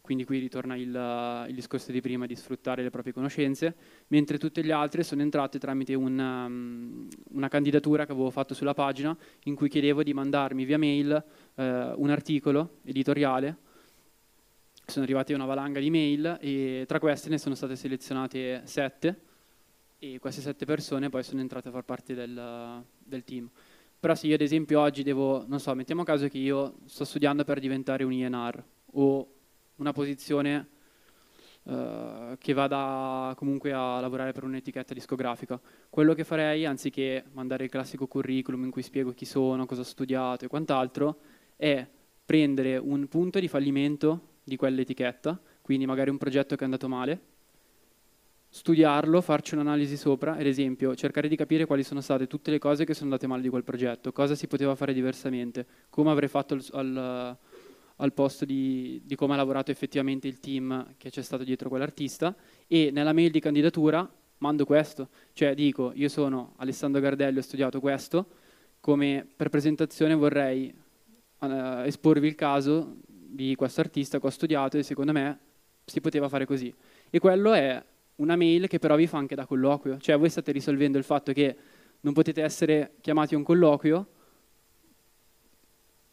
[0.00, 3.74] quindi qui ritorna il, il discorso di prima di sfruttare le proprie conoscenze,
[4.08, 8.74] mentre tutte le altre sono entrate tramite un, um, una candidatura che avevo fatto sulla
[8.74, 13.56] pagina in cui chiedevo di mandarmi via mail eh, un articolo editoriale.
[14.84, 19.20] Sono arrivate una valanga di mail e tra queste ne sono state selezionate sette
[19.98, 23.48] e queste sette persone poi sono entrate a far parte del, del team.
[24.02, 27.44] Però se io ad esempio oggi devo, non so, mettiamo caso che io sto studiando
[27.44, 28.64] per diventare un INR
[28.94, 29.32] o
[29.76, 30.66] una posizione
[31.62, 35.60] eh, che vada comunque a lavorare per un'etichetta discografica.
[35.88, 39.84] Quello che farei, anziché mandare il classico curriculum in cui spiego chi sono, cosa ho
[39.84, 41.20] studiato e quant'altro,
[41.54, 41.88] è
[42.24, 47.20] prendere un punto di fallimento di quell'etichetta, quindi magari un progetto che è andato male,
[48.54, 52.84] studiarlo, farci un'analisi sopra, ad esempio cercare di capire quali sono state tutte le cose
[52.84, 56.52] che sono andate male di quel progetto, cosa si poteva fare diversamente, come avrei fatto
[56.52, 57.36] al, al-
[57.96, 62.34] al posto di, di come ha lavorato effettivamente il team che c'è stato dietro quell'artista
[62.66, 64.06] e nella mail di candidatura
[64.38, 68.26] mando questo, cioè dico io sono Alessandro Gardelli, ho studiato questo,
[68.80, 70.74] come per presentazione vorrei
[71.40, 75.38] eh, esporvi il caso di questo artista che ho studiato e secondo me
[75.86, 76.74] si poteva fare così.
[77.08, 77.82] E quello è
[78.22, 81.32] una mail che però vi fa anche da colloquio, cioè voi state risolvendo il fatto
[81.32, 81.56] che
[82.00, 84.06] non potete essere chiamati a un colloquio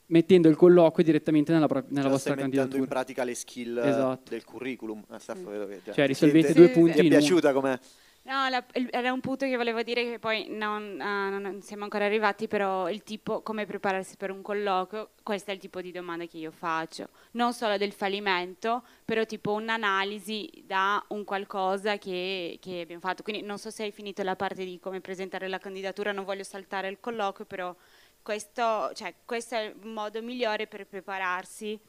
[0.08, 2.90] mettendo il colloquio direttamente nella, pro- nella Già vostra stai mettendo in candidatura.
[3.02, 4.30] pratica le skill Esatto.
[4.32, 5.04] del curriculum.
[5.12, 7.80] Eh, Staffo, vedo che Cioè, risolvete siete- due punti Ti è piaciuta come...
[8.24, 12.06] No, la- era un punto che volevo dire che poi non, ah, non siamo ancora
[12.06, 16.26] arrivati, però il tipo come prepararsi per un colloquio, questo è il tipo di domanda
[16.26, 17.10] che io faccio.
[17.32, 23.24] Non solo del fallimento, però tipo un'analisi da un qualcosa che, che abbiamo fatto.
[23.24, 26.44] Quindi non so se hai finito la parte di come presentare la candidatura, non voglio
[26.44, 27.76] saltare il colloquio, però
[28.22, 31.80] questo, cioè, questo è il modo migliore per prepararsi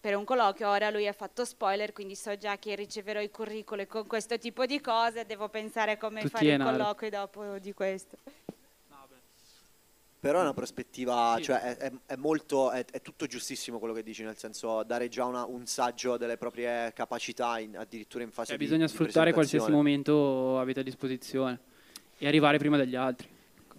[0.00, 0.68] per un colloquio.
[0.68, 4.66] Ora lui ha fatto spoiler, quindi so già che riceverò i curricoli con questo tipo
[4.66, 8.16] di cose, devo pensare come Tutti fare il colloquio dopo di questo.
[10.20, 14.02] Però è una prospettiva, cioè è, è- è molto, è, è tutto giustissimo quello che
[14.02, 18.48] dici, nel senso dare già una- un saggio delle proprie capacità, in- addirittura in fase
[18.48, 21.60] Cioè, di bisogna di sfruttare qualsiasi momento avete a disposizione
[22.18, 23.28] e arrivare prima degli altri.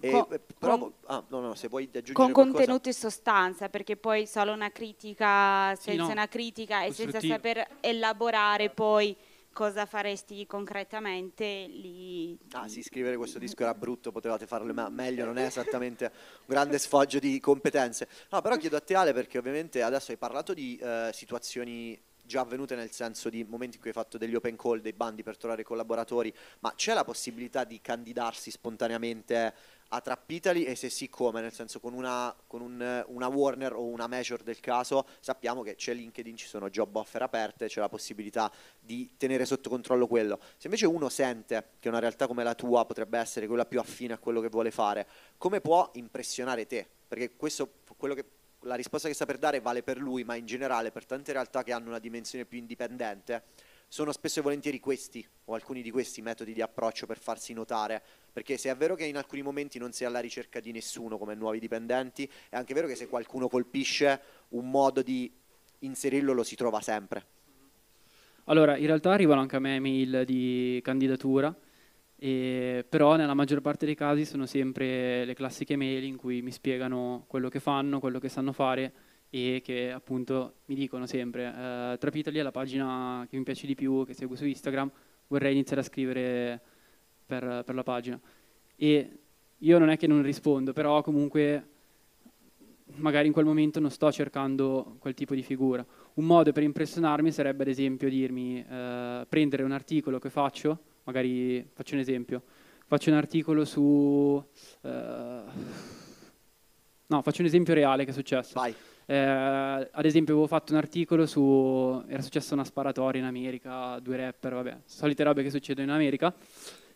[0.01, 2.53] E, eh, però, con- ah, no, no, se vuoi aggiungere Con qualcosa.
[2.53, 7.67] contenuto e sostanza, perché poi solo una critica senza no, una critica e senza saper
[7.81, 9.15] elaborare poi
[9.51, 15.23] cosa faresti concretamente lì Ah sì, scrivere questo disco era brutto, potevate farlo me- meglio,
[15.25, 18.07] non è esattamente un grande sfoggio di competenze.
[18.31, 22.41] No, però chiedo a te Ale perché ovviamente adesso hai parlato di eh, situazioni già
[22.41, 25.37] avvenute nel senso di momenti in cui hai fatto degli open call, dei bandi per
[25.37, 29.53] trovare collaboratori, ma c'è la possibilità di candidarsi spontaneamente
[29.89, 33.85] a Trappitali e se sì come, nel senso con una, con un, una Warner o
[33.85, 37.89] una Major del caso, sappiamo che c'è LinkedIn, ci sono job offer aperte, c'è la
[37.89, 40.39] possibilità di tenere sotto controllo quello.
[40.57, 44.13] Se invece uno sente che una realtà come la tua potrebbe essere quella più affine
[44.13, 45.07] a quello che vuole fare,
[45.37, 46.87] come può impressionare te?
[47.07, 48.25] Perché questo, quello che,
[48.61, 51.63] la risposta che sta per dare vale per lui, ma in generale per tante realtà
[51.63, 53.43] che hanno una dimensione più indipendente,
[53.89, 58.01] sono spesso e volentieri questi o alcuni di questi metodi di approccio per farsi notare.
[58.31, 61.17] Perché se è vero che in alcuni momenti non si è alla ricerca di nessuno
[61.17, 65.29] come nuovi dipendenti, è anche vero che se qualcuno colpisce un modo di
[65.79, 67.25] inserirlo lo si trova sempre.
[68.45, 71.53] Allora, in realtà arrivano anche a me mail di candidatura,
[72.15, 76.51] e- però nella maggior parte dei casi sono sempre le classiche mail in cui mi
[76.51, 78.93] spiegano quello che fanno, quello che sanno fare
[79.29, 83.75] e che appunto mi dicono sempre eh, Trapitali è la pagina che mi piace di
[83.75, 84.91] più, che seguo su Instagram,
[85.27, 86.59] vorrei iniziare a scrivere
[87.25, 88.19] per, per la pagina.
[88.75, 89.19] E
[89.57, 91.67] io non è che non rispondo, però comunque
[92.95, 95.85] magari in quel momento non sto cercando quel tipo di figura.
[96.15, 101.67] Un modo per impressionarmi sarebbe ad esempio dirmi, eh, prendere un articolo che faccio, magari
[101.73, 102.41] faccio un esempio,
[102.85, 104.43] faccio un articolo su...
[104.81, 105.41] eh,
[107.07, 108.53] no, faccio un esempio reale che è successo.
[109.09, 114.17] Eh, ad esempio avevo fatto un articolo su, era successa una sparatoria in America, due
[114.17, 116.31] rapper, vabbè, solite robe che succedono in America,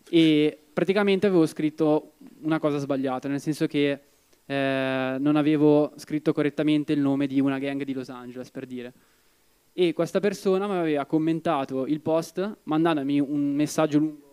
[0.08, 2.12] e praticamente avevo scritto
[2.42, 4.00] una cosa sbagliata, nel senso che
[4.46, 8.94] eh, non avevo scritto correttamente il nome di una gang di Los Angeles, per dire.
[9.74, 14.33] E questa persona mi aveva commentato il post mandandomi un messaggio lungo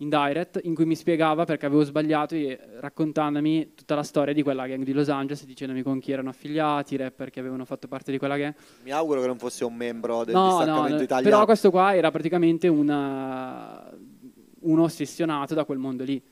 [0.00, 4.42] in direct in cui mi spiegava perché avevo sbagliato e raccontandomi tutta la storia di
[4.42, 8.12] quella gang di Los Angeles, dicendomi con chi erano affiliati, rapper che avevano fatto parte
[8.12, 8.54] di quella gang.
[8.84, 11.30] Mi auguro che non fosse un membro del No, distaccamento no, no, italiano.
[11.34, 13.90] però questo qua era praticamente una-
[14.60, 16.22] uno ossessionato da quel mondo lì.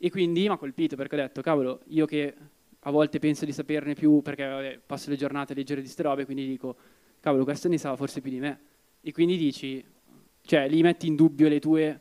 [0.00, 2.34] E quindi mi ha colpito perché ho detto, cavolo, io che
[2.82, 6.04] a volte penso di saperne più perché vabbè, passo le giornate a leggere di ste
[6.04, 6.76] robe, quindi dico,
[7.18, 8.60] cavolo, questo ne sa forse più di me.
[9.00, 9.84] E quindi dici,
[10.42, 12.00] cioè lì metti in dubbio le tue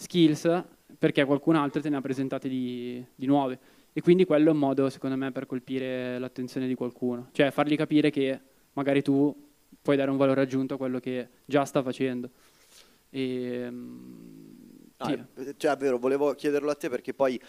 [0.00, 0.64] skills
[0.98, 3.58] perché qualcun altro te ne ha presentate di, di nuove.
[3.92, 7.28] E quindi quello è un modo, secondo me, per colpire l'attenzione di qualcuno.
[7.32, 8.40] Cioè fargli capire che
[8.74, 9.34] magari tu
[9.82, 12.30] puoi dare un valore aggiunto a quello che già sta facendo.
[13.10, 14.40] E, mm,
[15.00, 15.12] No, sì.
[15.48, 17.40] eh, cioè, è vero, volevo chiederlo a te perché poi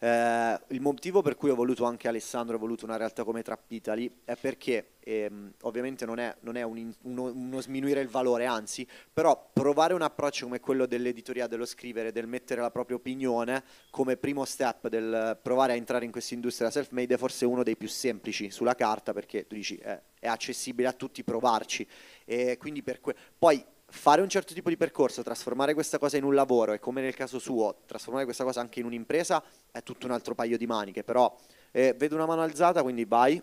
[0.00, 3.70] eh, il motivo per cui ho voluto anche Alessandro, ho voluto una realtà come Trap
[3.70, 8.46] Italy, è perché ehm, ovviamente non è, non è un uno, uno sminuire il valore,
[8.46, 13.64] anzi, però provare un approccio come quello dell'editoria, dello scrivere, del mettere la propria opinione
[13.90, 17.76] come primo step del provare a entrare in questa industria self-made è forse uno dei
[17.76, 21.86] più semplici sulla carta perché tu dici eh, è accessibile a tutti provarci.
[22.24, 26.24] E quindi per que- poi fare un certo tipo di percorso, trasformare questa cosa in
[26.24, 30.06] un lavoro e come nel caso suo, trasformare questa cosa anche in un'impresa è tutto
[30.06, 31.34] un altro paio di maniche, però
[31.70, 33.42] eh, vedo una mano alzata, quindi vai.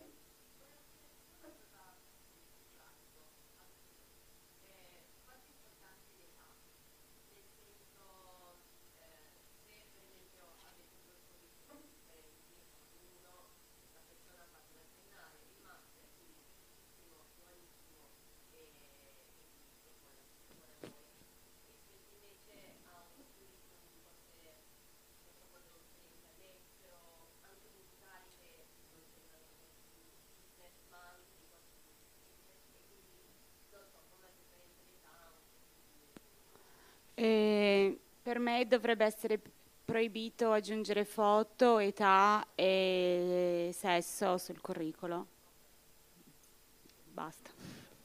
[37.17, 39.41] E per me dovrebbe essere
[39.83, 45.25] proibito aggiungere foto, età e sesso sul curriculum.
[47.11, 47.49] Basta.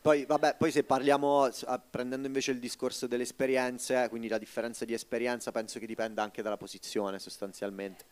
[0.01, 1.51] Poi, vabbè, poi se parliamo,
[1.91, 6.41] prendendo invece il discorso delle esperienze, quindi la differenza di esperienza penso che dipenda anche
[6.41, 8.05] dalla posizione sostanzialmente.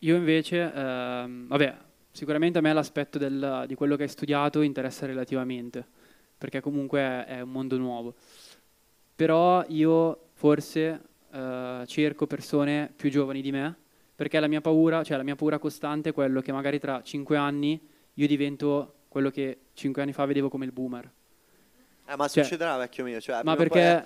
[0.00, 1.78] Io invece, ehm, vabbè,
[2.10, 5.86] sicuramente a me l'aspetto del- di quello che hai studiato interessa relativamente,
[6.36, 8.14] perché comunque è, è un mondo nuovo.
[9.14, 11.02] Però io forse
[11.32, 13.76] eh, cerco persone più giovani di me,
[14.14, 17.36] perché la mia paura, cioè la mia paura costante è quello che magari tra cinque
[17.36, 17.80] anni
[18.14, 21.10] io divento quello che cinque anni fa vedevo come il boomer.
[22.06, 23.20] Eh, ma Cioè- succederà, vecchio mio.
[23.20, 24.02] Cioè, Ma perché,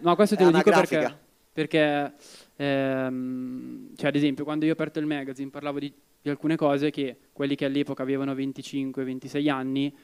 [0.00, 1.16] ma questo te lo dico perché,
[1.52, 2.12] perché
[2.56, 6.90] ehm, cioè ad esempio quando io ho aperto il magazine parlavo di, di alcune cose
[6.90, 9.96] che quelli che all'epoca avevano 25-26 anni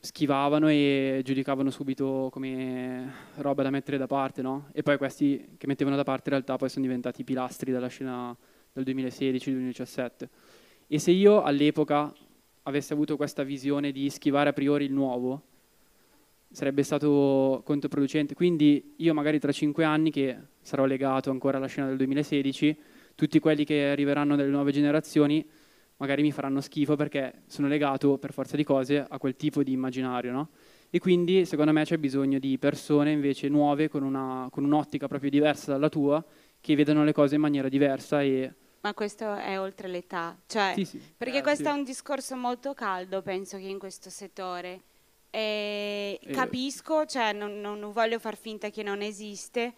[0.00, 4.68] schivavano e giudicavano subito come roba da mettere da parte, no?
[4.72, 8.34] E poi questi che mettevano da parte in realtà poi sono diventati pilastri della scena
[8.72, 10.28] del 2016-2017.
[10.86, 12.12] E se io all'epoca
[12.62, 15.42] avessi avuto questa visione di schivare a priori il nuovo,
[16.50, 18.34] sarebbe stato controproducente.
[18.34, 22.78] Quindi io magari tra cinque anni, che sarò legato ancora alla scena del 2016,
[23.14, 25.46] tutti quelli che arriveranno dalle nuove generazioni
[26.00, 29.72] magari mi faranno schifo perché sono legato per forza di cose a quel tipo di
[29.72, 30.48] immaginario, no?
[30.90, 35.30] E quindi secondo me c'è bisogno di persone invece nuove con, una- con un'ottica proprio
[35.30, 36.24] diversa dalla tua,
[36.60, 38.52] che vedono le cose in maniera diversa e
[38.82, 41.00] Ma questo è oltre l'età, cioè, Sì, sì.
[41.16, 41.68] perché Eh, questo sì.
[41.70, 44.80] è un discorso molto caldo, penso che in questo settore.
[45.28, 46.32] E Eh.
[46.32, 49.74] capisco, cioè, non, non- non voglio far finta che non esiste,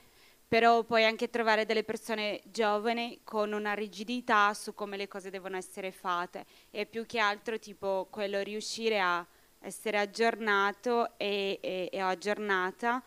[0.52, 5.56] però puoi anche trovare delle persone giovani con una rigidità su come le cose devono
[5.56, 9.26] essere fatte e più che altro tipo quello riuscire a
[9.60, 13.02] essere aggiornato e, e- e aggiornata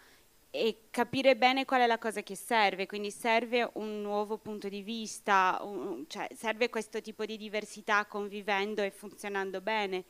[0.49, 4.81] e capire bene qual è la cosa che serve, quindi serve un nuovo punto di
[4.81, 10.05] vista, un- cioè serve questo tipo di diversità convivendo e funzionando bene.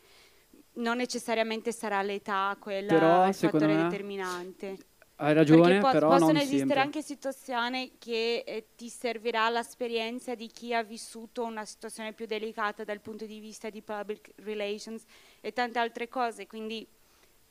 [0.76, 4.78] Non necessariamente sarà l'età quella Però, il fattore me, determinante.
[5.17, 6.79] Hai ragione, po- però possono esistere sempre.
[6.79, 12.83] anche situazioni che eh, ti servirà l'esperienza di chi ha vissuto una situazione più delicata
[12.83, 15.03] dal punto di vista di public relations
[15.39, 16.85] e tante altre cose, quindi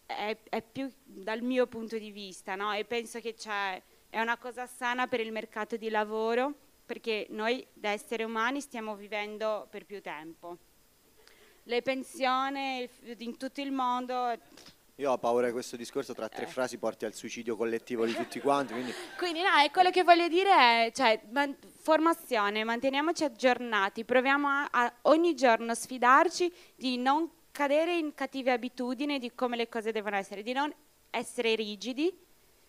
[0.07, 2.73] è, è più dal mio punto di vista, no?
[2.73, 3.81] E penso che c'è,
[4.11, 6.53] è una cosa sana per il mercato di lavoro
[6.85, 10.59] perché noi da esseri umani stiamo vivendo per più tempo.
[11.65, 12.89] le pensioni
[13.19, 14.37] in tutto il mondo.
[14.99, 18.39] Io ho paura che questo discorso tra tre frasi porti al suicidio collettivo di tutti
[18.39, 24.05] quanti, quindi Quindi no, è quello che voglio dire è, cioè, man- formazione, manteniamoci aggiornati,
[24.05, 29.69] proviamo a, a ogni giorno sfidarci di non cadere in cattive abitudini di come le
[29.69, 30.73] cose devono essere, di non
[31.11, 32.17] essere rigidi,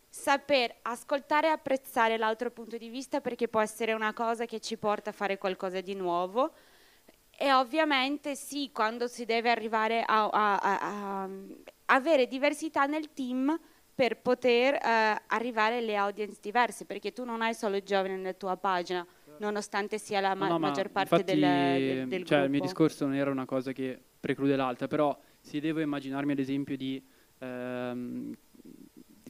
[0.10, 4.78] saper ascoltare e apprezzare l'altro punto di vista perché può essere una cosa che ci
[4.78, 6.54] porta a fare qualcosa di nuovo.
[7.38, 10.80] E ovviamente sì, quando si deve arrivare a, a- a-
[11.24, 11.30] a-
[11.88, 13.58] avere diversità nel team
[13.94, 18.56] per poter eh, arrivare alle audience diverse, perché tu non hai solo giovani nella tua
[18.58, 19.06] pagina,
[19.38, 22.50] nonostante sia la ma- No, no, ma maggior parte infatti, del, del, del cioè, il
[22.50, 26.76] mio discorso non era una cosa che preclude l'altra, però se devo immaginarmi ad esempio
[26.76, 27.02] di
[27.40, 28.34] ehm,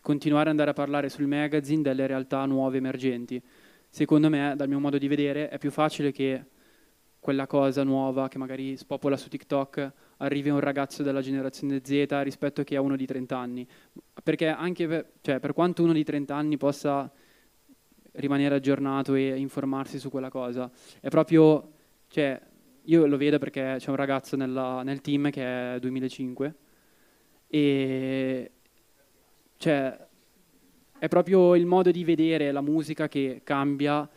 [0.02, 3.42] continuare ad andare a parlare sul magazine delle realtà nuove emergenti,
[3.90, 6.46] secondo me, dal mio modo di vedere, è più facile che
[7.26, 12.62] quella cosa nuova che magari spopola su TikTok arrivi un ragazzo della generazione Z rispetto
[12.62, 13.68] a chi ha uno di 30 anni.
[14.22, 17.12] Perché anche per, cioè, per quanto uno di 30 anni possa
[18.12, 20.70] rimanere aggiornato e informarsi su quella cosa,
[21.00, 21.72] è proprio,
[22.10, 22.40] cioè,
[22.84, 26.56] io lo vedo perché c'è un ragazzo nella- nel team che è 2005
[27.48, 28.52] e
[29.58, 29.98] cioè,
[31.00, 34.08] è proprio il modo di vedere la musica che cambia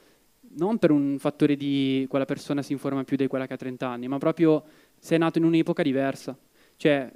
[0.57, 3.87] non per un fattore di quella persona si informa più di quella che ha 30
[3.87, 4.65] anni, ma proprio
[4.99, 6.37] se è nato in un'epoca diversa.
[6.77, 7.11] Cioè,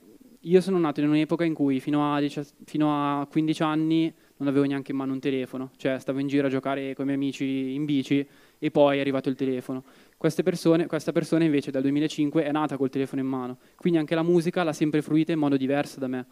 [0.45, 4.49] io sono nato in un'epoca in cui fino a, 10 fino a 15 anni non
[4.49, 7.17] avevo neanche in mano un telefono, cioè stavo in giro a giocare con i miei
[7.17, 8.27] amici in bici
[8.59, 9.85] e poi è arrivato il telefono.
[10.19, 14.23] Persone, questa persona invece dal 2005 è nata col telefono in mano, quindi anche la
[14.23, 16.27] musica l'ha sempre fruita in modo diverso da me.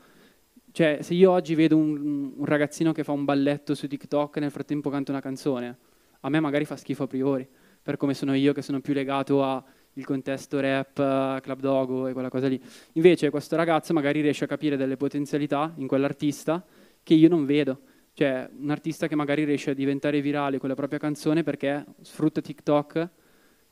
[0.72, 4.40] Cioè, se io oggi vedo un, un ragazzino che fa un balletto su TikTok e
[4.40, 5.77] nel frattempo canta una canzone,
[6.21, 7.49] a me magari fa schifo a priori,
[7.83, 9.65] per come sono io che sono più legato al
[10.05, 12.63] contesto rap, club dogo e quella cosa lì.
[12.95, 16.65] Invece questo ragazzo magari riesce a capire delle potenzialità in quell'artista
[17.03, 17.81] che io non vedo.
[18.13, 22.41] Cioè, un artista che magari riesce a diventare virale con la propria canzone perché sfrutta
[22.41, 23.09] TikTok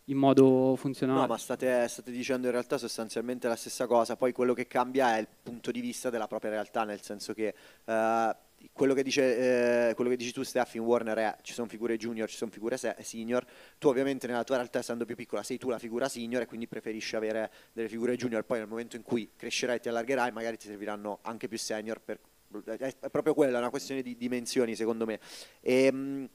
[0.05, 1.21] in modo funzionale.
[1.21, 5.17] No, ma state, state dicendo in realtà sostanzialmente la stessa cosa, poi quello che cambia
[5.17, 7.55] è il punto di vista della propria realtà, nel senso che
[7.85, 8.37] eh,
[8.73, 11.97] quello, che dice, eh, quello che dici tu Steph in Warner è ci sono figure
[11.97, 13.45] junior, ci sono figure se- senior,
[13.79, 16.67] tu ovviamente nella tua realtà essendo più piccola sei tu la figura senior e quindi
[16.67, 20.57] preferisci avere delle figure junior, poi nel momento in cui crescerai e ti allargherai magari
[20.57, 22.19] ti serviranno anche più senior, per-
[22.75, 25.21] è proprio quella, è una questione di dimensioni secondo me.
[25.61, 26.29] E,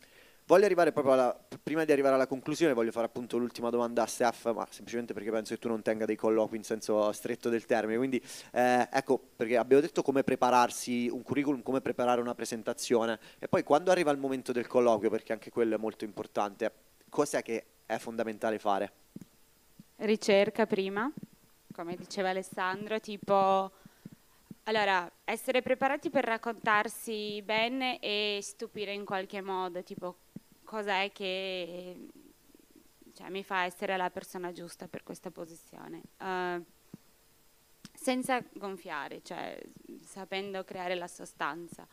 [0.45, 4.05] Voglio arrivare proprio alla, prima di arrivare alla conclusione, voglio fare appunto l'ultima domanda a
[4.05, 7.65] Steph, ma semplicemente perché penso che tu non tenga dei colloqui in senso stretto del
[7.65, 7.97] termine.
[7.97, 8.21] Quindi,
[8.51, 13.63] eh, ecco, perché abbiamo detto come prepararsi un curriculum, come preparare una presentazione, e poi
[13.63, 16.71] quando arriva il momento del colloquio, perché anche quello è molto importante,
[17.09, 18.91] cos'è che è fondamentale fare?
[19.97, 21.09] ricerca prima,
[21.73, 23.71] come diceva Alessandro, tipo
[24.65, 30.15] allora, essere preparati per raccontarsi bene e stupire in qualche modo, tipo
[30.64, 32.07] cos'è che
[33.14, 36.02] cioè, mi fa essere la persona giusta per questa posizione.
[36.18, 36.61] Eh,
[37.94, 39.61] senza gonfiare, cioè
[40.03, 41.88] sapendo creare la sostanza.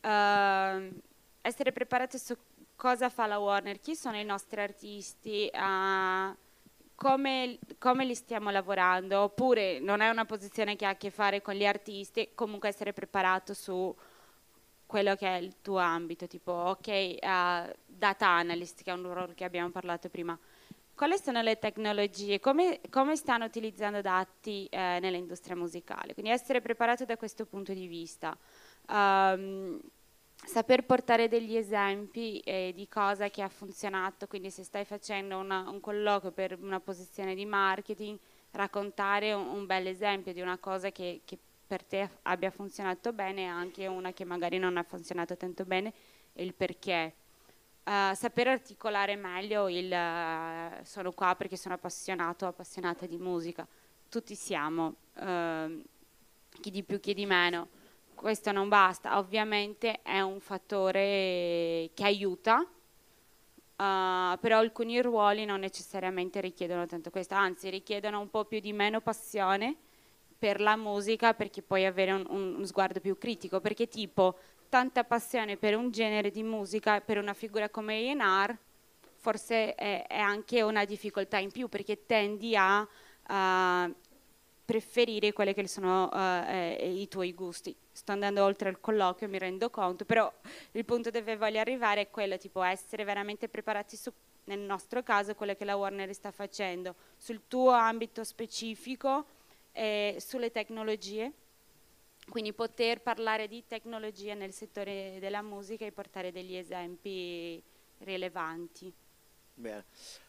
[0.00, 0.92] Eh,
[1.40, 2.36] essere preparati su
[2.76, 6.36] cosa fa la Warner, chi sono i nostri artisti, eh,
[6.94, 11.40] come, come li stiamo lavorando, oppure non è una posizione che ha a che fare
[11.40, 13.94] con gli artisti, comunque essere preparato su
[14.94, 17.18] quello che è il tuo ambito, tipo ok, eh,
[17.84, 20.38] data analyst, che è un ruolo che abbiamo parlato prima.
[20.94, 22.38] Quali sono le tecnologie?
[22.38, 26.12] Come, come stanno utilizzando dati eh, nell'industria musicale?
[26.12, 28.38] Quindi essere preparato da questo punto di vista.
[28.88, 29.80] Um,
[30.36, 35.68] saper portare degli esempi eh, di cosa che ha funzionato, quindi se stai facendo una,
[35.68, 38.16] un colloquio per una posizione di marketing,
[38.52, 41.36] raccontare un, un bel esempio di una cosa che, che
[41.74, 45.92] per te abbia funzionato bene e anche una che magari non ha funzionato tanto bene
[46.32, 47.14] e il perché.
[47.82, 53.66] Uh, saper articolare meglio il uh, sono qua perché sono appassionato o appassionata di musica.
[54.08, 55.82] Tutti siamo, uh,
[56.60, 57.66] chi di più, chi di meno.
[58.14, 62.64] Questo non basta, ovviamente è un fattore che aiuta,
[63.74, 69.00] però alcuni ruoli non necessariamente richiedono tanto questo, anzi richiedono un po' più di meno
[69.00, 69.83] passione
[70.44, 74.36] per la musica perché puoi avere un, un, uno sguardo più critico, perché tipo
[74.68, 78.54] tanta passione per un genere di musica, per una figura come A&R,
[79.16, 83.94] forse è, è, anche una difficoltà in più perché tendi a uh,
[84.66, 87.74] preferire quelli che sono uh, eh, i tuoi gusti.
[87.90, 90.30] Sto andando oltre il colloquio, mi rendo conto, però
[90.72, 94.12] il punto dove voglio arrivare è quello, tipo essere veramente preparati su,
[94.44, 99.24] nel nostro caso, quello che la Warner sta facendo, sul tuo ambito specifico,
[99.76, 101.32] e sulle tecnologie,
[102.28, 107.60] quindi poter parlare di tecnologia nel settore della musica e portare degli esempi
[107.98, 108.92] rilevanti.
[109.52, 109.84] Bene.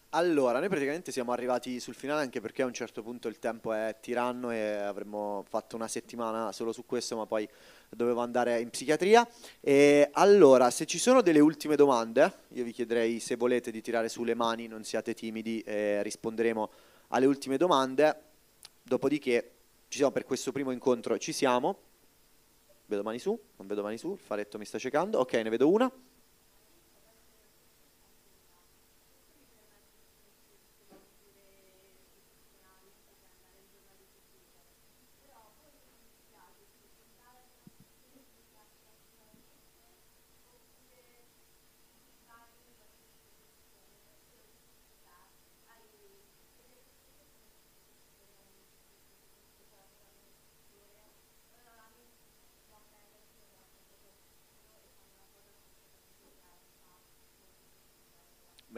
[0.10, 3.74] Allora, noi praticamente siamo arrivati sul finale anche perché a un certo punto il tempo
[3.74, 7.48] è tiranno e avremmo fatto una settimana solo su questo, ma poi
[7.90, 9.28] dovevo andare in psichiatria.
[9.60, 14.08] E allora, se ci sono delle ultime domande, io vi chiederei se volete di tirare
[14.08, 16.70] su le mani, non siate timidi, risponderemo
[17.10, 18.25] alle ultime domande.
[18.88, 19.52] Dopodiché,
[19.88, 21.80] ci siamo per questo primo incontro, ci siamo.
[22.86, 25.18] Vedo mani su, non vedo mani su, il faretto mi sta cercando.
[25.18, 25.92] Ok, ne vedo una.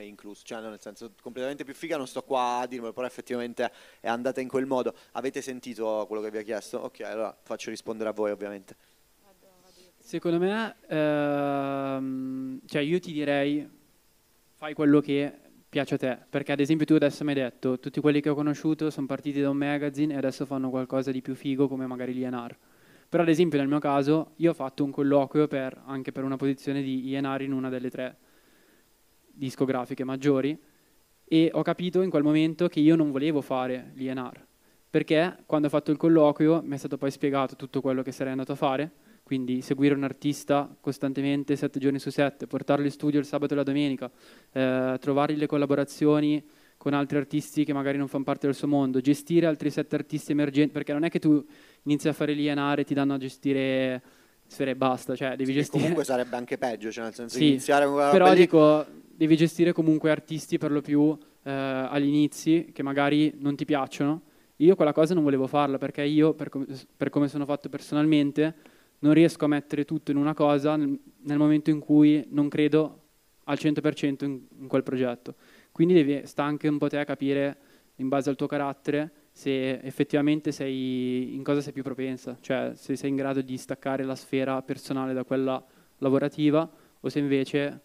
[0.08, 4.08] Incluso, cioè nel senso completamente più figa, non sto qua a dirmelo, però effettivamente è
[4.08, 4.94] andata in quel modo.
[5.14, 6.80] Avete sentito quello che vi ha chiesto?
[6.80, 8.76] Ok, allora faccio rispondere a voi ovviamente.
[10.00, 13.70] Secondo me, ehm, cioè io ti direi
[14.56, 15.32] fai quello che
[15.70, 18.36] piace a te, perché ad esempio tu adesso mi hai detto tutti quelli che ho
[18.36, 22.14] conosciuto sono partiti da un magazine e adesso fanno qualcosa di più figo come magari
[22.14, 22.56] l'INR.
[23.10, 26.38] Però ad esempio nel mio caso io ho fatto un colloquio per, anche per una
[26.38, 28.18] posizione di INR in una delle tre
[29.38, 30.58] discografiche maggiori
[31.24, 34.46] e ho capito in quel momento che io non volevo fare l'INR
[34.90, 38.32] perché quando ho fatto il colloquio mi è stato poi spiegato tutto quello che sarei
[38.32, 38.92] andato a fare
[39.28, 43.58] quindi seguire un artista costantemente sette giorni su sette, portarlo in studio il sabato e
[43.58, 44.10] la domenica,
[44.54, 46.42] eh, trovargli le collaborazioni
[46.78, 50.32] con altri artisti che magari non fanno parte del suo mondo, gestire altri sette artisti
[50.32, 51.46] emergenti, perché non è che tu
[51.84, 54.02] inizi a fare l'INR e ti danno a gestire
[54.48, 55.82] sfere e basta, cioè devi Che gestire...
[55.82, 58.86] comunque sarebbe anche peggio, cioè nel senso Sì, iniziare però lì- dico,
[59.18, 64.22] devi gestire comunque artisti per lo più eh, agli che magari non ti piacciono.
[64.58, 66.66] Io quella cosa non volevo farla perché io, per, com-
[66.96, 68.56] per come sono fatto personalmente,
[69.00, 73.02] non riesco a mettere tutto in una cosa nel, nel momento in cui non credo
[73.46, 75.36] al 100% in, in quel progetto.
[75.72, 77.58] Quindi devi, sta anche un po' te a capire,
[77.96, 82.96] in base al tuo carattere, se effettivamente sei in cosa sei più propensa, cioè se
[82.96, 85.64] sei in grado di staccare la sfera personale da quella
[86.00, 86.70] lavorativa
[87.00, 87.82] o se invece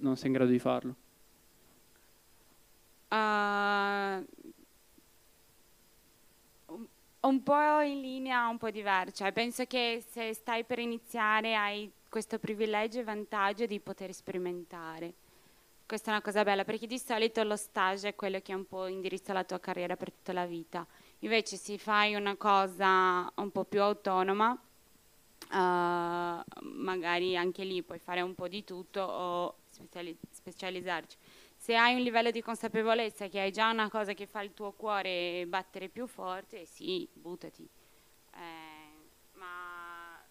[0.00, 0.94] non sei in grado di farlo.
[3.10, 4.22] Ah,
[7.20, 9.16] un- po' in linea, un po' diverso.
[9.24, 15.14] Cioè, penso che se stai per iniziare hai questo privilegio e vantaggio di poter sperimentare.
[15.86, 18.86] Questa è una cosa bella perché di solito lo stage è quello che un po'
[18.86, 20.86] indirizza la tua carriera per tutta la vita.
[21.20, 24.56] Invece se fai una cosa un po' più autonoma,
[25.52, 31.16] eh, magari anche lì puoi fare un po' di tutto o speciali- specializzarci.
[31.56, 34.72] Se hai un livello di consapevolezza che hai già una cosa che fa il tuo
[34.72, 37.68] cuore battere più forte, sì, buttati.
[38.34, 40.22] Eh, ma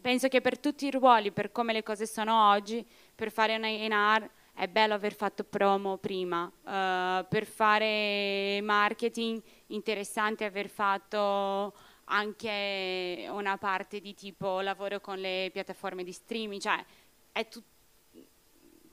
[0.00, 3.68] penso che per tutti i ruoli, per come le cose sono oggi, per fare una
[3.68, 11.74] INR è bello aver fatto promo prima, eh, per fare marketing interessante aver fatto
[12.04, 16.84] anche una parte di tipo lavoro con le piattaforme di streaming, cioè
[17.32, 17.73] è tutto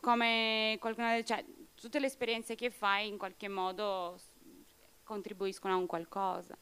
[0.02, 1.46] come detto, cioè,
[1.76, 4.18] tutte le esperienze che fai in qualche modo
[5.04, 6.58] contribuiscono a un qualcosa.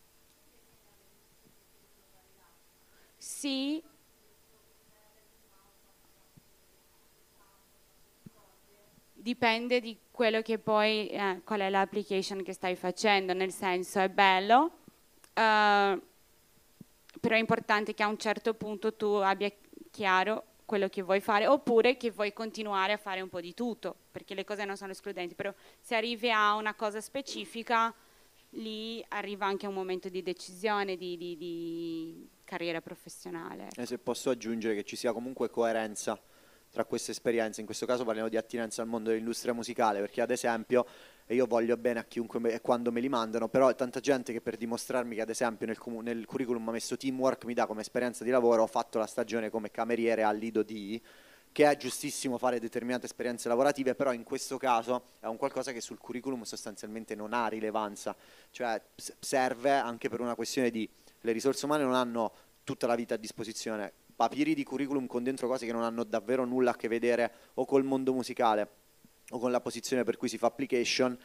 [3.17, 3.83] Sì,
[9.13, 14.09] dipende di quello che poi, eh, qual è l'application che stai facendo, nel senso è
[14.09, 14.71] bello,
[15.33, 16.01] eh,
[17.19, 19.51] però è importante che a un certo punto tu abbia
[19.91, 23.95] chiaro quello che vuoi fare oppure che vuoi continuare a fare un po' di tutto,
[24.11, 25.51] perché le cose non sono escludenti, però
[25.81, 27.91] se arrivi a una cosa specifica,
[28.51, 33.69] lì arriva anche un momento di decisione, di, di- di carriera professionale.
[33.75, 36.21] E se posso aggiungere che ci sia comunque coerenza
[36.69, 40.29] tra queste esperienze, in questo caso parliamo di attinenza al mondo dell'industria musicale, perché ad
[40.29, 40.85] esempio
[41.31, 44.33] e io voglio bene a chiunque me- quando me li mandano, però è tanta gente
[44.33, 47.81] che per dimostrarmi che ad esempio nel, nel curriculum ha messo teamwork mi dà come
[47.81, 50.99] esperienza di lavoro, ho fatto la stagione come cameriere al Lido D,
[51.51, 55.81] che è giustissimo fare determinate esperienze lavorative, però in questo caso è un qualcosa che
[55.81, 58.15] sul curriculum sostanzialmente non ha rilevanza,
[58.49, 60.89] cioè serve anche per una questione di
[61.21, 62.33] le risorse umane non hanno
[62.63, 66.43] tutta la vita a disposizione, papiri di curriculum con dentro cose che non hanno davvero
[66.43, 68.87] nulla a che vedere o col mondo musicale
[69.31, 71.17] o con la posizione per cui si fa application,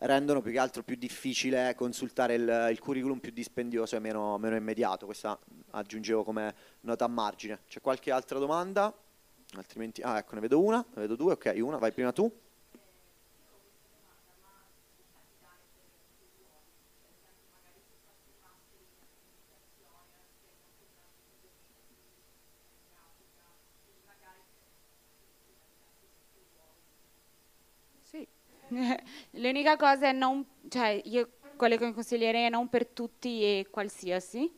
[0.00, 4.54] rendono più che altro più difficile consultare il, il curriculum più dispendioso e meno, meno
[4.54, 5.06] immediato.
[5.06, 5.38] Questa
[5.70, 7.60] aggiungevo come nota a margine.
[7.68, 8.96] C'è qualche altra domanda?
[9.56, 12.30] Altrimenti, ah ecco, ne vedo una, ne vedo due, ok, una, vai prima tu.
[28.02, 28.26] Sì.
[29.38, 34.50] L'unica cosa è non, cioè io quello che consiglierei è non per tutti e qualsiasi,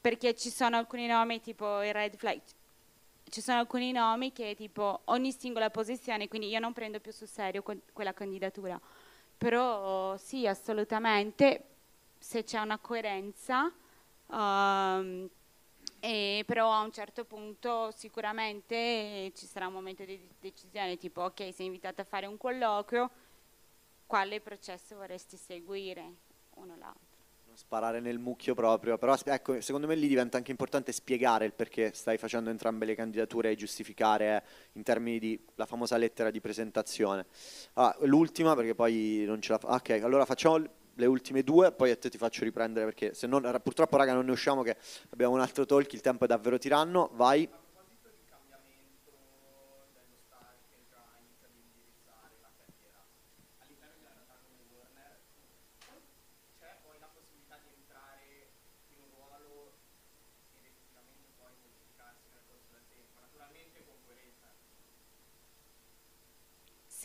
[0.00, 2.40] perché ci sono alcuni nomi tipo i red flag,
[3.28, 7.28] ci sono alcuni nomi che tipo ogni singola posizione, quindi io non prendo più sul
[7.28, 8.78] serio que- quella candidatura.
[9.38, 11.64] Però sì, assolutamente,
[12.18, 13.72] se c'è una coerenza,
[14.30, 15.28] ehm,
[16.00, 21.52] e però a un certo punto sicuramente ci sarà un momento di decisione, tipo ok,
[21.54, 23.10] sei invitata a fare un colloquio,
[24.10, 26.14] quale processo vorresti seguire,
[26.56, 27.18] uno l'altro.
[27.46, 31.52] Non sparare nel mucchio proprio, però ecco, secondo me lì diventa anche importante spiegare il
[31.52, 36.40] perché stai facendo entrambe le candidature e giustificare in termini di la famosa lettera di
[36.40, 37.24] presentazione.
[37.74, 39.74] Ah, l'ultima perché poi non ce la fa.
[39.74, 43.40] Ok, allora facciamo le ultime due, poi a te ti faccio riprendere perché se no
[43.60, 44.76] purtroppo raga non ne usciamo che
[45.10, 47.10] abbiamo un altro talk, il tempo è davvero tiranno.
[47.12, 47.48] Vai.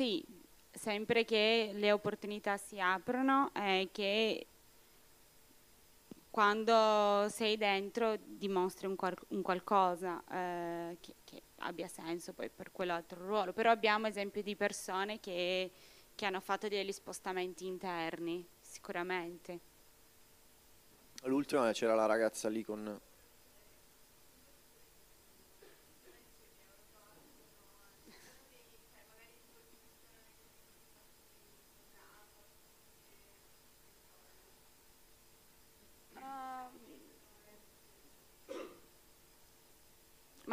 [0.06, 0.24] Sì,
[0.72, 4.46] sempre che le opportunità si aprono e che
[6.30, 8.96] quando sei dentro dimostri un,
[9.30, 13.52] un qualcosa eh, che, che abbia senso poi per quell'altro ruolo.
[13.52, 15.72] Però abbiamo esempi di persone che,
[16.14, 19.60] che hanno fatto degli spostamenti interni, sicuramente.
[21.24, 23.02] L'ultima c'era la ragazza lì con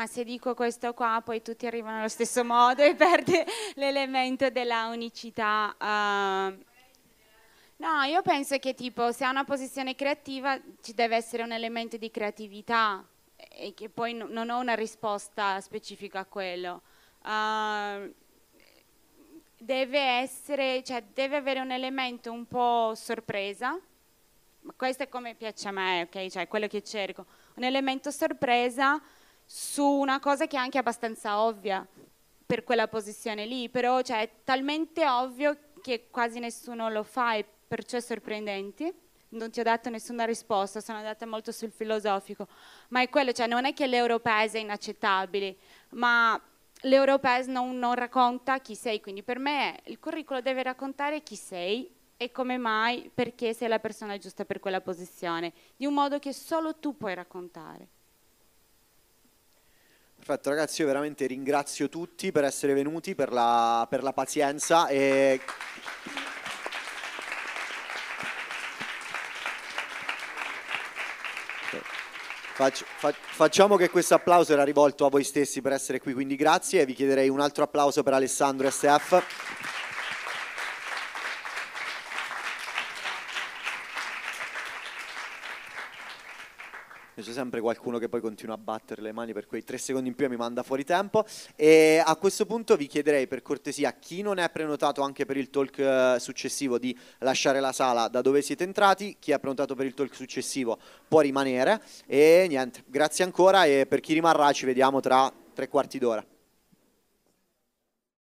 [0.03, 4.89] Ma se dico questo qua, poi tutti arrivano allo stesso modo e perde l'elemento della
[4.89, 5.77] unicità.
[5.79, 6.65] uh.
[7.77, 11.97] No, io penso che tipo se ha una posizione creativa ci deve essere un elemento
[11.99, 13.07] di creatività
[13.37, 16.83] e che poi no- non ho una risposta specifica a quello.
[17.23, 18.12] Uh,
[19.57, 23.79] deve essere, cioè deve avere un elemento un po' sorpresa,
[24.74, 26.27] questo è come piace a me, ok?
[26.27, 27.24] Cioè quello che cerco.
[27.55, 29.01] Un elemento sorpresa
[29.44, 31.86] su una cosa che è anche abbastanza ovvia
[32.44, 37.47] per quella posizione lì, però cioè, è talmente ovvio che quasi nessuno lo fa e
[37.66, 38.94] perciò è sorprendente.
[39.31, 42.47] Non ti ho dato nessuna risposta, sono andata molto sul filosofico,
[42.89, 45.56] ma è quello, cioè non è che l'europese è inaccettabile,
[45.93, 46.39] ma
[46.82, 51.90] l'europese non, non racconta chi sei, quindi per me il curriculum deve raccontare chi sei
[52.19, 56.35] e come mai, perché sei la persona giusta per quella posizione, di un modo che
[56.35, 57.89] solo tu puoi raccontare.
[60.24, 65.40] Perfetto ragazzi, io veramente ringrazio tutti per essere venuti, per la, per la pazienza e...
[73.32, 76.86] Facciamo che questo applauso era rivolto a voi stessi per essere qui, quindi grazie e
[76.86, 79.72] vi chiederei un altro applauso per Alessandro SF.
[87.23, 90.15] C'è sempre qualcuno che poi continua a battere le mani per quei tre secondi in
[90.15, 91.24] più e mi manda fuori tempo.
[91.57, 95.51] E a questo punto vi chiederei per cortesia, chi non è prenotato anche per il
[95.51, 99.16] talk eh, successivo, di lasciare la sala da dove siete entrati.
[99.19, 101.81] Chi è prenotato per il talk successivo può rimanere.
[102.07, 106.32] E niente, grazie ancora e per chi rimarrà ci vediamo tra tre quarti d'ora.